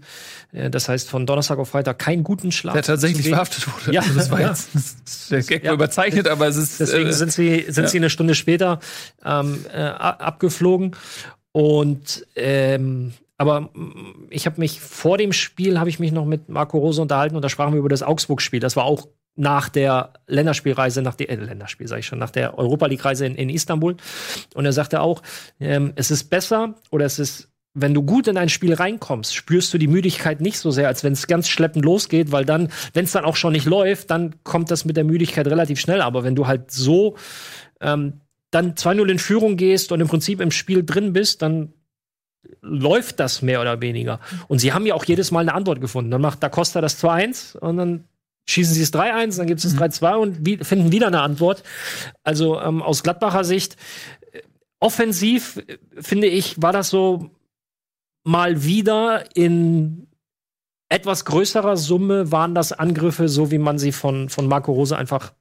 [0.52, 2.72] Äh, das heißt, von Donnerstag auf Freitag keinen guten Schlaf.
[2.74, 3.94] Der tatsächlich verhaftet wurde.
[3.94, 4.00] Ja.
[4.00, 4.48] Also das war Ja.
[4.48, 5.72] jetzt das der Gag Ja.
[5.72, 8.80] überzeichnet, aber es ist Deswegen äh, sind sie, sind sie eine Stunde später
[9.24, 10.96] ähm, äh, abgeflogen.
[11.52, 13.70] Und ähm, aber
[14.30, 17.42] ich habe mich vor dem Spiel habe ich mich noch mit Marco Rose unterhalten und
[17.42, 18.58] da sprachen wir über das Augsburg-Spiel.
[18.60, 19.06] Das war auch
[19.36, 23.34] nach der Länderspielreise, nach der äh, Länderspiel sage ich schon, nach der Europa League-Reise in,
[23.34, 23.96] in Istanbul.
[24.54, 25.22] Und er sagte auch,
[25.60, 29.74] ähm, es ist besser oder es ist wenn du gut in ein Spiel reinkommst, spürst
[29.74, 33.04] du die Müdigkeit nicht so sehr, als wenn es ganz schleppend losgeht, weil dann, wenn
[33.04, 36.00] es dann auch schon nicht läuft, dann kommt das mit der Müdigkeit relativ schnell.
[36.00, 37.16] Aber wenn du halt so
[37.80, 38.20] ähm,
[38.52, 41.72] dann 2-0 in Führung gehst und im Prinzip im Spiel drin bist, dann
[42.62, 44.20] läuft das mehr oder weniger.
[44.46, 46.12] Und sie haben ja auch jedes Mal eine Antwort gefunden.
[46.12, 48.04] Dann macht Da Costa das 2-1 und dann
[48.46, 51.62] schießen sie es 3-1, dann gibt es das 3-2 und wie, finden wieder eine Antwort.
[52.22, 53.76] Also ähm, aus Gladbacher Sicht,
[54.32, 54.42] äh,
[54.80, 57.30] offensiv, äh, finde ich, war das so
[58.24, 60.06] mal wieder in
[60.88, 65.32] etwas größerer Summe waren das Angriffe, so wie man sie von, von Marco Rose einfach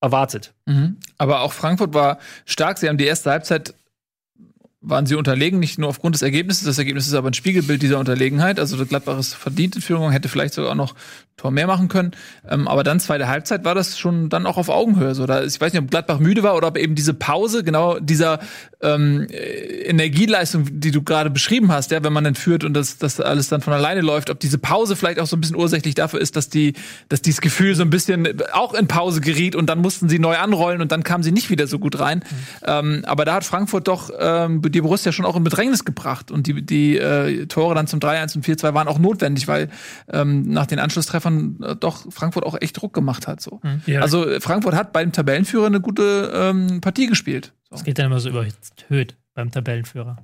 [0.00, 0.54] erwartet.
[0.66, 0.98] Mhm.
[1.16, 2.78] Aber auch Frankfurt war stark.
[2.78, 3.74] Sie haben die erste Halbzeit
[4.80, 6.64] waren sie unterlegen, nicht nur aufgrund des Ergebnisses.
[6.64, 8.60] Das Ergebnis ist aber ein Spiegelbild dieser Unterlegenheit.
[8.60, 10.94] Also Gladbach ist verdient in Führung, hätte vielleicht sogar auch noch
[11.36, 12.10] Tor mehr machen können.
[12.48, 15.14] Ähm, aber dann zweite Halbzeit war das schon dann auch auf Augenhöhe.
[15.14, 17.98] So, da, ich weiß nicht, ob Gladbach müde war oder ob eben diese Pause, genau
[17.98, 18.40] dieser
[18.82, 22.98] ähm, äh, Energieleistung, die du gerade beschrieben hast, ja, wenn man dann führt und das,
[22.98, 25.94] das alles dann von alleine läuft, ob diese Pause vielleicht auch so ein bisschen ursächlich
[25.94, 26.74] dafür ist, dass die,
[27.08, 30.36] dass dieses Gefühl so ein bisschen auch in Pause geriet und dann mussten sie neu
[30.36, 32.24] anrollen und dann kamen sie nicht wieder so gut rein.
[32.64, 36.46] Ähm, aber da hat Frankfurt doch ähm, die Borussia schon auch in Bedrängnis gebracht und
[36.46, 39.68] die, die äh, Tore dann zum 3-1 und 4-2 waren auch notwendig, weil
[40.10, 43.40] ähm, nach den Anschlusstreffern äh, doch Frankfurt auch echt Druck gemacht hat.
[43.40, 43.60] So.
[43.86, 44.00] Ja.
[44.00, 47.52] Also äh, Frankfurt hat bei dem Tabellenführer eine gute ähm, Partie gespielt.
[47.70, 47.76] So.
[47.76, 50.16] Es geht dann immer so überhöht beim Tabellenführer.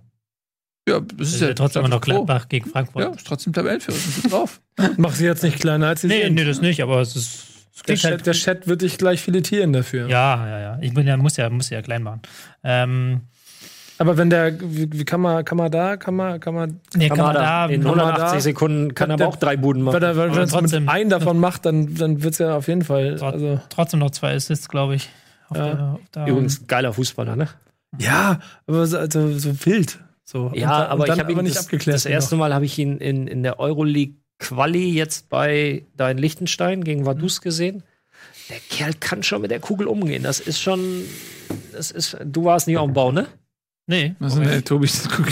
[0.89, 2.01] Ja, das Das ist ist ja ja trotzdem immer noch.
[2.01, 3.03] Gladbach gegen Frankfurt.
[3.03, 4.61] Ja, ist trotzdem Tabellenführer, sind gut drauf.
[4.99, 6.35] Mach sie jetzt nicht kleiner als sie Nee, sind.
[6.35, 7.45] nee, das nicht, aber es ist.
[7.89, 10.09] Der klingt halt, Chat, der Chat wird dich gleich filetieren dafür.
[10.09, 10.79] ja, ja, ja.
[10.81, 12.21] Ich bin ja, muss ja, muss ja klein machen.
[12.63, 13.23] Ähm,
[13.99, 17.09] Aber wenn der, wie, wie kann man, kann man da, kann man, kann man, nee,
[17.09, 17.73] kann man Kamada da.
[17.73, 19.95] in kann man 180 da- Sekunden kann er aber auch drei Buden machen.
[19.95, 22.83] wenn er, wenn er trotzdem- mit einen davon macht, dann, dann wird's ja auf jeden
[22.83, 25.09] Fall, also, Trotzdem noch zwei Assists, glaube ich.
[25.49, 25.75] Auf Ja.
[25.75, 27.49] der, auf der, Übrigens geiler Fußballer, ne?
[28.01, 30.01] ja, aber so, also, so wild.
[30.25, 30.51] So.
[30.55, 31.95] Ja, dann- aber und dann ich habe ihn nicht das, abgeklärt.
[31.95, 36.19] das erste Mal habe ich ihn in, in der Euroleague Quali jetzt bei da in
[36.19, 37.85] Liechtenstein gegen Vaduz gesehen.
[38.51, 40.23] Der Kerl kann schon mit der Kugel umgehen.
[40.25, 40.81] Das ist schon,
[41.73, 42.17] das ist.
[42.25, 43.27] Du warst nie auf dem Bau, ne?
[43.87, 44.15] Nee.
[44.19, 45.27] Was ist denn, Tobi, guck,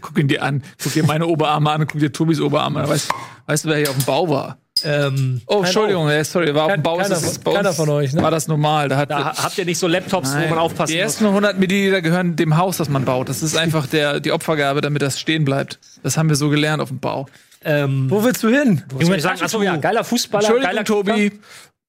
[0.00, 0.62] guck ihn dir an.
[0.82, 2.88] Guck dir meine Oberarme an und guck dir Tobis Oberarme an.
[2.88, 3.10] Weißt,
[3.46, 4.58] weißt du, wer hier auf dem Bau war?
[4.84, 6.98] Ähm, Oh, Entschuldigung, ey, sorry, war auf dem Bau.
[6.98, 8.22] keiner ist von- keiner von euch, ne?
[8.22, 8.88] War das normal?
[8.88, 10.44] Da hat da ha- habt ihr nicht so Laptops, Nein.
[10.46, 11.02] wo man aufpassen Die muss.
[11.04, 13.28] ersten 100 Milliliter gehören dem Haus, das man baut.
[13.28, 15.78] Das ist einfach der, die Opfergabe, damit das stehen bleibt.
[16.02, 17.26] Das haben wir so gelernt auf dem Bau.
[17.64, 18.82] Ähm, Wo willst du hin?
[19.00, 19.40] soll ich sagen?
[19.42, 21.40] Achso, ja, geiler Fußballer, Entschuldigung, geiler Tobi.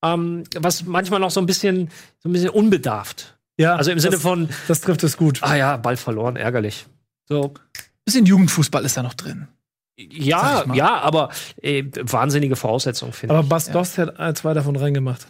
[0.03, 1.89] Ähm, was manchmal noch so ein bisschen,
[2.23, 3.34] so ein bisschen unbedarft.
[3.57, 5.41] Ja, Also im Sinne das, von, das trifft es gut.
[5.41, 6.85] ah ja, Ball verloren, ärgerlich.
[7.29, 7.53] So,
[8.03, 9.47] Bisschen Jugendfußball ist da noch drin.
[9.97, 11.29] Ja, ja, aber
[11.61, 13.49] äh, wahnsinnige Voraussetzungen finde Aber ich.
[13.49, 15.25] Bas Dost hat zwei davon reingemacht.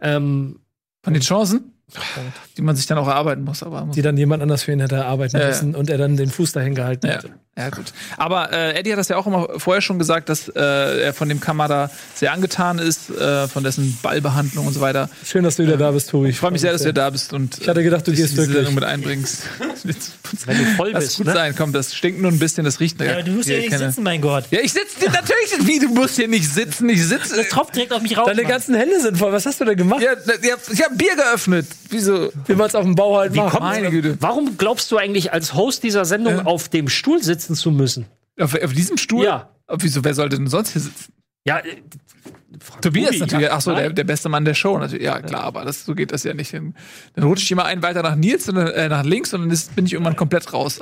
[0.00, 0.58] Ähm,
[1.04, 1.72] Von den Chancen,
[2.56, 3.62] die man sich dann auch erarbeiten muss.
[3.62, 5.48] Aber Die dann jemand anders für ihn hätte arbeiten Ja, ja.
[5.48, 7.30] müssen und er dann den Fuß dahin gehalten Ja, hätte.
[7.56, 7.92] Ja gut.
[8.16, 10.60] Aber äh, Eddie hat das ja auch immer vorher schon gesagt, dass äh,
[11.04, 15.08] er von dem Kamada sehr angetan ist, äh, von dessen Ballbehandlung und so weiter.
[15.24, 16.28] Schön, dass du wieder da bist, Tobi.
[16.30, 18.26] Ich freue mich sehr, dass du da bist und Ich hatte gedacht, du dich in
[18.26, 18.56] gehst diese wirklich.
[18.58, 19.42] Sendung mit einbringst.
[20.46, 21.32] wenn du voll bist, gut ne?
[21.32, 23.62] sein, komm, das stinkt nur ein bisschen, das riecht Ja, aber du musst ja Hier,
[23.62, 24.44] nicht keine- sitzen, mein Gott.
[24.50, 27.36] Ja, ich sitze natürlich, wie du musst hier nicht sitzen, ich sitze.
[27.36, 28.26] Das tropft direkt auf mich raus.
[28.26, 28.50] Deine Mann.
[28.50, 29.32] ganzen Hände sind voll.
[29.32, 30.02] Was hast du denn gemacht?
[30.02, 31.66] Ja, ja, ich habe Bier geöffnet.
[31.90, 32.30] Wieso?
[32.46, 33.60] Wie man es auf dem Bau halt macht.
[33.60, 34.16] Meine Güte.
[34.20, 38.06] Warum glaubst du eigentlich als Host dieser Sendung auf dem Stuhl sitzen zu müssen?
[38.40, 39.24] Auf, auf diesem Stuhl?
[39.24, 39.50] Ja.
[39.78, 41.12] Wieso, wer sollte denn sonst hier sitzen?
[41.46, 41.82] Ja, äh,
[42.60, 43.46] Frank Tobias Tobi, natürlich.
[43.46, 45.04] ja, Ach so, der, der beste Mann der Show natürlich.
[45.04, 46.52] Ja, klar, aber das, so geht das ja nicht.
[46.52, 46.74] Dann,
[47.14, 49.50] dann rutsche ich immer einen weiter nach Nils und dann, äh, nach links und dann
[49.50, 50.80] ist, bin ich irgendwann komplett raus.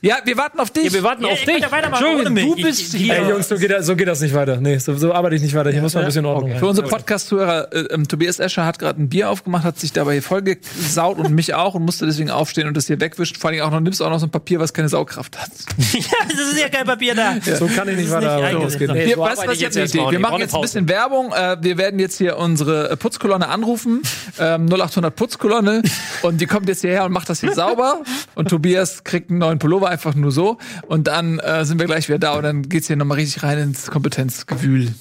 [0.00, 0.84] Ja, wir warten auf dich.
[0.84, 1.62] Ja, wir warten Ja, auf dich.
[1.62, 3.14] Entschuldigung, du bist ich- hier.
[3.14, 4.56] Ey, Jungs, so geht, das, so geht das nicht weiter.
[4.60, 5.70] Nee, so, so arbeite ich nicht weiter.
[5.70, 6.64] Hier muss man ein bisschen Ordnung Für rein.
[6.64, 11.18] unsere Podcast-Zuhörer, äh, ähm, Tobias Escher hat gerade ein Bier aufgemacht, hat sich dabei vollgesaut
[11.18, 13.36] und mich auch und musste deswegen aufstehen und das hier wegwischen.
[13.36, 15.50] Vor allem auch noch, nimmst auch noch so ein Papier, was keine Saugkraft hat.
[15.92, 17.34] ja, das ist ja kein Papier da.
[17.56, 20.02] So kann ich nicht weiter nicht geht Nee, so weißt du, was jetzt jetzt eine
[20.04, 20.12] Idee?
[20.12, 21.32] Wir machen jetzt ein bisschen Werbung.
[21.32, 24.02] Äh, wir werden jetzt hier unsere Putzkolonne anrufen.
[24.38, 25.82] Ähm, 0800 Putzkolonne.
[26.22, 28.02] Und die kommt jetzt hierher und macht das hier sauber.
[28.34, 30.58] Und Tobias kriegt einen neuen Pullover einfach nur so.
[30.86, 33.58] Und dann äh, sind wir gleich wieder da und dann geht's hier nochmal richtig rein
[33.58, 34.94] ins Kompetenzgewühl.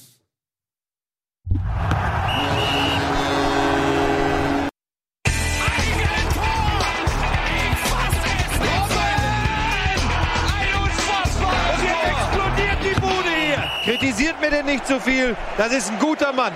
[14.02, 15.36] Kritisiert mir denn nicht zu viel.
[15.60, 16.54] Das ist ein guter Mann.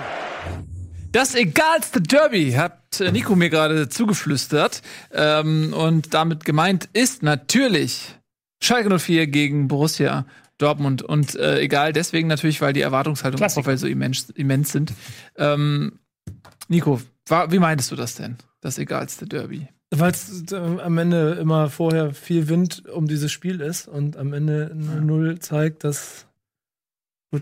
[1.12, 4.82] Das egalste Derby hat äh, Nico mir gerade zugeflüstert.
[5.12, 8.16] Ähm, und damit gemeint ist natürlich
[8.60, 10.26] Schalke 04 gegen Borussia
[10.58, 11.02] Dortmund.
[11.02, 13.54] Und äh, egal deswegen natürlich, weil die Erwartungshaltung im.
[13.54, 14.92] Vorfeld so immens, immens sind.
[15.36, 16.00] Ähm,
[16.66, 18.38] Nico, wa- wie meintest du das denn?
[18.60, 19.68] Das egalste Derby.
[19.94, 24.32] Weil es äh, am Ende immer vorher viel Wind um dieses Spiel ist und am
[24.32, 26.26] Ende 0 zeigt, dass.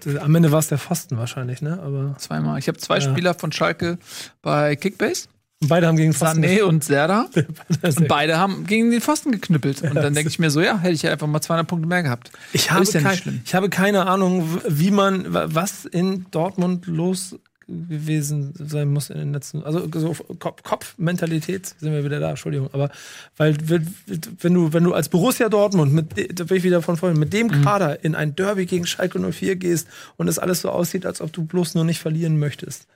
[0.02, 1.78] Gut, am Ende war es der Pfosten wahrscheinlich, ne?
[1.82, 2.58] Aber Zweimal.
[2.58, 3.10] Ich habe zwei Ja.
[3.10, 3.98] Spieler von Schalke
[4.42, 5.28] bei Kickbase.
[5.66, 6.44] beide haben gegen Pfosten.
[6.44, 7.26] Sané und Serda.
[7.82, 9.82] Und beide haben gegen den Pfosten geknüppelt.
[9.82, 12.02] Und dann denke ich mir so, ja, hätte ich ja einfach mal 200 Punkte mehr
[12.02, 12.30] gehabt.
[12.52, 13.40] Ich habe, ist ja nicht kein, schlimm.
[13.44, 17.36] ich habe keine Ahnung, wie man, wa- was in Dortmund los
[17.66, 22.68] gewesen sein muss in den letzten, also so Kopf, Kopfmentalität sind wir wieder da, Entschuldigung,
[22.72, 22.90] aber
[23.36, 27.18] weil wenn du wenn du als Borussia Dortmund mit da bin ich wieder von vorhin
[27.18, 31.06] mit dem Kader in ein Derby gegen Schalke 04 gehst und es alles so aussieht,
[31.06, 32.86] als ob du bloß nur nicht verlieren möchtest,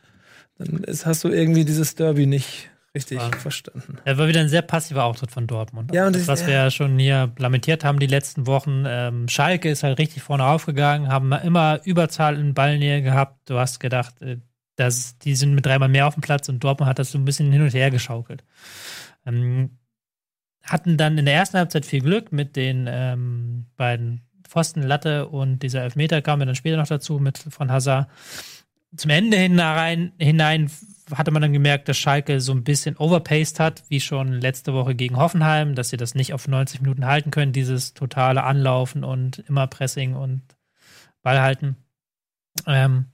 [0.59, 3.31] dann hast du irgendwie dieses Derby nicht richtig Ja.
[3.39, 3.99] verstanden.
[4.05, 5.95] Er war wieder ein sehr passiver Auftritt von Dortmund.
[5.95, 8.85] Ja, und das, das- was wir ja schon hier lamentiert haben die letzten Wochen.
[8.87, 13.51] Ähm, Schalke ist halt richtig vorne aufgegangen, haben immer Überzahl in Ballnähe gehabt.
[13.51, 14.39] Du hast gedacht, äh,
[14.79, 17.25] dass die sind mit dreimal mehr auf dem Platz und Dortmund hat das so ein
[17.25, 18.45] bisschen hin und her geschaukelt.
[19.27, 19.71] Ähm,
[20.63, 25.61] hatten dann in der ersten Halbzeit viel Glück mit den ähm, beiden Pfosten, Latte und
[25.63, 28.09] dieser Elfmeter kam ja dann später noch dazu mit von Hazard.
[28.97, 30.71] Zum Ende hinein, hinein
[31.13, 34.95] hatte man dann gemerkt, dass Schalke so ein bisschen overpaced hat, wie schon letzte Woche
[34.95, 39.41] gegen Hoffenheim, dass sie das nicht auf 90 Minuten halten können, dieses totale Anlaufen und
[39.49, 40.43] immer Pressing und
[41.23, 41.77] Ball halten.
[42.67, 43.07] Ähm,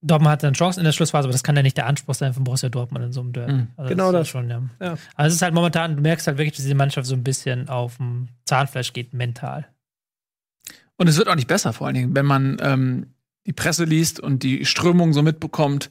[0.00, 2.32] Dortmund hat dann Chancen in der Schlussphase, aber das kann ja nicht der Anspruch sein
[2.32, 3.52] von Borussia Dortmund in so einem Derby.
[3.52, 3.68] Mhm.
[3.76, 4.28] Also Genau ist das.
[4.28, 4.62] schon, ja.
[4.80, 4.96] Ja.
[5.16, 7.68] Also es ist halt momentan, du merkst halt wirklich, dass diese Mannschaft so ein bisschen
[7.68, 9.66] auf dem Zahnfleisch geht, mental.
[10.96, 13.14] Und es wird auch nicht besser, vor allen Dingen, wenn man ähm,
[13.46, 15.90] die Presse liest und die Strömung so mitbekommt.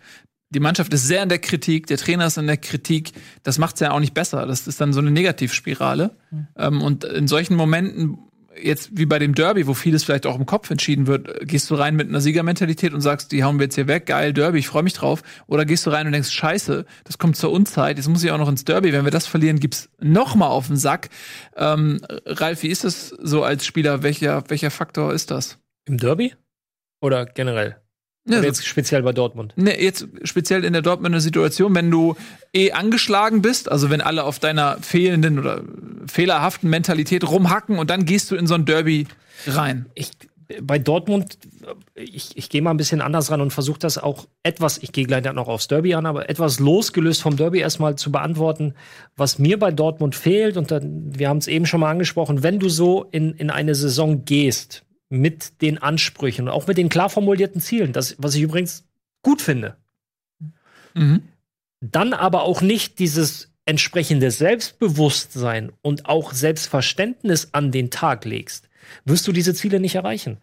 [0.50, 3.12] Die Mannschaft ist sehr in der Kritik, der Trainer ist in der Kritik.
[3.44, 4.46] Das macht es ja auch nicht besser.
[4.46, 6.16] Das ist dann so eine Negativspirale.
[6.56, 8.18] Ähm, und in solchen Momenten,
[8.62, 11.76] jetzt wie bei dem Derby, wo vieles vielleicht auch im Kopf entschieden wird, gehst du
[11.76, 14.68] rein mit einer Siegermentalität und sagst, die hauen wir jetzt hier weg, geil, Derby, ich
[14.68, 15.24] freue mich drauf.
[15.48, 18.38] Oder gehst du rein und denkst, scheiße, das kommt zur Unzeit, jetzt muss ich auch
[18.38, 18.94] noch ins Derby.
[18.94, 21.10] Wenn wir das verlieren, gibt's noch mal auf den Sack.
[21.56, 24.04] Ähm, Ralf, wie ist das so als Spieler?
[24.04, 25.60] Welcher, welcher Faktor ist das?
[25.86, 26.34] Im Derby?
[27.02, 27.78] Oder generell?
[28.28, 29.54] Ja, jetzt speziell bei Dortmund?
[29.56, 32.16] Ne, jetzt speziell in der Dortmunder Situation, wenn du
[32.54, 35.62] eh angeschlagen bist, also wenn alle auf deiner fehlenden oder
[36.08, 39.08] fehlerhaften Mentalität rumhacken und dann gehst du in so ein Derby
[39.48, 39.86] rein.
[39.96, 40.12] ich,
[40.62, 41.38] bei Dortmund,
[41.96, 45.06] ich, ich gehe mal ein bisschen anders ran und versuche das auch etwas, ich gehe
[45.06, 48.74] gleich dann noch aufs Derby an, aber etwas losgelöst vom Derby erstmal zu beantworten,
[49.16, 50.56] was mir bei Dortmund fehlt.
[50.58, 53.76] Und dann, wir haben es eben schon mal angesprochen, wenn du so in, in eine
[53.76, 58.42] Saison gehst mit den Ansprüchen und auch mit den klar formulierten Zielen, das, was ich
[58.42, 58.86] übrigens
[59.22, 59.78] gut finde,
[60.94, 61.22] Mhm.
[61.80, 68.70] dann aber auch nicht dieses entsprechende Selbstbewusstsein und auch Selbstverständnis an den Tag legst,
[69.06, 70.38] wirst du diese Ziele nicht erreichen.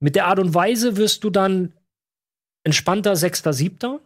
[0.00, 1.72] Mit der Art und Weise wirst du dann
[2.64, 4.00] entspannter Sechster, Siebter.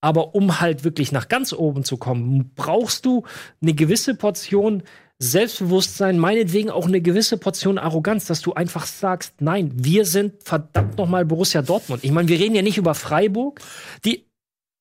[0.00, 3.24] Aber um halt wirklich nach ganz oben zu kommen, brauchst du
[3.62, 4.82] eine gewisse Portion
[5.18, 10.98] Selbstbewusstsein, meinetwegen auch eine gewisse Portion Arroganz, dass du einfach sagst, nein, wir sind verdammt
[10.98, 12.02] nochmal Borussia Dortmund.
[12.04, 13.60] Ich meine, wir reden ja nicht über Freiburg,
[14.04, 14.26] die,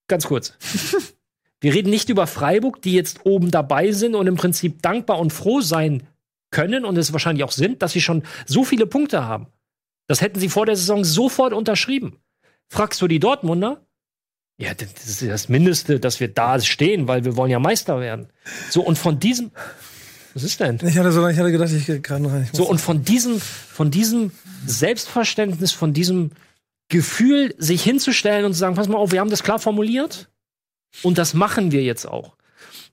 [0.08, 0.58] ganz kurz,
[1.62, 5.32] wir reden nicht über Freiburg, die jetzt oben dabei sind und im Prinzip dankbar und
[5.32, 6.08] froh sein
[6.52, 9.48] können und es wahrscheinlich auch sind, dass sie schon so viele Punkte haben.
[10.08, 12.20] Das hätten sie vor der Saison sofort unterschrieben.
[12.70, 13.86] Fragst du die Dortmunder?
[14.58, 18.28] Ja, das ist das Mindeste, dass wir da stehen, weil wir wollen ja Meister werden.
[18.70, 19.52] So, und von diesem.
[20.34, 20.80] Was ist denn?
[20.86, 22.44] Ich hatte so ich hatte gedacht, ich gerade rein.
[22.52, 24.32] Ich So, und von diesem, von diesem
[24.66, 26.32] Selbstverständnis, von diesem
[26.90, 30.30] Gefühl, sich hinzustellen und zu sagen, pass mal auf, wir haben das klar formuliert
[31.02, 32.36] und das machen wir jetzt auch.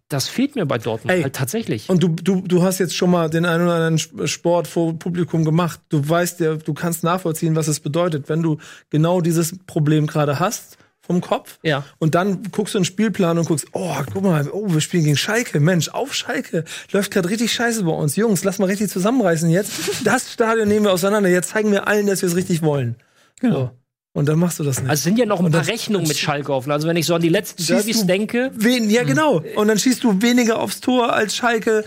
[0.08, 1.88] Das fehlt mir bei Dortmund Ey, halt tatsächlich.
[1.88, 4.98] Und du, du, du hast jetzt schon mal den einen oder anderen Sp- Sport vor
[4.98, 5.80] Publikum gemacht.
[5.88, 8.58] Du weißt ja, du kannst nachvollziehen, was es bedeutet, wenn du
[8.90, 10.78] genau dieses Problem gerade hast
[11.10, 11.58] vom Kopf.
[11.62, 11.84] Ja.
[11.98, 15.02] Und dann guckst du in den Spielplan und guckst, oh, guck mal, oh, wir spielen
[15.02, 15.58] gegen Schalke.
[15.58, 16.64] Mensch, auf Schalke.
[16.92, 18.14] Läuft gerade richtig scheiße bei uns.
[18.14, 19.72] Jungs, lass mal richtig zusammenreißen jetzt.
[20.04, 21.28] Das Stadion nehmen wir auseinander.
[21.28, 22.94] Jetzt zeigen wir allen, dass wir es richtig wollen.
[23.42, 23.70] So.
[24.12, 24.88] Und dann machst du das nicht.
[24.88, 26.70] Also es sind ja noch ein paar Rechnungen mit Schalke offen.
[26.70, 29.42] Also wenn ich so an die letzten Derbys denke, Wen, ja, genau.
[29.56, 31.84] Und dann schießt du weniger aufs Tor als Schalke.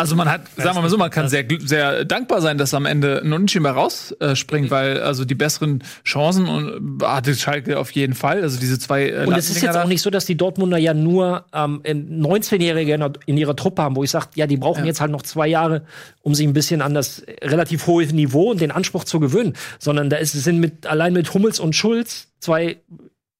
[0.00, 2.86] Also man hat, sagen wir mal so, man kann sehr, sehr dankbar sein, dass am
[2.86, 8.14] Ende ein Unentschieden bei rausspringt, weil also die besseren Chancen und hatte Schalke auf jeden
[8.14, 8.42] Fall.
[8.42, 10.94] Also diese zwei äh, Und es ist jetzt auch nicht so, dass die Dortmunder ja
[10.94, 15.10] nur ähm, 19-Jährige in, ihrer Truppe haben, wo ich sage, ja, die brauchen jetzt halt
[15.10, 15.82] noch zwei Jahre,
[16.22, 19.54] um sich ein bisschen an das relativ hohe Niveau und den Anspruch zu gewöhnen.
[19.80, 22.76] Sondern da ist, sind mit, allein mit Hummels und Schulz zwei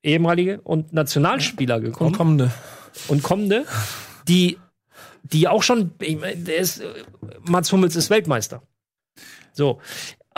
[0.02, 2.50] ehemalige und Nationalspieler gekommen Und kommende.
[3.06, 3.64] und kommende,
[4.26, 4.58] die,
[5.22, 6.82] die auch schon, ich mein, der ist,
[7.42, 8.62] Mats Hummels ist Weltmeister.
[9.52, 9.80] So.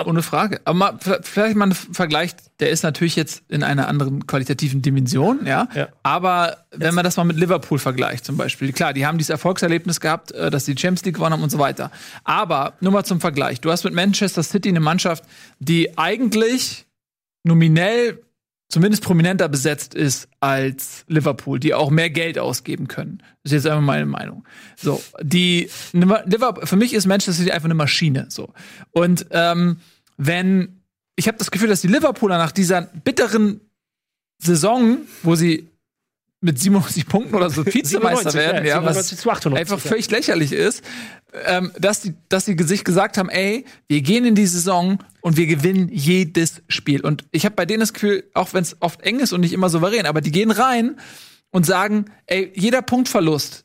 [0.07, 0.61] Ohne Frage.
[0.65, 5.45] Aber mal, vielleicht mal ein Vergleich, der ist natürlich jetzt in einer anderen qualitativen Dimension,
[5.45, 5.69] ja.
[5.75, 5.89] Ja.
[6.03, 10.01] Aber wenn man das mal mit Liverpool vergleicht, zum Beispiel, klar, die haben dieses Erfolgserlebnis
[10.01, 11.91] gehabt, äh, dass die Champions League gewonnen haben und so weiter.
[12.25, 13.61] Aber nur mal zum Vergleich.
[13.61, 15.25] Du hast mit Manchester City eine Mannschaft,
[15.59, 16.87] die eigentlich
[17.43, 18.23] nominell
[18.71, 23.23] zumindest prominenter besetzt ist als Liverpool, die auch mehr Geld ausgeben können.
[23.43, 24.45] Das ist jetzt einfach meine Meinung.
[24.77, 28.27] So, die Liverpool, für mich ist Manchester City einfach eine Maschine.
[28.31, 28.55] So
[28.93, 29.77] und ähm,
[30.17, 30.81] wenn
[31.17, 33.61] ich habe das Gefühl, dass die Liverpooler nach dieser bitteren
[34.39, 35.70] Saison, wo sie
[36.41, 39.79] mit 97 Punkten oder so Vizemeister 97, werden, ja, ja, was 97 zu 98, einfach
[39.79, 40.83] völlig lächerlich ist,
[41.45, 45.37] ähm, dass die, dass sie sich gesagt haben, ey, wir gehen in die Saison und
[45.37, 47.03] wir gewinnen jedes Spiel.
[47.03, 49.53] Und ich habe bei denen das Gefühl, auch wenn es oft eng ist und nicht
[49.53, 50.99] immer souverän, aber die gehen rein
[51.51, 53.65] und sagen, ey, jeder Punktverlust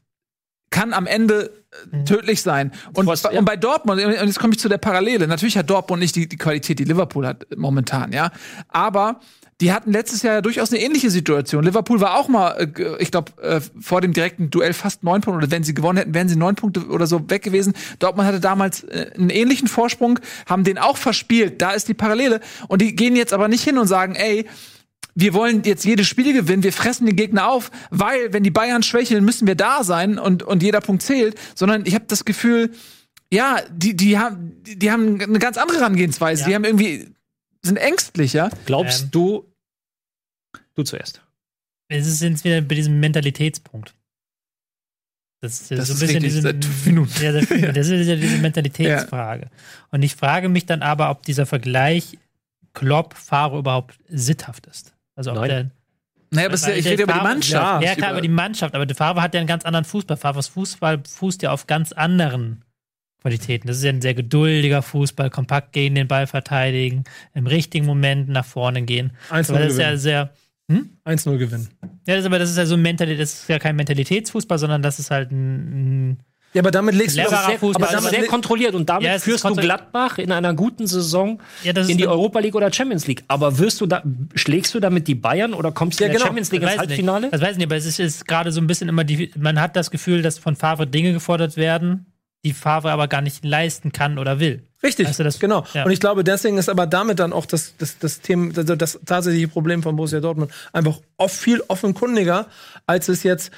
[0.76, 1.52] kann am Ende
[1.94, 2.72] äh, tödlich sein.
[2.94, 6.02] Und, Was- und bei Dortmund, und jetzt komme ich zu der Parallele, natürlich hat Dortmund
[6.02, 8.30] nicht die, die Qualität, die Liverpool hat momentan, ja.
[8.68, 9.22] Aber
[9.62, 11.64] die hatten letztes Jahr ja durchaus eine ähnliche Situation.
[11.64, 15.38] Liverpool war auch mal, äh, ich glaube, äh, vor dem direkten Duell fast neun Punkte,
[15.46, 17.74] oder wenn sie gewonnen hätten, wären sie neun Punkte oder so weg gewesen.
[18.00, 21.62] Dortmund hatte damals einen ähnlichen Vorsprung, haben den auch verspielt.
[21.62, 22.42] Da ist die Parallele.
[22.68, 24.46] Und die gehen jetzt aber nicht hin und sagen, ey,
[25.16, 28.84] wir wollen jetzt jedes Spiel gewinnen, wir fressen den Gegner auf, weil wenn die Bayern
[28.84, 32.72] schwächeln, müssen wir da sein und, und jeder Punkt zählt, sondern ich habe das Gefühl,
[33.32, 36.42] ja, die, die, haben, die, haben eine ganz andere Herangehensweise.
[36.42, 36.48] Ja.
[36.50, 37.08] Die haben irgendwie,
[37.64, 38.50] sind ängstlicher.
[38.66, 39.12] Glaubst Ähm.
[39.12, 39.46] du,
[40.76, 41.22] du zuerst.
[41.88, 43.94] Es ist jetzt wieder bei diesem Mentalitätspunkt.
[45.42, 47.24] Das ist, Das so ein ist bisschen richtig, diese, seit fünf Minuten.
[47.24, 49.50] Ja, das, das ist ja diese Mentalitätsfrage.
[49.92, 52.18] Und ich frage mich dann aber, ob dieser Vergleich
[52.74, 54.95] Klopp-Fahrer überhaupt sitthaft ist.
[55.16, 55.50] Also ob Nein.
[55.50, 55.72] der,
[56.32, 57.84] Naja, aber es ist ja- Weil ich rede über die Mannschaft.
[57.84, 60.18] Ja, klar, über die Mannschaft, aber der Favre hat ja einen ganz anderen Fußball.
[60.18, 62.64] Favres Fußball fußt ja auf ganz anderen
[63.22, 63.68] Qualitäten.
[63.68, 67.04] Das ist ja ein sehr geduldiger Fußball, kompakt gegen den Ball verteidigen,
[67.34, 69.12] im richtigen Moment nach vorne gehen.
[69.30, 70.00] 1-0 Aber das ist ja gewinnen.
[70.00, 70.34] sehr,
[71.06, 71.70] 1-0 gewinnen.
[71.82, 74.58] ja, das ist aber das ist ja so ein Mentalität, das ist ja kein Mentalitätsfußball,
[74.60, 76.20] sondern das ist halt ein, ein
[76.56, 78.74] Ja, aber damit legst du Cleverer doch Sehr, Fußball, aber das ist sehr le- kontrolliert
[78.76, 82.40] und damit Ja, führst du Gladbach in einer guten Saison Ja, das in die Europa
[82.40, 83.24] League oder Champions League.
[83.28, 84.02] Aber wirst du da,
[84.36, 86.28] schlägst du damit die Bayern oder kommst du Ja, in der genau.
[86.28, 87.22] Champions League Das ins weiß ich Halbfinale?
[87.28, 87.34] Nicht.
[87.34, 89.60] Das weiß ich nicht, aber es ist, ist gerade so ein bisschen immer die, man
[89.60, 92.06] hat das Gefühl, dass von Favre Dinge gefordert werden,
[92.46, 94.62] die Favre aber gar nicht leisten kann oder will.
[94.84, 95.66] Richtig, Weißt du, das- genau.
[95.74, 95.84] ja.
[95.84, 99.00] Und ich glaube, deswegen ist aber damit dann auch das, das, das Thema, also das
[99.04, 102.46] tatsächliche Problem von Borussia Dortmund einfach oft viel offenkundiger,
[102.86, 103.52] als es jetzt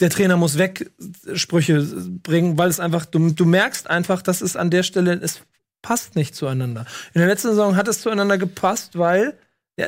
[0.00, 0.90] der Trainer muss weg
[1.34, 1.82] Sprüche
[2.22, 5.40] bringen, weil es einfach, du, du merkst einfach, dass es an der Stelle, es
[5.82, 6.86] passt nicht zueinander.
[7.14, 9.38] In der letzten Saison hat es zueinander gepasst, weil,
[9.80, 9.86] ja,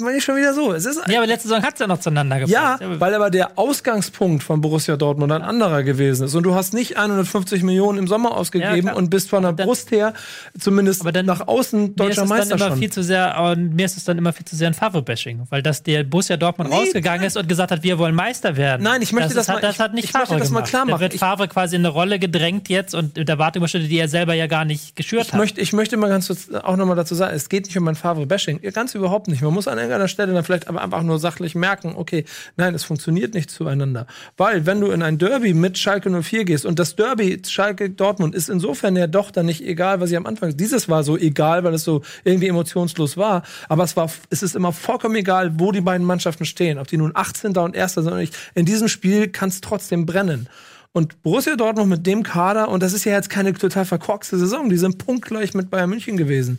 [0.00, 0.72] meine ich schon wieder so.
[0.72, 3.00] Es ist Ja, aber letzte Saison hat es ja noch zueinander ja, gepasst.
[3.00, 6.34] weil aber der Ausgangspunkt von Borussia Dortmund ein anderer gewesen ist.
[6.34, 8.96] Und du hast nicht 150 Millionen im Sommer ausgegeben klar.
[8.96, 10.14] und bist von der Dann- Brust her
[10.58, 12.78] zumindest Aber dann- nach außen mir ist deutscher dann Meister immer schon.
[12.78, 15.82] viel zu sehr, mir ist es dann immer viel zu sehr ein Favre-Bashing, weil dass
[15.82, 18.82] der Bus ja Dortmund Nee, rausgegangen ist und gesagt hat, wir wollen Meister werden.
[18.82, 20.62] Nein, ich möchte das ist, mal- das ich- hat nicht ich möchte Favre das mal
[20.62, 21.00] klar Da machen.
[21.00, 24.34] wird Ich- Favre quasi in eine Rolle gedrängt jetzt und mit Erwartungsschritte, die er selber
[24.34, 25.38] ja gar nicht geschürt Ich hat.
[25.38, 27.94] möchte, ich möchte mal ganz kurz auch nochmal dazu sagen, es geht nicht um ein
[27.94, 28.60] Favre-Bashing.
[28.62, 29.42] Ja, Ganz überhaupt nicht.
[29.42, 32.24] Man muss an irgendeiner Stelle dann vielleicht aber einfach nur sachlich merken, okay,
[32.56, 34.06] nein, es funktioniert nicht zueinander.
[34.38, 38.48] Weil, wenn du in ein Derby mit Schalke 04 gehst und das Derby Schalke-Dortmund ist
[38.48, 41.74] insofern ja doch dann nicht egal, was ich am Anfang, dieses war so egal, weil
[41.74, 45.82] es so irgendwie emotionslos war, aber es war, es ist immer vollkommen egal, wo die
[45.82, 47.54] beiden Mannschaften stehen, ob die nun 18.
[47.58, 47.92] und 1.
[47.92, 48.34] sind oder nicht.
[48.54, 50.48] In diesem Spiel kann es trotzdem brennen.
[50.92, 54.70] Und Borussia Dortmund mit dem Kader, und das ist ja jetzt keine total verkorkste Saison,
[54.70, 56.58] die sind punktgleich mit Bayern München gewesen.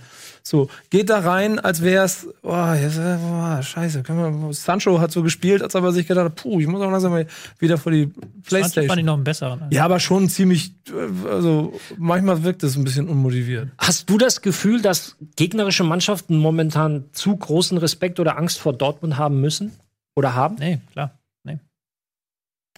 [0.49, 4.99] So, geht da rein, als wäre es, oh, jetzt, äh, oh, scheiße, können wir, Sancho
[4.99, 7.27] hat so gespielt, als ob er sich gedacht hat, puh, ich muss auch langsam mal
[7.59, 9.05] wieder vor die Manche fand ich Playstation.
[9.05, 9.61] noch einen besseren.
[9.69, 13.69] Ja, aber schon ziemlich, äh, also manchmal wirkt es ein bisschen unmotiviert.
[13.77, 19.17] Hast du das Gefühl, dass gegnerische Mannschaften momentan zu großen Respekt oder Angst vor Dortmund
[19.17, 19.73] haben müssen?
[20.15, 20.55] Oder haben?
[20.57, 21.19] Nee, klar.
[21.43, 21.59] Nee.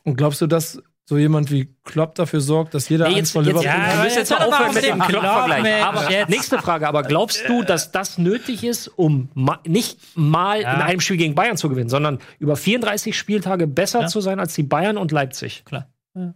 [0.04, 3.42] Und glaubst du, dass so jemand wie Klopp dafür sorgt, dass jeder Nee, jetzt, vor
[3.42, 5.64] jetzt, Liverpool ja, aber wir müssen jetzt jetzt mal aufhören auf mit dem Klopp-Vergleich.
[5.64, 6.30] Klopp, Aber jetzt.
[6.30, 10.74] nächste Frage, aber glaubst du, dass das nötig ist, um ma nicht mal Ja.
[10.76, 14.08] in einem Spiel gegen Bayern zu gewinnen, sondern über 34 Spieltage besser Ja.
[14.08, 15.66] zu sein als die Bayern und Leipzig?
[15.66, 15.90] Klar.
[16.16, 16.34] Ja.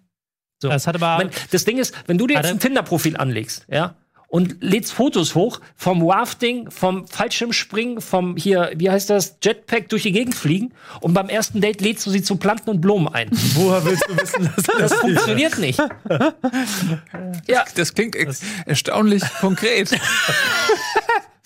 [0.62, 0.68] So.
[0.68, 1.30] Das hat aber.
[1.52, 3.96] Das Ding ist, wenn du dir jetzt ein Tinder-Profil anlegst, ja,
[4.28, 10.04] und lädst Fotos hoch vom Wafting, vom Fallschirmspringen, vom hier, wie heißt das, Jetpack durch
[10.04, 13.30] die Gegend fliegen und beim ersten Date lädst du sie zu Planten und Blumen ein.
[13.54, 15.80] Woher willst du wissen, dass Das funktioniert nicht.
[17.48, 19.92] ja, Das klingt ex- erstaunlich konkret.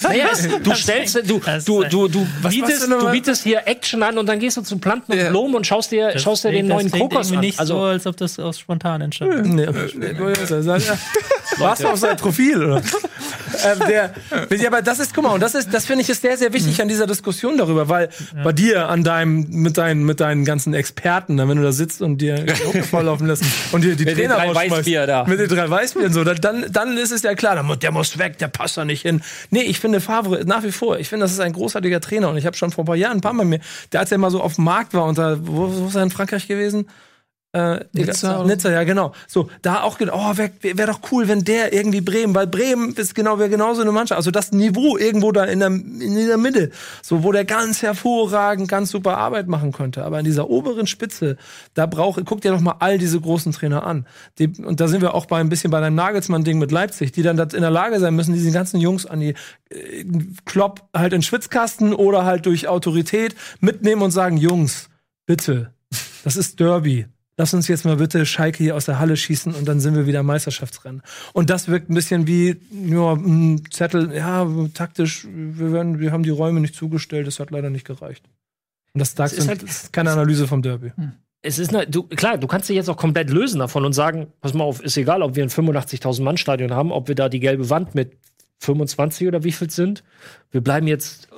[0.01, 4.27] naja, es, du stellst, du, du, du, du, bietest, du bietest hier Action an und
[4.27, 5.29] dann gehst du zu Planten und.
[5.29, 7.39] Blumen und schaust dir, schaust dir den neuen Kokos an.
[7.39, 9.45] nicht so, Also, als ob das aus spontan entstand.
[9.53, 9.71] Nee, ja.
[11.57, 12.77] Warst du auf sein Profil, oder?
[13.65, 14.13] ähm, der,
[14.67, 16.81] aber das ist, guck mal, und das ist, das finde ich ist sehr, sehr wichtig
[16.81, 18.09] an dieser Diskussion darüber, weil
[18.43, 22.19] bei dir an deinem, mit deinen, mit deinen ganzen Experten, wenn du da sitzt und
[22.19, 22.45] dir
[22.89, 25.25] volllaufen lässt und dir die Mit den Trainer drei rausschmeißt, Weißbier da.
[25.25, 28.47] Mit den drei Weißbieren so, dann, dann, ist es ja klar, der muss weg, der
[28.47, 29.21] passt da nicht hin.
[29.49, 32.37] Nee, ich finde Favre nach wie vor, ich finde, das ist ein großartiger Trainer und
[32.37, 33.59] ich habe schon vor ein paar Jahren ein paar Mal mir,
[33.91, 36.03] der als er mal so auf dem Markt war und da, wo, wo ist er
[36.03, 36.87] in Frankreich gewesen?
[37.51, 39.11] Äh, Nizza Nizza, ja, genau.
[39.27, 43.15] So, da auch oh, wäre wär doch cool, wenn der irgendwie Bremen, weil Bremen ist
[43.15, 44.17] genau, wäre genauso eine Mannschaft.
[44.17, 46.69] Also das Niveau irgendwo da in der, in der Mitte,
[47.01, 50.05] so, wo der ganz hervorragend, ganz super Arbeit machen könnte.
[50.05, 51.37] Aber in dieser oberen Spitze,
[51.73, 54.05] da braucht, guck dir doch mal all diese großen Trainer an.
[54.37, 57.23] Die, und da sind wir auch bei ein bisschen bei deinem Nagelsmann-Ding mit Leipzig, die
[57.23, 59.33] dann das in der Lage sein müssen, diese ganzen Jungs an die
[59.71, 60.05] äh,
[60.45, 64.89] Klopp halt in Schwitzkasten oder halt durch Autorität mitnehmen und sagen, Jungs,
[65.25, 65.73] bitte,
[66.23, 67.07] das ist Derby.
[67.39, 70.05] Lass uns jetzt mal bitte Schalke hier aus der Halle schießen und dann sind wir
[70.05, 71.01] wieder Meisterschaftsrennen.
[71.31, 76.23] Und das wirkt ein bisschen wie ja, ein Zettel, ja, taktisch, wir, werden, wir haben
[76.23, 78.25] die Räume nicht zugestellt, das hat leider nicht gereicht.
[78.93, 80.91] Und das, das ist ist halt- keine Analyse vom Derby.
[81.41, 84.27] Es ist ne, du, klar, du kannst dich jetzt auch komplett lösen davon und sagen,
[84.41, 87.29] pass mal auf, ist egal, ob wir ein 85.000 Mann Stadion haben, ob wir da
[87.29, 88.17] die gelbe Wand mit
[88.57, 90.03] 25 oder wie viel sind.
[90.51, 91.29] Wir bleiben jetzt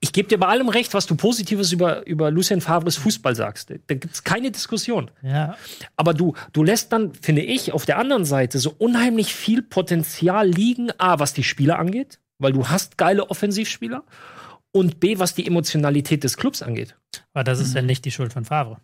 [0.00, 3.70] ich gebe dir bei allem recht, was du Positives über, über Lucien Favres Fußball sagst.
[3.70, 5.10] Da gibt es keine Diskussion.
[5.22, 5.56] Ja,
[5.96, 10.48] Aber du, du lässt dann, finde ich, auf der anderen Seite so unheimlich viel Potenzial
[10.48, 14.04] liegen, A, was die Spieler angeht, weil du hast geile Offensivspieler,
[14.72, 16.96] und B, was die Emotionalität des Clubs angeht.
[17.32, 18.78] aber das ist ja nicht die Schuld von Favre.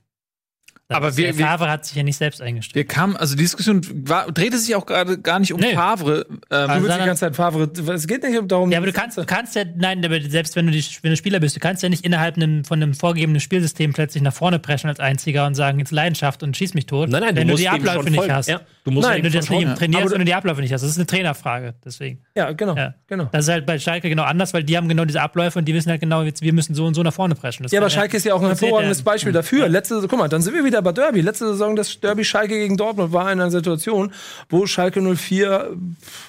[0.89, 2.75] Das Aber wir- der wir- Favre hat sich ja nicht selbst eingestellt.
[2.75, 5.73] Wir kamen, also die Diskussion war, drehte sich auch gerade gar nicht um Nee.
[5.75, 6.27] Favre.
[6.29, 7.71] Ähm, Du willst die ganze Zeit Favre.
[7.95, 8.71] Es geht nicht darum.
[8.71, 11.17] Ja, aber du kannst, du kannst ja, nein, aber selbst wenn du, die, wenn du
[11.17, 14.59] Spieler bist, du kannst ja nicht innerhalb einem, von einem vorgegebenen Spielsystem plötzlich nach vorne
[14.59, 17.09] preschen als Einziger und sagen, jetzt Leidenschaft und schieß mich tot.
[17.09, 18.35] Nein, nein, du wenn du musst die Abläufe nicht folgen.
[18.35, 18.49] hast.
[18.49, 20.83] Ja, du musst Nein, du das schon trainierst Aber- und du die Abläufe nicht hast.
[20.83, 22.21] Das ist eine Trainerfrage, deswegen.
[22.37, 22.77] Ja, genau.
[22.77, 22.95] Ja.
[23.07, 23.29] genau.
[23.33, 25.75] Das ist halt bei Schalke genau anders, weil die haben genau diese Abläufe und die
[25.75, 27.63] wissen halt genau, jetzt, wir müssen so und so nach vorne preschen.
[27.63, 29.69] Das Ja, aber Schalke ist ja auch ein hervorragendes Beispiel dafür.
[29.69, 31.21] Letzte, guck mal, dann sind wir wieder bei Derby.
[31.21, 34.13] Letzte Saison das Derby Schalke gegen Dortmund war in einer Situation,
[34.49, 35.71] wo Schalke 04,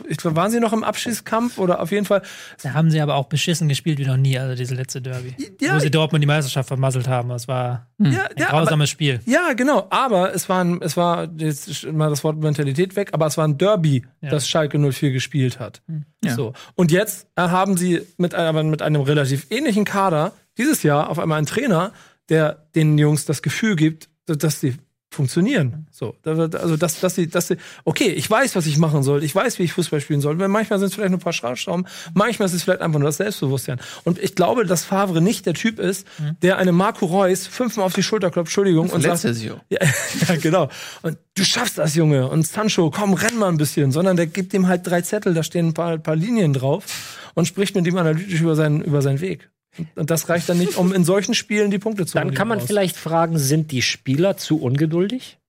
[0.10, 2.22] ich glaube, waren sie noch im Abschießkampf oder auf jeden Fall.
[2.62, 5.36] Da haben sie aber auch beschissen gespielt wie noch nie, also diese letzte Derby.
[5.60, 7.30] Ja, wo sie Dortmund die Meisterschaft vermasselt haben.
[7.30, 9.20] Das war ja, ein ja, aber, grausames Spiel.
[9.26, 9.88] ja, genau.
[9.90, 13.48] Aber es war, ein, es war jetzt mal das Wort Mentalität weg, aber es war
[13.48, 14.30] ein Derby, Ja.
[14.30, 15.82] das Schalke 04 gespielt hat.
[16.24, 16.36] Ja.
[16.36, 16.54] So.
[16.76, 21.20] Und jetzt äh, haben sie mit, aber mit einem relativ ähnlichen Kader dieses Jahr auf
[21.20, 21.92] einmal einen Trainer,
[22.30, 24.76] der den Jungs das Gefühl gibt, dass sie
[25.14, 25.88] funktionieren.
[25.92, 29.34] So, also dass, dass sie, dass sie, okay, ich weiß, was ich machen soll, ich
[29.34, 30.36] weiß, wie ich Fußball spielen soll.
[30.36, 33.18] Manchmal sind es vielleicht nur ein paar Schraubschrauben, manchmal ist es vielleicht einfach nur das
[33.18, 33.80] Selbstbewusstsein.
[34.04, 36.08] Und ich glaube, dass Favre nicht der Typ ist,
[36.42, 39.60] der einem Marco Reus fünfmal auf die Schulter klopft, Entschuldigung, und sagt, sich auch.
[39.70, 39.80] ja,
[40.28, 40.70] ja, genau.
[41.02, 42.28] Und du schaffst das, Junge.
[42.30, 43.92] Und Sancho, komm, renn mal ein bisschen.
[43.92, 46.86] Sondern der gibt ihm halt drei Zettel, da stehen ein paar, paar Linien drauf
[47.34, 49.50] und spricht mit ihm analytisch über seinen, über seinen Weg.
[49.96, 52.60] Und- das reicht dann nicht, um in solchen Spielen die Punkte zu Dann kann man
[52.60, 52.68] raus.
[52.68, 55.40] vielleicht fragen, sind die Spieler zu ungeduldig?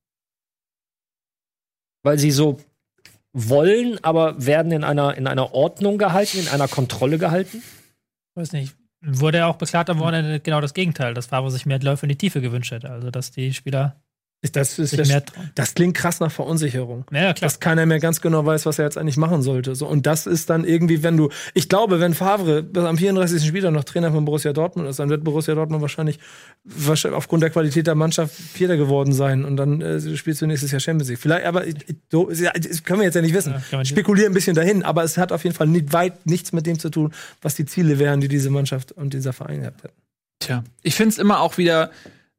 [2.03, 2.61] Weil sie so
[3.33, 7.63] wollen, aber werden in einer, in einer Ordnung gehalten, in einer Kontrolle gehalten?
[8.37, 11.79] weiß nicht, wurde ja auch beklagt am Wochenende genau das Gegenteil, dass Favre sich mehr
[11.81, 12.91] Läufe in die Tiefe gewünscht hätte.
[12.91, 13.97] Also, dass die Spieler
[14.53, 15.09] Das, ist das,
[15.55, 17.05] das klingt krass nach Verunsicherung.
[17.11, 17.35] Ja, klar.
[17.49, 19.75] Dass keiner mehr ganz genau weiß, was er jetzt eigentlich machen sollte.
[19.75, 23.47] So, und das ist dann irgendwie, wenn du, ich glaube, wenn Favre bis am 34.
[23.47, 26.19] Spieltag noch Trainer von Borussia Dortmund ist, dann wird Borussia Dortmund wahrscheinlich,
[26.65, 30.71] wahrscheinlich aufgrund der Qualität der Mannschaft Vierter geworden sein und dann äh, spielst du nächstes
[30.71, 31.19] Jahr Champions League.
[31.21, 33.53] Vielleicht, aber ich- ich- so, das können wir jetzt ja nicht wissen.
[33.53, 36.67] Ja, Spekuliere ein bisschen dahin, aber es hat auf jeden Fall nicht, weit nichts mit
[36.67, 37.13] dem zu tun,
[37.43, 39.95] was die Ziele wären, die diese Mannschaft und dieser Verein gehabt hätten.
[40.41, 41.91] Tja, ich finde es immer auch wieder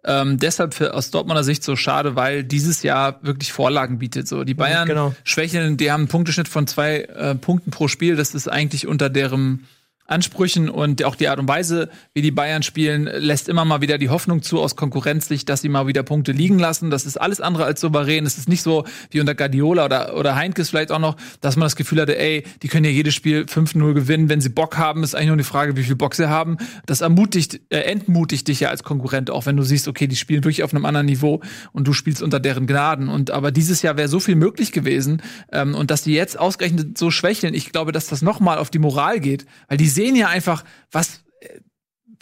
[0.06, 4.27] ähm, deshalb für, aus Dortmunder Sicht so schade, weil dieses Jahr wirklich Vorlagen bietet.
[4.27, 5.14] So die Bayern genau.
[5.23, 8.15] schwächeln, die haben einen Punkteschnitt von zwei äh, Punkten pro Spiel.
[8.15, 9.68] Das ist eigentlich unter deren
[10.07, 13.98] Ansprüchen und auch die Art und Weise, wie die Bayern spielen, lässt immer mal wieder
[13.98, 16.91] die Hoffnung zu aus Konkurrenzsicht, dass sie mal wieder Punkte liegen lassen.
[16.91, 18.26] Das ist alles andere als souverän.
[18.26, 21.65] Es ist nicht so wie unter Guardiola oder, oder Heinkes vielleicht auch noch, dass man
[21.65, 25.03] das Gefühl hatte, ey, die können ja jedes Spiel 5-0 gewinnen, wenn sie Bock haben.
[25.03, 26.57] Ist eigentlich nur die Frage, wie viel Bock sie haben.
[26.86, 30.44] Das ermutigt, äh, entmutigt dich ja als Konkurrent auch, wenn du siehst, okay, die spielen
[30.44, 31.41] wirklich auf einem anderen Niveau
[31.72, 33.10] und du spielst unter deren Gnaden.
[33.10, 36.95] Und aber dieses Jahr wäre so viel möglich gewesen ähm, und dass die jetzt ausgerechnet
[36.95, 40.15] so schwächeln, ich glaube, dass das noch mal auf die Moral geht, weil die sehen
[40.15, 41.22] ja einfach, was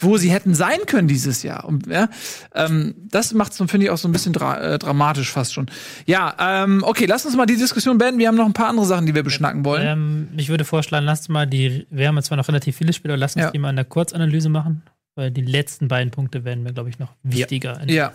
[0.00, 1.64] wo sie hätten sein können dieses Jahr.
[1.64, 2.08] Und, ja,
[2.52, 5.70] ähm, das macht es, finde ich, auch so ein bisschen dra äh, dramatisch fast schon.
[6.04, 6.34] Ja,
[6.64, 8.18] ähm, okay, lass uns mal die Diskussion beenden.
[8.18, 9.86] Wir haben noch ein paar andere Sachen, die wir beschnacken wollen.
[9.86, 13.16] Ähm, ich würde vorschlagen, lasst mal die, wir haben jetzt zwar noch relativ viele Spieler,
[13.16, 13.50] lasst uns Ja.
[13.52, 14.82] die mal in der Kurzanalyse machen,
[15.14, 18.14] weil die letzten beiden Punkte werden mir, glaube ich, noch wichtiger in, Ja,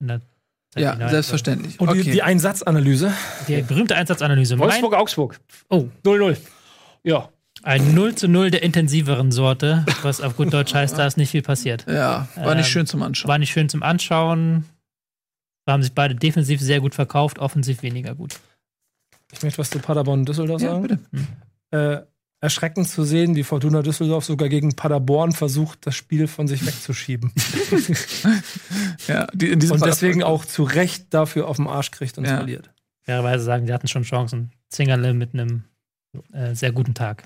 [0.00, 0.20] in der
[0.70, 1.08] Zeit ja, hinein.
[1.08, 1.80] selbstverständlich.
[1.80, 2.10] Und die, okay.
[2.12, 3.12] die Einsatzanalyse.
[3.48, 4.56] Die berühmte Einsatzanalyse.
[4.56, 5.40] Mein, Wolfsburg, Augsburg.
[5.70, 6.36] oh, 0-0.
[7.04, 7.30] Ja.
[7.64, 11.30] Ein 0 zu 0 der intensiveren Sorte, was auf gut Deutsch heißt, da ist nicht
[11.30, 11.86] viel passiert.
[11.88, 13.28] ja, war nicht Ähm, schön zum Anschauen.
[13.28, 14.64] War nicht schön zum Anschauen.
[15.66, 18.38] Da haben sich beide defensiv sehr gut verkauft, offensiv weniger gut.
[19.32, 20.82] Ich möchte was zu Paderborn und Düsseldorf Ja, sagen.
[20.82, 20.98] bitte.
[21.70, 22.02] äh,
[22.40, 27.32] erschreckend zu sehen, die Fortuna Düsseldorf sogar gegen Paderborn versucht, das Spiel von sich wegzuschieben.
[29.08, 32.24] Ja, die, in diesem und deswegen auch zu Recht dafür auf den Arsch kriegt und
[32.24, 32.36] Ja.
[32.36, 32.70] verliert.
[33.02, 34.50] Fairerweise sagen, die hatten schon Chancen.
[34.70, 35.64] Zingerle mit einem
[36.32, 37.24] äh, sehr guten Tag.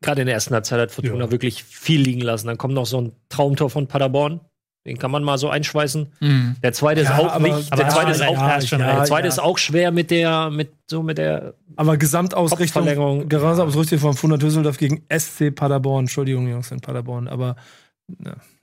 [0.00, 2.46] Gerade in der ersten Halbzeit hat Fortuna wirklich viel liegen lassen.
[2.46, 4.40] Dann kommt noch so ein Traumtor von Paderborn.
[4.86, 6.12] Den kann man mal so einschweißen.
[6.20, 6.56] Mhm.
[6.62, 7.72] Der zweite ist Ja, auch aber- nicht.
[7.72, 9.32] aber Der zweite ist ja, auch, ja, ist der zweite ja.
[9.32, 11.54] ist auch schwer mit der, mit so mit der.
[11.76, 13.28] Aber Gesamtausrichtung.
[13.28, 16.04] Gesamtausrichtung von Fortuna Düsseldorf gegen SC Paderborn.
[16.04, 17.56] Entschuldigung, Jungs in Paderborn, aber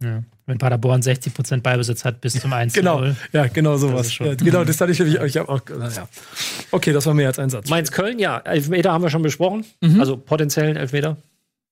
[0.01, 0.23] Ja.
[0.47, 4.13] Wenn Paderborn 60% Beibesitz hat bis zum 1 Genau, ja, genau sowas.
[4.13, 6.07] schon- Ja, genau, das hatte ich, ich, ich hab auch, ja.
[6.71, 7.67] Okay, das war mehr als ein Satz.
[7.69, 8.37] Mainz-Köln, ja.
[8.39, 9.65] Elfmeter haben wir schon besprochen.
[9.81, 9.99] Mhm.
[9.99, 11.17] Also potenziellen Elfmeter.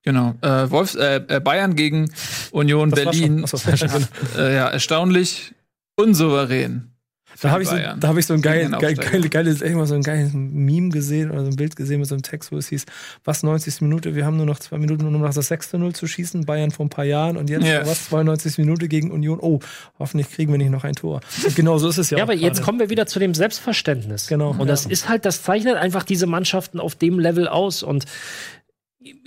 [0.03, 0.33] Genau.
[0.41, 2.11] Äh, Wolfs, äh, äh, Bayern gegen
[2.51, 3.45] Union Das war Berlin.
[3.47, 3.87] schon- Achso,
[4.37, 5.53] ja, Äh, ja, erstaunlich
[5.95, 6.92] unsouverän.
[7.41, 9.95] Da habe ich, so, da hab ich so ein geil, geil, geil, geiles, irgendwann so
[9.95, 12.68] ein geiles Meme gesehen oder so ein Bild gesehen mit so einem Text, wo es
[12.69, 12.85] hieß,
[13.23, 13.81] was 90.
[13.81, 15.73] Minute, wir haben nur noch zwei Minuten, um noch das 6.
[15.73, 17.85] 0 zu schießen, Bayern vor ein paar Jahren und jetzt Ja.
[17.85, 18.57] was, 92.
[18.60, 19.60] Minute gegen Union, oh,
[19.99, 21.22] hoffentlich kriegen wir nicht noch ein Tor.
[21.45, 22.18] Und genau so ist es ja.
[22.19, 22.65] Ja, auch aber jetzt gerade.
[22.65, 24.27] kommen wir wieder zu dem Selbstverständnis.
[24.27, 24.91] Genau, Und das ja.
[24.91, 27.84] ist halt, das zeichnet einfach diese Mannschaften auf dem Level aus.
[27.84, 28.05] Und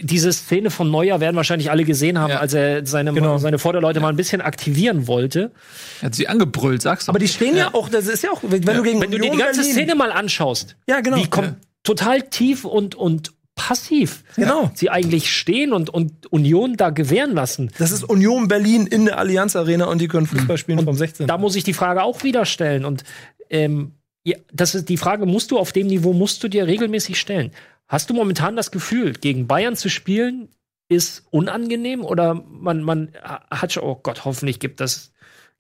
[0.01, 2.39] diese Szene von Neuer werden wahrscheinlich alle gesehen haben, Ja.
[2.41, 3.39] als er seine, Genau.
[3.39, 5.53] seine Vorderleute mal ein bisschen aktivieren wollte.
[6.01, 7.13] Er hat sie angebrüllt, sagst du.
[7.13, 9.31] Aber die stehen ja, auch, das ist ja auch, wenn du gegen Wenn du dir
[9.31, 11.17] die ganze Berlin- Szene mal anschaust, Ja, genau.
[11.19, 14.71] wie kom total tief und, und passiv Genau.
[14.75, 17.71] sie eigentlich stehen und, und Union da gewähren lassen.
[17.79, 21.27] Das ist Union Berlin in der Allianz Arena und die können Fußball spielen vom 16.
[21.27, 22.85] Da muss ich die Frage auch wieder stellen.
[22.85, 23.03] Und
[23.49, 23.93] ähm,
[24.25, 27.51] ja, das ist die Frage, musst du auf dem Niveau, musst du dir regelmäßig stellen.
[27.89, 30.49] Hast du momentan das Gefühl, gegen Bayern zu spielen,
[30.89, 33.13] ist unangenehm oder man, man
[33.51, 35.13] hat schon, oh Gott, hoffentlich gibt das,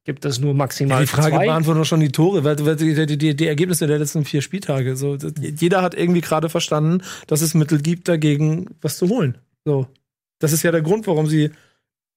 [0.04, 1.46] gibt das nur maximal Ja, die Frage zwei.
[1.46, 4.40] beantwortet doch schon die Tore, weil, weil die, die, die, die Ergebnisse der letzten vier
[4.40, 4.96] Spieltage.
[4.96, 9.38] So, jeder hat irgendwie gerade verstanden, dass es Mittel gibt, dagegen was zu holen.
[9.64, 9.88] So.
[10.38, 11.50] Das ist ja der Grund, warum sie,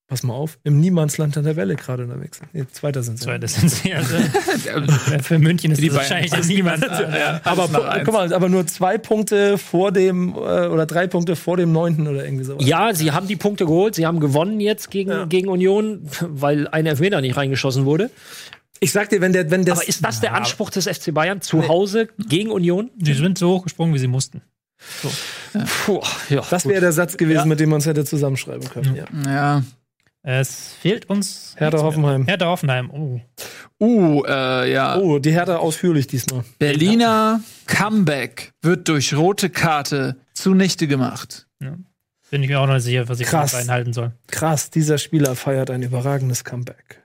[0.10, 2.53] pass mal auf, im Niemandsland an der Welle gerade unterwegs sind.
[2.53, 3.26] Nee, Zweiter sind sie.
[3.26, 3.94] Zweite sind sie.
[4.73, 6.48] Also, für München ist Die das wahrscheinlich passen.
[6.52, 6.81] niemand.
[6.84, 7.69] ja, Aber
[8.03, 10.38] guck mal, aber nur zwei Punkte vor dem, äh,
[10.68, 12.65] oder drei Punkte vor dem Neunten oder irgendwie sowas.
[12.65, 15.26] Ja, sie haben die Punkte geholt, sie haben gewonnen jetzt gegen, Ja.
[15.26, 18.10] gegen Union, weil ein Elfmeter nicht reingeschossen wurde.
[18.80, 21.41] Ich sag dir, wenn der, wenn das, Aber ist das der Anspruch des FC Bayern
[21.41, 22.90] zu Hause gegen Union?
[23.02, 24.41] Sie sind so hochgesprungen, wie sie mussten.
[25.86, 25.99] Puh,
[26.30, 28.95] ja, das wäre der Satz gewesen, mit dem man es hätte zusammenschreiben können.
[28.95, 29.06] Ja.
[29.31, 29.64] Ja.
[30.21, 31.55] Es fehlt uns.
[31.57, 31.79] Hertha.
[31.79, 32.25] Hoffenheim.
[32.25, 32.91] Hertha Hoffenheim.
[32.91, 33.21] Oh.
[33.79, 34.97] Uh, äh, ja.
[34.97, 36.43] Oh, die Hertha ausführlich diesmal.
[36.59, 41.47] Berliner Comeback wird durch rote Karte zunichte gemacht.
[41.59, 43.51] Bin ich mir auch noch nicht sicher, was ich Krass.
[43.51, 43.61] Krass.
[43.61, 44.11] reinhalten soll.
[44.27, 47.01] Krass, dieser Spieler feiert ein überragendes Comeback.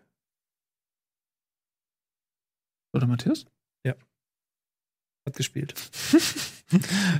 [2.93, 3.47] Oder Matthias?
[5.27, 5.75] Hat gespielt.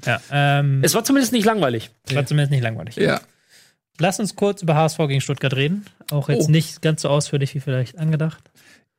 [0.05, 1.91] Ja, ähm, Es war zumindest nicht langweilig.
[2.09, 2.97] es war zumindest nicht langweilig.
[2.97, 3.21] Ja.
[3.99, 5.85] Lass uns kurz über HSV gegen Stuttgart reden.
[6.11, 6.51] Auch jetzt Oh.
[6.51, 8.43] nicht ganz so ausführlich wie vielleicht angedacht.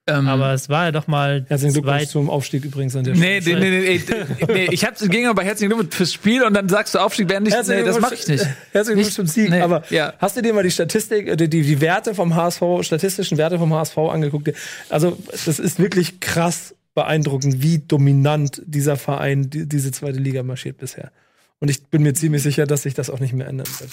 [0.07, 3.39] Ähm, Aber es war ja doch mal Herzlichen Glückwunsch zum Aufstieg übrigens an der Nee,
[3.39, 3.59] nee, Stelle.
[3.59, 4.01] nee, nee,
[4.39, 4.67] nee, nee.
[4.71, 7.57] Ich hab's ging aber herzlichen Glückwunsch fürs Spiel und dann sagst du Aufstieg wäre nicht.
[7.67, 8.45] Nee, das mach Glückwunsch- ich nicht.
[8.71, 9.49] Herzlichen Glückwunsch zum Sieg.
[9.49, 10.13] nee, Aber ja.
[10.19, 13.57] hast du dir mal die Statistik, äh, die, die, die Werte vom HSV, statistischen Werte
[13.57, 14.53] vom HSV angeguckt?
[14.89, 20.77] Also, das ist wirklich krass beeindruckend, wie dominant dieser Verein die, diese zweite Liga marschiert
[20.77, 21.11] bisher.
[21.59, 23.89] Und ich bin mir ziemlich sicher, dass sich das auch nicht mehr ändern wird.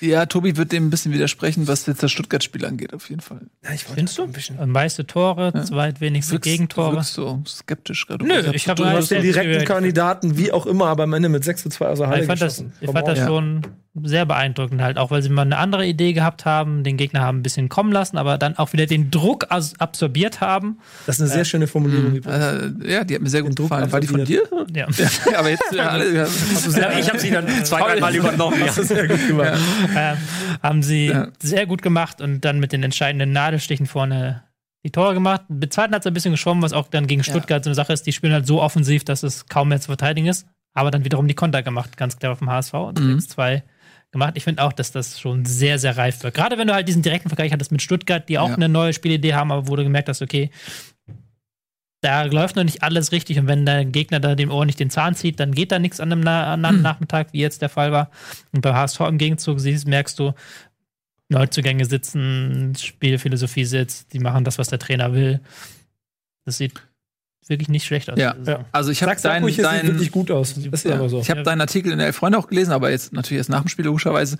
[0.00, 3.40] Ja, Tobi wird dem ein bisschen widersprechen, was jetzt das Stuttgart-Spiel angeht, auf jeden Fall.
[3.64, 4.22] Ja, ich Findest du?
[4.22, 4.70] ein bisschen.
[4.70, 6.92] meiste Tore, zweitwenigste Wirkst- Du Gegentore.
[6.96, 8.24] wirkst so skeptisch gerade.
[8.26, 11.12] Nö, ich hab Du Ja, hast den direkten ja, Kandidaten, wie auch immer, aber am
[11.12, 13.24] Ende mit 6 zu 2 aus der Halle ich fand das, ich fand das on.
[13.24, 13.26] Ja.
[13.26, 13.62] schon
[14.04, 17.38] sehr beeindruckend halt, auch weil sie mal eine andere Idee gehabt haben, den Gegner haben
[17.38, 20.78] ein bisschen kommen lassen, aber dann auch wieder den Druck absorbiert haben.
[21.06, 22.14] Das ist eine sehr schöne Formulierung.
[22.14, 22.82] übrigens.
[22.84, 23.90] Äh, ja, die hat mir sehr gut Den Druck gefallen.
[23.90, 24.42] War die von dir?
[24.74, 24.86] Ja.
[25.32, 28.14] Ja, aber jetzt ja, alle, ja, hast du sehr, ich habe sie dann zwei, dreimal
[28.14, 28.60] übernommen.
[28.64, 29.58] Das ist sehr gut gemacht.
[29.96, 30.16] ähm,
[30.62, 31.28] haben sie Ja.
[31.40, 34.44] sehr gut gemacht und dann mit den entscheidenden Nadelstichen vorne
[34.84, 35.42] die Tore gemacht.
[35.48, 37.92] Mit zweiten hat es ein bisschen geschwommen, was auch dann gegen Stuttgart so eine Sache
[37.92, 38.06] ist.
[38.06, 40.46] Die spielen halt so offensiv, dass es kaum mehr zu verteidigen ist.
[40.74, 43.16] Aber dann wiederum die Konter gemacht, ganz klar vom HSV und Mhm.
[43.18, 43.62] 6-2
[44.12, 44.34] gemacht.
[44.36, 46.34] Ich finde auch, dass das schon sehr, sehr reif wird.
[46.34, 48.54] Gerade wenn du halt diesen direkten Vergleich hattest mit Stuttgart, die auch Ja.
[48.56, 50.50] eine neue Spielidee haben, aber wo du gemerkt hast, okay,
[52.02, 54.88] da läuft noch nicht alles richtig und wenn der Gegner da dem Ohr nicht den
[54.90, 57.92] Zahn zieht, dann geht da nichts an einem, Na einem Nachmittag, wie jetzt der Fall
[57.92, 58.10] war.
[58.52, 60.32] Und bei HSV im Gegenzug siehst, merkst du,
[61.28, 65.40] Neuzugänge sitzen, Spielphilosophie sitzt, die machen das, was der Trainer will.
[66.46, 66.72] Das sieht
[67.50, 68.18] wirklich nicht schlecht aus.
[68.18, 68.34] Ja.
[68.38, 68.64] Saison.
[68.72, 70.54] Also ich habe dein, ruhig, dein wirklich gut aus.
[70.54, 70.94] Das ist Ja.
[70.94, 71.20] aber so.
[71.20, 73.60] Ich habe deinen Artikel in der Elf Freunde auch gelesen, aber jetzt natürlich erst nach
[73.62, 74.36] dem Spiel logischerweise,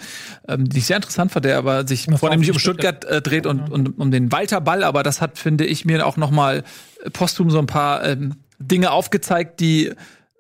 [0.49, 3.70] ähm, die ich sehr interessant fand, der aber sich vornehmlich um Stuttgart äh, dreht und,
[3.70, 6.62] und um den Walter Ball, aber das hat, finde ich, mir auch noch mal
[7.05, 9.93] äh, posthum so ein paar ähm, Dinge aufgezeigt, die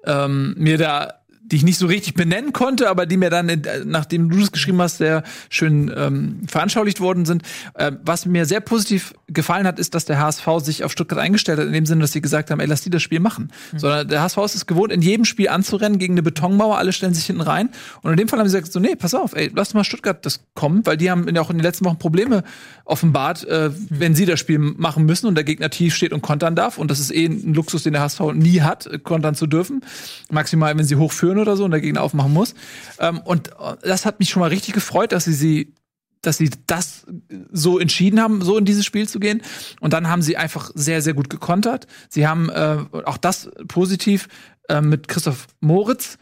[0.06, 1.19] ähm, mir da
[1.50, 4.52] die ich nicht so richtig benennen konnte, aber die mir dann, äh, nachdem du es
[4.52, 7.42] geschrieben hast, sehr schön ähm, veranschaulicht worden sind.
[7.74, 11.58] Äh, was mir sehr positiv gefallen hat, ist, dass der HSV sich auf Stuttgart eingestellt
[11.58, 13.50] hat, in dem Sinne, dass sie gesagt haben, ey, lass die das Spiel machen.
[13.76, 17.14] Sondern der HSV ist es gewohnt, in jedem Spiel anzurennen gegen eine Betonmauer, alle stellen
[17.14, 17.70] sich hinten rein.
[18.02, 20.24] Und in dem Fall haben sie gesagt, so, nee, pass auf, ey, lass mal Stuttgart
[20.24, 22.44] das kommen, weil die haben ja auch in den letzten Wochen Probleme
[22.84, 26.56] offenbart, äh, wenn sie das Spiel machen müssen und der Gegner tief steht und kontern
[26.56, 26.78] darf.
[26.78, 29.82] Und das ist eh ein Luxus, den der HSV nie hat, äh, kontern zu dürfen.
[30.30, 32.54] Maximal, wenn sie hochführen oder so und der Gegner aufmachen muss.
[32.98, 35.74] Ähm, und äh, das hat mich schon mal richtig gefreut, dass sie sie
[36.22, 37.06] dass sie das
[37.50, 39.42] so entschieden haben, so in dieses Spiel zu gehen.
[39.80, 41.86] Und dann haben sie einfach sehr, sehr gut gekontert.
[42.08, 44.28] Sie haben äh, auch das positiv
[44.68, 46.18] äh, mit Christoph Moritz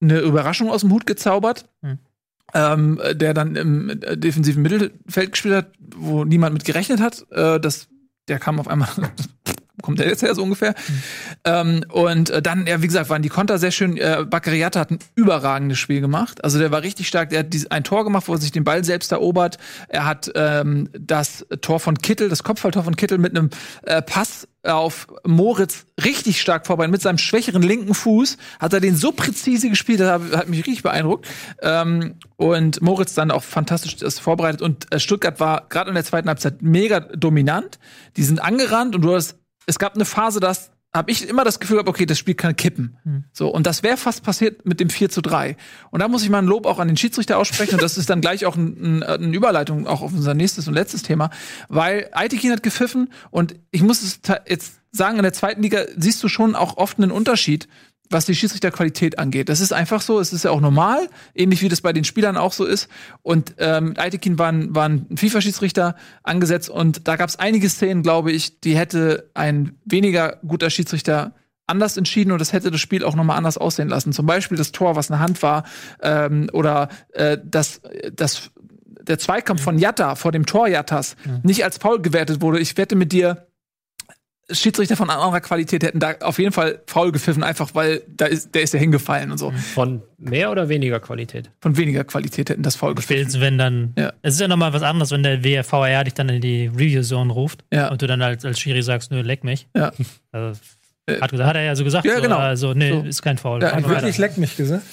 [0.00, 1.66] eine Überraschung aus dem Hut gezaubert.
[1.82, 1.98] Hm.
[2.54, 7.24] Ähm, der dann im defensiven Mittelfeld gespielt hat, wo niemand mit gerechnet hat.
[7.30, 7.88] Äh, das,
[8.28, 8.90] der kam auf einmal,
[9.82, 10.74] kommt der jetzt her so ungefähr.
[11.44, 13.96] Ähm, und äh, dann, ja, wie gesagt, waren die Konter sehr schön.
[13.96, 16.42] Äh, Baccariata hat ein überragendes Spiel gemacht.
[16.44, 17.30] Also der war richtig stark.
[17.30, 19.58] Der hat ein Tor gemacht, wo er sich den Ball selbst erobert.
[19.88, 23.50] Er hat ähm, das Tor von Kittel, das Kopfballtor von Kittel mit einem
[23.82, 26.92] äh, Pass auf Moritz richtig stark vorbereitet.
[26.92, 30.60] Mit seinem schwächeren linken Fuß hat er den so präzise gespielt, das hat, hat mich
[30.60, 31.26] richtig beeindruckt.
[31.60, 34.62] Ähm, und Moritz dann auch fantastisch das vorbereitet.
[34.62, 37.78] Und äh, Stuttgart war gerade in der zweiten Halbzeit mega dominant.
[38.16, 39.36] Die sind angerannt und du hast,
[39.66, 42.54] es gab eine Phase, dass habe ich immer das Gefühl gehabt, okay, das Spiel kann
[42.54, 42.98] kippen.
[43.32, 45.56] So, und das wäre fast passiert mit dem 4 zu 3.
[45.90, 47.74] Und da muss ich mal ein Lob auch an den Schiedsrichter aussprechen.
[47.74, 50.74] und das ist dann gleich auch ein, ein, eine Überleitung auch auf unser nächstes und
[50.74, 51.30] letztes Thema.
[51.68, 56.22] Weil Aitekin hat gepfiffen und ich muss es jetzt sagen, in der zweiten Liga siehst
[56.22, 57.68] du schon auch oft einen Unterschied,
[58.12, 59.48] was die Schiedsrichterqualität angeht.
[59.48, 62.36] Das ist einfach so, es ist ja auch normal, ähnlich wie das bei den Spielern
[62.36, 62.88] auch so ist.
[63.22, 68.02] Und ähm, Aitekin war ein, war ein FIFA-Schiedsrichter angesetzt und da gab es einige Szenen,
[68.02, 71.34] glaube ich, die hätte ein weniger guter Schiedsrichter
[71.66, 74.12] anders entschieden und das hätte das Spiel auch nochmal anders aussehen lassen.
[74.12, 75.64] Zum Beispiel das Tor, was eine Hand war,
[76.02, 77.80] ähm, oder äh, das,
[78.12, 78.50] das,
[79.00, 82.60] der Zweikampf von Jatta vor dem Tor Jattas nicht als Foul gewertet wurde.
[82.60, 83.46] Ich wette mit dir,
[84.50, 88.54] Schiedsrichter von anderer Qualität hätten da auf jeden Fall faul gepfiffen, einfach weil da ist,
[88.54, 89.50] der ist ja hingefallen und so.
[89.52, 91.50] Von mehr oder weniger Qualität?
[91.60, 93.14] Von weniger Qualität hätten das faul gepfiffen.
[93.16, 93.94] Spätestens wenn dann.
[93.96, 94.12] Ja.
[94.22, 97.64] Es ist ja nochmal was anderes, wenn der WVR dich dann in die Review-Zone ruft
[97.72, 97.90] Ja.
[97.90, 99.68] und du dann als, als Schiri sagst, nö, leck mich.
[99.76, 99.92] Ja.
[100.32, 102.04] Also, hat, gesagt- hat er ja so gesagt.
[102.06, 102.36] Ja, so, genau.
[102.38, 103.02] Also, nee, So.
[103.02, 103.60] ist kein Foul.
[103.60, 104.84] Ja, wir Wirklich leck mich gesagt.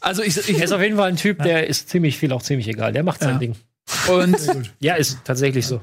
[0.00, 2.42] Also ich, ich Er ist auf jeden Fall ein Typ, der ist ziemlich viel auch
[2.42, 2.92] ziemlich egal.
[2.92, 3.38] Der macht sein Ja.
[3.38, 3.54] Ding.
[4.08, 4.36] und
[4.80, 5.80] Ja, ist tatsächlich so.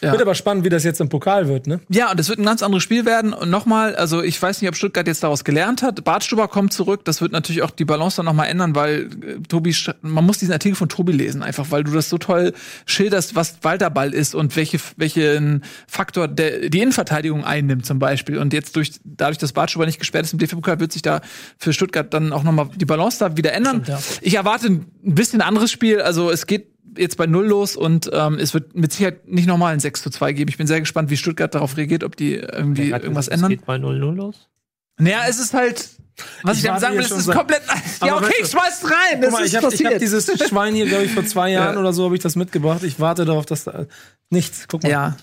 [0.00, 0.12] Ja.
[0.12, 1.80] Wird aber spannend, wie das jetzt im Pokal wird, ne?
[1.88, 3.32] ja, und es wird ein ganz anderes Spiel werden.
[3.32, 6.04] Und nochmal, also ich weiß nicht, ob Stuttgart jetzt daraus gelernt hat.
[6.04, 7.04] Bartstuber kommt zurück.
[7.04, 10.52] Das wird natürlich auch die Balance dann nochmal ändern, weil äh, Tobi, man muss diesen
[10.52, 12.52] Artikel von Tobi lesen, einfach, weil du das so toll
[12.86, 18.38] schilderst, was Walterball ist und welche, welchen Faktor der, die Innenverteidigung einnimmt zum Beispiel.
[18.38, 21.20] Und jetzt durch, dadurch, dass Bartstuber nicht gesperrt ist im DFB-Pokal, wird sich da
[21.58, 23.82] für Stuttgart dann auch nochmal die Balance da wieder ändern.
[23.84, 23.98] Stimmt, ja.
[24.20, 26.00] Ich erwarte ein bisschen anderes Spiel.
[26.00, 29.72] Also es geht jetzt bei Null los und ähm, es wird mit Sicherheit nicht nochmal
[29.72, 30.48] ein 6 zu 2 geben.
[30.50, 33.52] Ich bin sehr gespannt, wie Stuttgart darauf reagiert, ob die irgendwie hat irgendwas gesagt, ändern.
[33.52, 34.48] Es geht bei 0-0 los.
[34.98, 35.88] Naja, es ist halt,
[36.44, 37.62] was ich, Ich sagen will, es ist komplett.
[38.04, 38.92] Ja, okay, weißt ich schmeiß rein.
[39.14, 41.74] Guck Das mal, ist ich habe hab dieses Schwein hier, glaube ich, vor zwei Jahren
[41.74, 41.80] Ja.
[41.80, 42.82] oder so habe ich das mitgebracht.
[42.84, 43.86] Ich warte darauf, dass da
[44.30, 44.66] nichts.
[44.68, 44.88] Guck mal.
[44.90, 45.16] ja,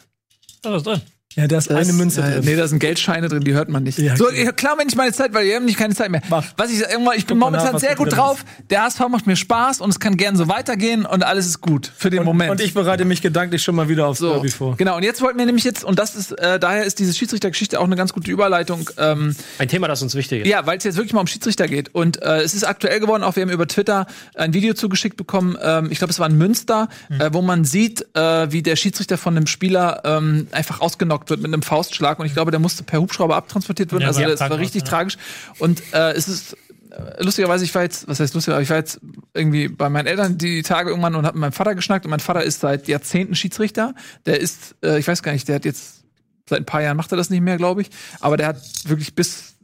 [0.61, 1.01] Da ist drin.
[1.35, 2.41] Ja, da ist das- eine Münze drin.
[2.43, 3.97] Nee, da sind Geldscheine drin, die hört man nicht.
[3.97, 6.21] Ja, so, ja, klar, wenn ich meine Zeit, weil wir haben nicht keine Zeit mehr.
[6.29, 6.43] Mach.
[6.57, 8.43] Was ich irgendwann, ich bin Guck momentan nach, sehr gut drauf.
[8.69, 11.91] Der HSV macht mir Spaß und es kann gern so weitergehen und alles ist gut
[11.95, 12.51] für den Moment.
[12.51, 14.75] Und ich bereite mich gedanklich schon mal wieder aufs So, Derby vor.
[14.75, 14.97] genau.
[14.97, 17.85] Und jetzt wollten wir nämlich jetzt, und das ist, äh, daher ist diese Schiedsrichtergeschichte auch
[17.85, 18.89] eine ganz gute Überleitung.
[18.97, 20.47] Ähm, Ein Thema, das uns wichtig ist.
[20.49, 21.95] ja, weil es jetzt wirklich mal um Schiedsrichter geht.
[21.95, 24.05] Und äh, es ist aktuell geworden, auch wir haben über Twitter
[24.35, 28.05] ein Video zugeschickt bekommen, ähm, ich glaube, es war in Münster, äh, wo man sieht,
[28.15, 32.19] äh, wie der Schiedsrichter von einem Spieler ähm, einfach ausgenockt wird mit einem Faustschlag.
[32.19, 34.01] Und ich glaube, der musste per Hubschrauber abtransportiert werden.
[34.01, 34.87] Ja, also das war richtig ja.
[34.87, 35.17] tragisch.
[35.59, 36.57] Und äh, es ist
[36.91, 38.99] äh, lustigerweise, ich war jetzt, was heißt lustiger, ich war jetzt
[39.33, 42.05] irgendwie bei meinen Eltern die Tage irgendwann und habe mit meinem Vater geschnackt.
[42.05, 43.95] Und mein Vater ist seit Jahrzehnten Schiedsrichter.
[44.25, 46.01] Der ist, äh, ich weiß gar nicht, der hat jetzt
[46.49, 47.89] seit ein paar Jahren macht er das nicht mehr, glaube ich.
[48.19, 49.55] Aber der hat wirklich bis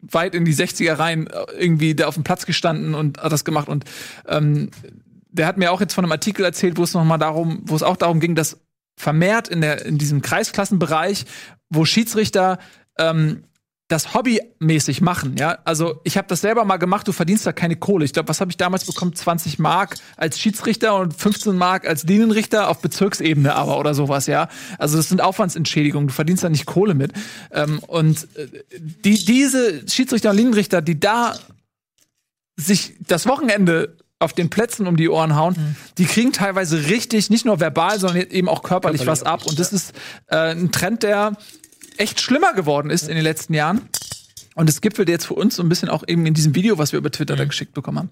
[0.00, 3.44] weit in die 60er rein äh, irgendwie da auf dem Platz gestanden und hat das
[3.44, 3.68] gemacht.
[3.68, 3.84] Und
[4.26, 4.70] ähm,
[5.30, 7.74] der hat mir auch jetzt von einem Artikel erzählt, wo es noch mal darum, wo
[7.74, 8.58] es auch darum ging, dass
[8.96, 11.24] vermehrt in der in diesem Kreisklassenbereich,
[11.70, 12.58] wo Schiedsrichter
[12.98, 13.44] ähm,
[13.92, 15.58] das hobbymäßig machen, ja.
[15.64, 18.06] Also ich habe das selber mal gemacht, du verdienst da keine Kohle.
[18.06, 19.14] Ich glaube, was habe ich damals bekommen?
[19.14, 24.48] 20 Mark als Schiedsrichter und 15 Mark als Linienrichter auf Bezirksebene aber oder sowas, ja.
[24.78, 27.12] Also das sind Aufwandsentschädigungen, du verdienst da nicht Kohle mit.
[27.50, 28.48] Ähm, und äh,
[28.78, 31.34] die, diese Schiedsrichter und Linienrichter, die da
[32.56, 37.44] sich das Wochenende auf den Plätzen um die Ohren hauen, die kriegen teilweise richtig, nicht
[37.44, 39.44] nur verbal, sondern eben auch körperlich, was ab.
[39.46, 39.92] Und das ist
[40.28, 41.32] äh, ein Trend, der
[41.98, 43.82] echt schlimmer geworden ist in den letzten Jahren.
[44.54, 46.92] Und es gipfelt jetzt für uns so ein bisschen auch eben in diesem Video, was
[46.92, 48.10] wir über Twitter da geschickt bekommen haben.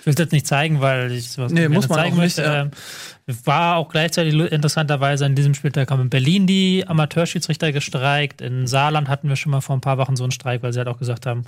[0.00, 2.36] Ich will es jetzt nicht zeigen, weil ich sowas Nee, muss man zeigen auch nicht,
[2.36, 2.42] möchte.
[2.42, 2.62] ja.
[2.62, 2.70] Ähm,
[3.44, 8.42] War auch gleichzeitig interessanterweise an diesem Spieltag haben in Berlin die Amateurschiedsrichter gestreikt.
[8.42, 10.78] In Saarland hatten wir schon mal vor ein paar Wochen so einen Streik, weil sie
[10.78, 11.44] halt auch gesagt haben,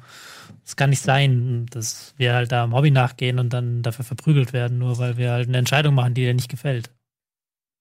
[0.65, 4.53] es kann nicht sein, dass wir halt da am Hobby nachgehen und dann dafür verprügelt
[4.53, 6.91] werden, nur weil wir halt eine Entscheidung machen, die dir nicht gefällt.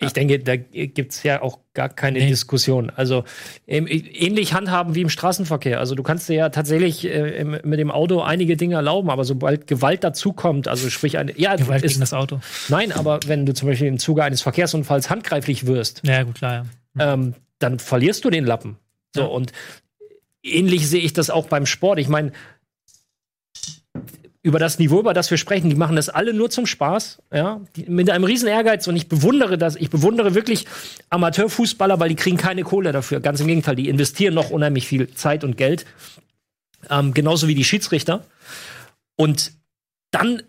[0.02, 2.28] Ich denke, da gibt's ja auch gar keine Nee.
[2.30, 2.90] Diskussion.
[2.90, 3.26] Also
[3.68, 5.78] ähm, ähnlich handhaben wie im Straßenverkehr.
[5.78, 9.26] Also du kannst dir ja tatsächlich äh, im- mit dem Auto einige Dinge erlauben, aber
[9.26, 12.40] sobald Gewalt dazukommt, also sprich eine, ja, Gewalt ist, gegen das Auto.
[12.70, 16.66] nein, aber wenn du zum Beispiel im Zuge eines Verkehrsunfalls handgreiflich wirst, Ja, gut, klar,
[16.98, 17.14] ja.
[17.16, 18.78] ähm, dann verlierst du den Lappen.
[19.14, 19.28] So Ja.
[19.28, 19.52] und
[20.44, 22.00] ähnlich sehe ich das auch beim Sport.
[22.00, 22.32] Ich meine,
[24.50, 27.62] über das Niveau, über das wir sprechen, die machen das alle nur zum Spaß, ja,
[27.76, 30.66] die, mit einem riesen Ehrgeiz und ich bewundere das, ich bewundere wirklich
[31.10, 33.20] Amateurfußballer, weil die kriegen keine Kohle dafür.
[33.22, 35.86] Ganz im Gegenteil, die investieren noch unheimlich viel Zeit und Geld,
[36.90, 38.26] ähm, genauso wie die Schiedsrichter.
[39.16, 39.54] Und
[40.12, 40.42] dann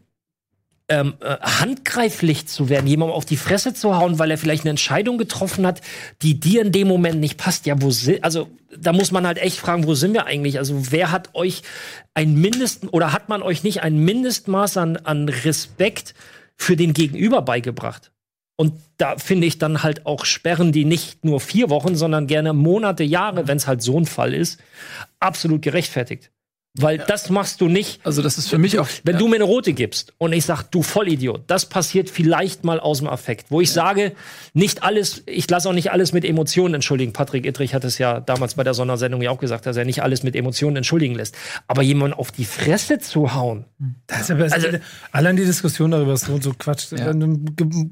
[0.90, 4.70] ähm, äh, handgreiflich zu werden, jemandem auf die Fresse zu hauen, weil er vielleicht eine
[4.70, 5.80] Entscheidung getroffen hat,
[6.20, 7.64] die dir in dem Moment nicht passt.
[7.64, 10.58] Ja, wo sind, also da muss man halt echt fragen, wo sind wir eigentlich?
[10.58, 11.62] Also wer hat euch
[12.14, 16.14] ein Mindest oder hat man euch nicht ein Mindestmaß an, an Respekt
[16.56, 18.10] für den Gegenüber beigebracht?
[18.56, 22.52] Und da finde ich dann halt auch Sperren, die nicht nur vier Wochen, sondern gerne
[22.52, 24.60] Monate, Jahre, wenn es halt so ein Fall ist,
[25.20, 26.30] absolut gerechtfertigt.
[26.78, 28.86] Weil das machst du nicht, Also das ist für mich auch.
[29.02, 32.78] wenn du mir eine rote gibst und ich sag, du Vollidiot, das passiert vielleicht mal
[32.78, 33.47] aus dem Affekt.
[33.51, 34.12] Wo ich sage,
[34.55, 37.12] nicht alles, ich lasse auch nicht alles mit Emotionen entschuldigen.
[37.12, 40.05] Patrick Ittrich hat es ja damals bei der Sondersendung ja auch gesagt, dass er nicht
[40.05, 41.34] alles mit Emotionen entschuldigen lässt.
[41.66, 43.64] Aber jemanden auf die Fresse zu hauen,
[44.06, 44.55] Das ist ja besser.
[44.55, 44.68] Also-
[45.10, 46.92] allein die Diskussion darüber ist so, so Quatsch.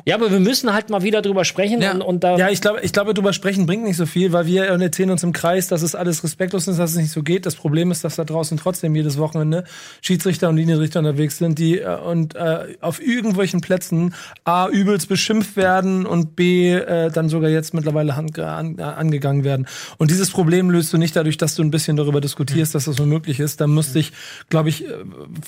[0.07, 1.93] ja, aber wir müssen halt mal wieder drüber sprechen Ja.
[1.95, 2.37] und, und da.
[2.37, 5.25] Ja, ich glaube, ich glaube, drüber sprechen bringt nicht so viel, weil wir erzählen uns
[5.25, 7.45] im Kreis, dass es alles respektlos ist, dass es nicht so geht.
[7.45, 9.65] Das Problem ist, dass da draußen trotzdem jedes Wochenende
[10.01, 14.15] Schiedsrichter und Linienrichter unterwegs sind, die äh, und äh, auf irgendwelchen Plätzen
[14.45, 19.67] A übelst beschimpft werden und B äh, dann sogar jetzt mittlerweile hand, an, angegangen werden.
[19.99, 22.97] Und dieses Problem löst du nicht dadurch, dass du ein bisschen darüber diskutierst, dass das
[22.97, 23.61] so möglich ist.
[23.61, 24.13] Da müsste ich,
[24.49, 24.93] glaube ich, äh,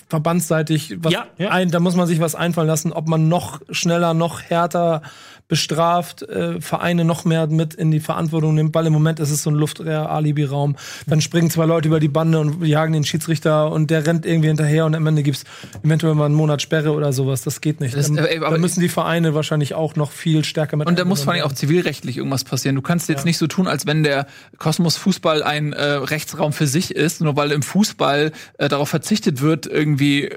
[0.09, 1.51] verbandsseitig was Ja, ja.
[1.51, 5.03] ein, da muss man sich was einfallen lassen, ob man noch schneller, noch härter
[5.51, 9.43] bestraft, äh, Vereine noch mehr mit in die Verantwortung nimmt, weil im Moment ist es
[9.43, 10.77] so ein Luft-Alibi-Raum.
[11.07, 14.49] Dann springen zwei Leute über die Bande und jagen den Schiedsrichter und der rennt irgendwie
[14.49, 15.45] hinterher und am Ende gibt's
[15.85, 17.43] eventuell mal einen Monat Sperre oder sowas.
[17.43, 17.95] Das geht nicht.
[17.97, 20.99] Das- da, äh, aber- da müssen die Vereine wahrscheinlich auch noch viel stärker mit Und
[20.99, 22.77] da muss vor allem auch zivilrechtlich irgendwas passieren.
[22.77, 24.27] Du kannst jetzt nicht so tun, als wenn der
[24.59, 29.41] Kosmos Fußball ein äh, Rechtsraum für sich ist, nur weil im Fußball äh, darauf verzichtet
[29.43, 30.37] wird, irgendwie äh,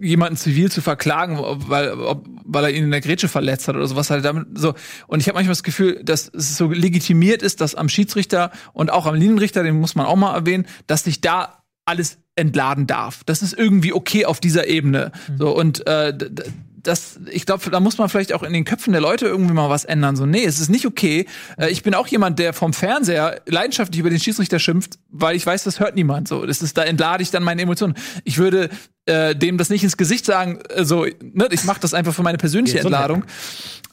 [0.00, 1.38] jemanden zivil zu verklagen,
[1.68, 4.72] weil, ob, weil er ihn in der Grätsche verletzt hat oder sowas halt damit so.
[5.06, 8.90] Und ich habe manchmal das Gefühl, dass es so legitimiert ist, dass am Schiedsrichter und
[8.90, 13.22] auch am Linienrichter, den muss man auch mal erwähnen, dass sich da alles entladen darf.
[13.24, 15.12] Das ist irgendwie okay auf dieser Ebene.
[15.36, 16.16] So und äh,
[16.82, 19.68] das, ich glaube, da muss man vielleicht auch in den Köpfen der Leute irgendwie mal
[19.68, 20.16] was ändern.
[20.16, 21.26] So, nee, es ist nicht okay.
[21.58, 25.44] Äh, ich bin auch jemand, der vom Fernseher leidenschaftlich über den Schiedsrichter schimpft, weil ich
[25.44, 26.28] weiß, das hört niemand.
[26.28, 27.94] So, das ist, da entlade ich dann meine Emotionen.
[28.24, 28.70] Ich würde
[29.06, 30.60] äh, dem das nicht ins Gesicht sagen.
[30.68, 32.78] äh, So, ne, ich mache das einfach für meine persönliche.
[32.78, 33.24] Entladung.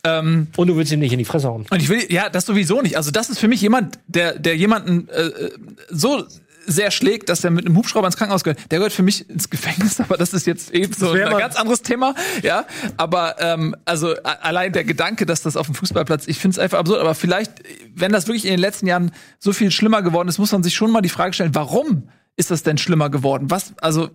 [0.08, 1.66] Ähm, Und du willst ihm nicht in die Fresse hauen.
[1.70, 2.98] und ich will, ja, das sowieso nicht.
[2.98, 5.52] Also das ist für mich jemand, der, der jemanden äh, äh,
[5.90, 6.26] so
[6.68, 8.60] sehr schlägt, dass er mit einem Hubschrauber ins Krankenhaus gehört.
[8.70, 11.82] Der gehört für mich ins Gefängnis, aber das ist jetzt eben so ein ganz anderes
[11.82, 12.14] Thema.
[12.44, 12.66] Ja,
[12.98, 16.80] aber ähm, also allein der Gedanke, dass das auf dem Fußballplatz, ich finde es einfach
[16.80, 17.00] absurd.
[17.00, 17.54] Aber vielleicht,
[17.96, 20.76] wenn das wirklich in den letzten Jahren so viel schlimmer geworden ist, muss man sich
[20.76, 23.50] schon mal die Frage stellen, warum ist das denn schlimmer geworden?
[23.50, 24.10] Was, also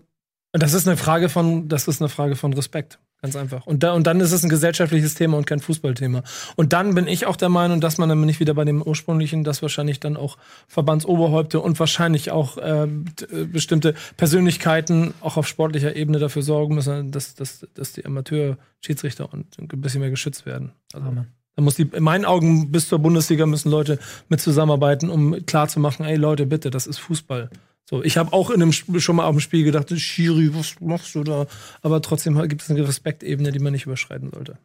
[0.53, 2.99] das ist eine Frage von, das ist eine Frage von Respekt.
[3.23, 3.67] Ganz einfach.
[3.67, 6.25] Und, da, und dann ist es ein gesellschaftliches Thema und kein Fußballthema.
[6.57, 8.83] Und dann bin ich auch der Meinung, dass man dann bin ich wieder bei dem
[8.83, 10.37] ursprünglichen, dass wahrscheinlich dann auch
[10.67, 17.13] Verbandsoberhäupte und wahrscheinlich auch ähm, äh, bestimmte Persönlichkeiten auch auf sportlicher Ebene dafür sorgen müssen,
[17.13, 20.73] dass, dass, dass die Amateur-Schiedsrichter und ein bisschen mehr geschützt werden.
[20.93, 21.25] Also,
[21.55, 24.01] da muss die, in meinen Augen bis zur Bundesliga müssen Leute
[24.31, 27.51] mit zusammenarbeiten, um klarzumachen, ey Leute, bitte, das ist Fußball.
[27.89, 31.15] So, ich habe auch in einem schon mal auf dem Spiel gedacht, Schiri, was machst
[31.15, 31.47] du da?
[31.83, 34.59] Aber trotzdem gibt es eine Respektebene, die man nicht überschreiten sollte.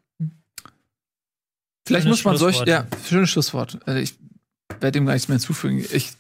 [1.88, 3.80] Vielleicht Schönes muss man solch, ja, schönes Schlusswort.
[3.86, 4.16] Also ich
[4.80, 5.84] werde dem gar nichts mehr hinzufügen.
[5.92, 6.12] Ich,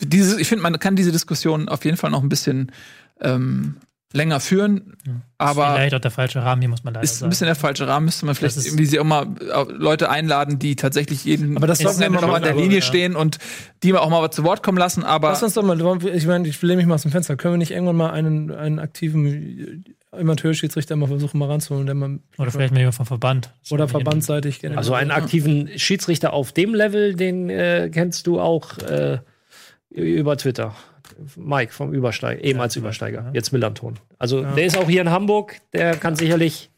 [0.00, 2.72] dieses, ich finde, man kann diese Diskussion auf jeden Fall noch ein bisschen
[3.20, 3.76] ähm,
[4.12, 4.96] länger führen,
[5.36, 7.30] aber Vielleicht auch der falsche Rahmen, hier muss man leider ist ein sagen.
[7.30, 8.06] bisschen der falsche Rahmen.
[8.06, 11.78] Müsste man vielleicht irgendwie sie auch mal äh, Leute einladen, die tatsächlich jeden Aber das
[11.78, 12.82] sollten wir Wochenende mal noch an der Linie ja.
[12.82, 13.38] stehen und
[13.82, 15.04] die auch mal was zu Wort kommen lassen.
[15.04, 15.78] Aber Lass uns doch mal,
[16.14, 17.36] ich meine, ich lehne mich mal aus dem Fenster.
[17.36, 22.18] Können wir nicht irgendwann mal einen, einen aktiven Amateurschiedsrichter mal versuchen, mal ranzuholen, der mal
[22.38, 23.50] Oder vielleicht mal jemand vom Verband.
[23.70, 24.78] oder verbandsseitig generell.
[24.78, 29.18] Also einen aktiven Schiedsrichter auf dem Level, den äh, kennst du auch äh,
[29.90, 30.74] über Twitter.
[31.36, 33.98] Mike vom Übersteiger, ehemals Übersteiger, jetzt Millanton.
[34.18, 36.70] Also der ist auch hier in Hamburg, der kann sicherlich,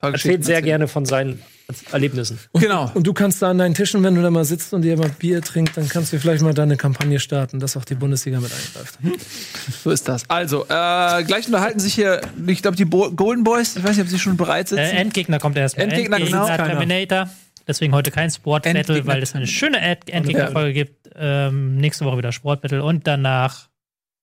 [0.00, 1.42] erzählt sehr gerne von seinen
[1.90, 2.38] Erlebnissen.
[2.52, 2.92] Genau.
[2.94, 5.08] Und du kannst da an deinen Tischen, wenn du da mal sitzt und dir mal
[5.08, 8.52] Bier trinkst, dann kannst du vielleicht mal deine Kampagne starten, dass auch die Bundesliga mit
[8.52, 8.98] eingreift.
[9.82, 10.28] So ist das.
[10.30, 14.04] Also, äh, gleich unterhalten sich hier, ich glaube, die Bo Golden Boys, ich weiß nicht,
[14.04, 14.80] ob sie schon bereit sitzen.
[14.80, 15.76] Äh, Endgegner kommt erst.
[15.76, 16.46] Endgegner, genau.
[16.46, 17.28] Terminator.
[17.66, 19.12] Deswegen heute kein Sport Battle, Endgegner.
[19.12, 21.10] weil es eine schöne End- Endgegnerfolge gibt.
[21.16, 23.68] Ähm, nächste Woche wieder Sport Battle und danach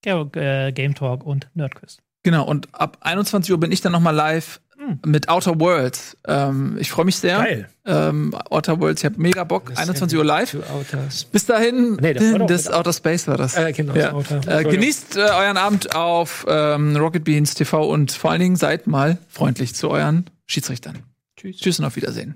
[0.05, 1.97] äh, Game Talk und Nerdquiz.
[2.23, 4.61] Genau, und ab 21 Uhr bin ich dann noch mal live
[5.05, 6.17] mit Outer Worlds.
[6.27, 7.37] Ähm, ich freue mich sehr.
[7.37, 7.69] Geil.
[7.85, 9.71] Ähm, Outer Worlds, ich habe mega Bock.
[9.75, 10.57] 21 Uhr live.
[11.31, 13.55] Bis dahin, Nee, das das Outer Space war das.
[13.55, 14.13] Äh, genau, ja.
[14.13, 14.59] Outer.
[14.59, 18.87] äh, genießt äh, euren Abend auf ähm, Rocket Beans TV und vor allen Dingen seid
[18.87, 20.99] mal freundlich zu euren Schiedsrichtern.
[21.37, 21.57] Tschüss.
[21.57, 22.35] Tschüss und auf Wiedersehen.